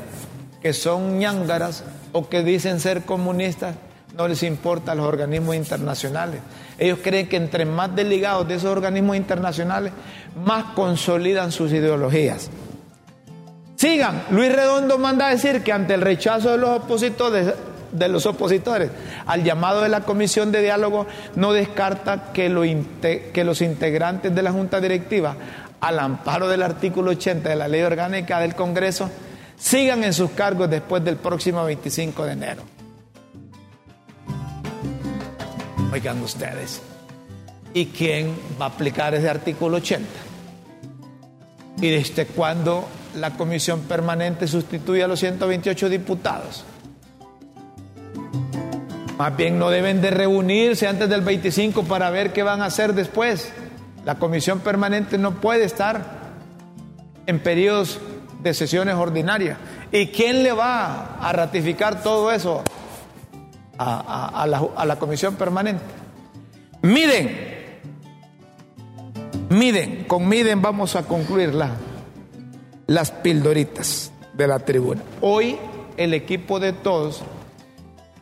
que 0.61 0.73
son 0.73 1.19
ñángaras 1.19 1.85
o 2.13 2.29
que 2.29 2.43
dicen 2.43 2.81
ser 2.81 3.03
comunistas, 3.03 3.77
no 4.17 4.29
les 4.29 4.43
importa 4.43 4.95
los 4.95 5.07
organismos 5.07 5.57
internacionales. 5.57 6.41
Ellos 6.79 6.99
creen 7.03 7.29
que 7.29 7.37
entre 7.37 7.65
más 7.65 7.95
delegados 7.95 8.47
de 8.49 8.55
esos 8.55 8.71
organismos 8.71 9.17
internacionales, 9.17 9.93
más 10.45 10.65
consolidan 10.75 11.53
sus 11.53 11.73
ideologías. 11.73 12.51
Sigan, 13.77 14.25
Luis 14.31 14.55
Redondo 14.55 14.99
manda 14.99 15.29
a 15.29 15.31
decir 15.31 15.63
que 15.63 15.73
ante 15.73 15.95
el 15.95 16.03
rechazo 16.03 16.51
de 16.51 16.59
los 16.59 16.71
opositores, 16.71 17.55
de 17.93 18.09
los 18.09 18.27
opositores 18.27 18.91
al 19.27 19.43
llamado 19.43 19.81
de 19.81 19.89
la 19.89 20.03
comisión 20.03 20.53
de 20.53 20.63
diálogo, 20.63 21.07
no 21.37 21.53
descarta 21.53 22.33
que, 22.33 23.25
que 23.33 23.45
los 23.45 23.63
integrantes 23.63 24.35
de 24.35 24.43
la 24.43 24.53
Junta 24.53 24.81
Directiva, 24.81 25.35
al 25.81 25.99
amparo 25.99 26.47
del 26.49 26.63
artículo 26.63 27.13
80 27.13 27.49
de 27.49 27.57
la 27.57 27.69
Ley 27.69 27.81
Orgánica 27.81 28.39
del 28.41 28.55
Congreso, 28.55 29.11
sigan 29.57 30.05
en 30.05 30.13
sus 30.13 30.31
cargos 30.33 30.69
después 30.69 31.03
del 31.03 31.17
próximo 31.17 31.65
25 31.65 32.25
de 32.27 32.33
enero. 32.33 32.63
Oigan 35.93 36.23
ustedes. 36.23 36.81
¿Y 37.75 37.87
quién 37.87 38.35
va 38.61 38.67
a 38.67 38.69
aplicar 38.69 39.15
ese 39.15 39.29
artículo 39.29 39.79
80? 39.79 40.07
¿Y 41.81 41.91
desde 41.91 42.27
cuándo 42.27 42.89
la 43.17 43.31
comisión 43.31 43.81
permanente 43.81 44.47
sustituye 44.47 45.03
a 45.03 45.09
los 45.09 45.19
128 45.21 45.89
diputados? 45.89 46.65
Más 49.19 49.37
bien 49.37 49.59
no 49.59 49.71
deben 49.71 50.01
de 50.01 50.11
reunirse 50.11 50.87
antes 50.87 51.09
del 51.09 51.21
25 51.21 51.85
para 51.85 52.11
ver 52.11 52.33
qué 52.33 52.43
van 52.43 52.63
a 52.63 52.67
hacer 52.67 52.95
después. 52.95 53.53
La 54.05 54.15
comisión 54.15 54.61
permanente 54.61 55.19
no 55.19 55.41
puede 55.41 55.65
estar 55.65 56.21
en 57.27 57.41
periodos 57.41 57.99
de 58.43 58.55
sesiones 58.55 58.95
ordinarias. 58.95 59.59
¿Y 59.93 60.07
quién 60.07 60.43
le 60.43 60.53
va 60.53 61.17
a 61.17 61.33
ratificar 61.33 62.03
todo 62.03 62.33
eso 62.33 62.63
a, 63.83 64.47
la, 64.47 64.63
a 64.77 64.85
la 64.85 64.99
comisión 64.99 65.37
permanente? 65.37 65.83
Miden, 66.83 67.81
miden, 69.49 70.05
con 70.05 70.29
miden 70.29 70.63
vamos 70.63 70.97
a 70.97 71.03
concluir 71.03 71.55
la, 71.55 71.71
las 72.87 73.11
pildoritas 73.11 74.13
de 74.35 74.47
la 74.47 74.59
tribuna. 74.59 75.03
Hoy 75.21 75.59
el 75.97 76.15
equipo 76.15 76.61
de 76.61 76.73
todos 76.73 77.23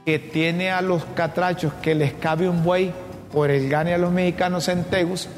que 0.05 0.19
tiene 0.19 0.71
a 0.71 0.81
los 0.83 1.05
catrachos 1.15 1.73
que 1.75 1.95
les 1.95 2.13
cabe 2.15 2.49
un 2.49 2.65
buey 2.65 2.93
por 3.33 3.51
el 3.51 3.69
gane 3.69 3.95
a 3.95 3.99
los 3.99 4.11
mexicanos 4.11 4.69
en 4.69 4.85
Tegus, 4.85 5.29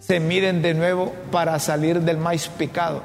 se 0.00 0.20
miden 0.20 0.62
de 0.62 0.74
nuevo 0.74 1.14
para 1.30 1.58
salir 1.58 2.00
del 2.00 2.18
maíz 2.18 2.48
picado, 2.48 3.02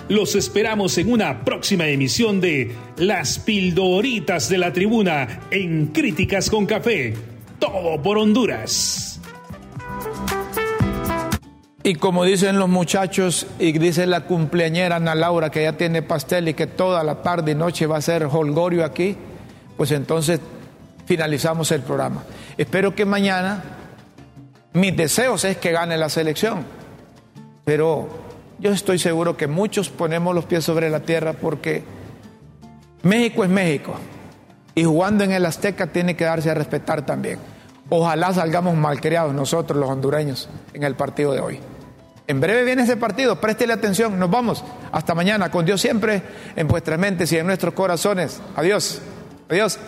Los 0.08 0.34
esperamos 0.34 0.96
en 0.96 1.12
una 1.12 1.44
próxima 1.44 1.88
emisión 1.88 2.40
de 2.40 2.74
Las 2.96 3.38
Pildoritas 3.38 4.48
de 4.48 4.56
la 4.56 4.72
Tribuna 4.72 5.40
en 5.50 5.88
Críticas 5.88 6.48
con 6.48 6.64
Café. 6.64 7.12
Todo 7.58 8.00
por 8.00 8.16
Honduras. 8.16 9.17
Y 11.82 11.94
como 11.94 12.24
dicen 12.24 12.58
los 12.58 12.68
muchachos 12.68 13.46
y 13.58 13.72
dice 13.72 14.06
la 14.06 14.22
cumpleañera 14.22 14.96
Ana 14.96 15.14
Laura 15.14 15.50
que 15.50 15.62
ya 15.62 15.74
tiene 15.74 16.02
pastel 16.02 16.48
y 16.48 16.54
que 16.54 16.66
toda 16.66 17.04
la 17.04 17.22
tarde 17.22 17.52
y 17.52 17.54
noche 17.54 17.86
va 17.86 17.98
a 17.98 18.02
ser 18.02 18.24
holgorio 18.24 18.84
aquí, 18.84 19.16
pues 19.76 19.92
entonces 19.92 20.40
finalizamos 21.06 21.70
el 21.70 21.82
programa. 21.82 22.24
Espero 22.56 22.94
que 22.94 23.04
mañana 23.04 23.62
mis 24.72 24.96
deseos 24.96 25.44
es 25.44 25.56
que 25.56 25.70
gane 25.70 25.96
la 25.96 26.08
selección, 26.08 26.64
pero 27.64 28.08
yo 28.58 28.72
estoy 28.72 28.98
seguro 28.98 29.36
que 29.36 29.46
muchos 29.46 29.88
ponemos 29.88 30.34
los 30.34 30.46
pies 30.46 30.64
sobre 30.64 30.90
la 30.90 31.00
tierra 31.00 31.32
porque 31.32 31.84
México 33.04 33.44
es 33.44 33.50
México 33.50 33.94
y 34.74 34.82
jugando 34.82 35.22
en 35.22 35.30
el 35.30 35.46
Azteca 35.46 35.86
tiene 35.86 36.16
que 36.16 36.24
darse 36.24 36.50
a 36.50 36.54
respetar 36.54 37.06
también. 37.06 37.38
Ojalá 37.90 38.32
salgamos 38.34 38.76
malcriados 38.76 39.34
nosotros 39.34 39.78
los 39.78 39.88
hondureños 39.88 40.48
en 40.74 40.82
el 40.82 40.94
partido 40.94 41.32
de 41.32 41.40
hoy. 41.40 41.60
En 42.26 42.40
breve 42.40 42.64
viene 42.64 42.82
ese 42.82 42.98
partido, 42.98 43.40
préstele 43.40 43.72
atención, 43.72 44.18
nos 44.18 44.30
vamos. 44.30 44.62
Hasta 44.92 45.14
mañana, 45.14 45.50
con 45.50 45.64
Dios 45.64 45.80
siempre 45.80 46.22
en 46.56 46.68
vuestras 46.68 46.98
mentes 46.98 47.32
y 47.32 47.38
en 47.38 47.46
nuestros 47.46 47.72
corazones. 47.72 48.40
Adiós, 48.54 49.00
adiós. 49.48 49.78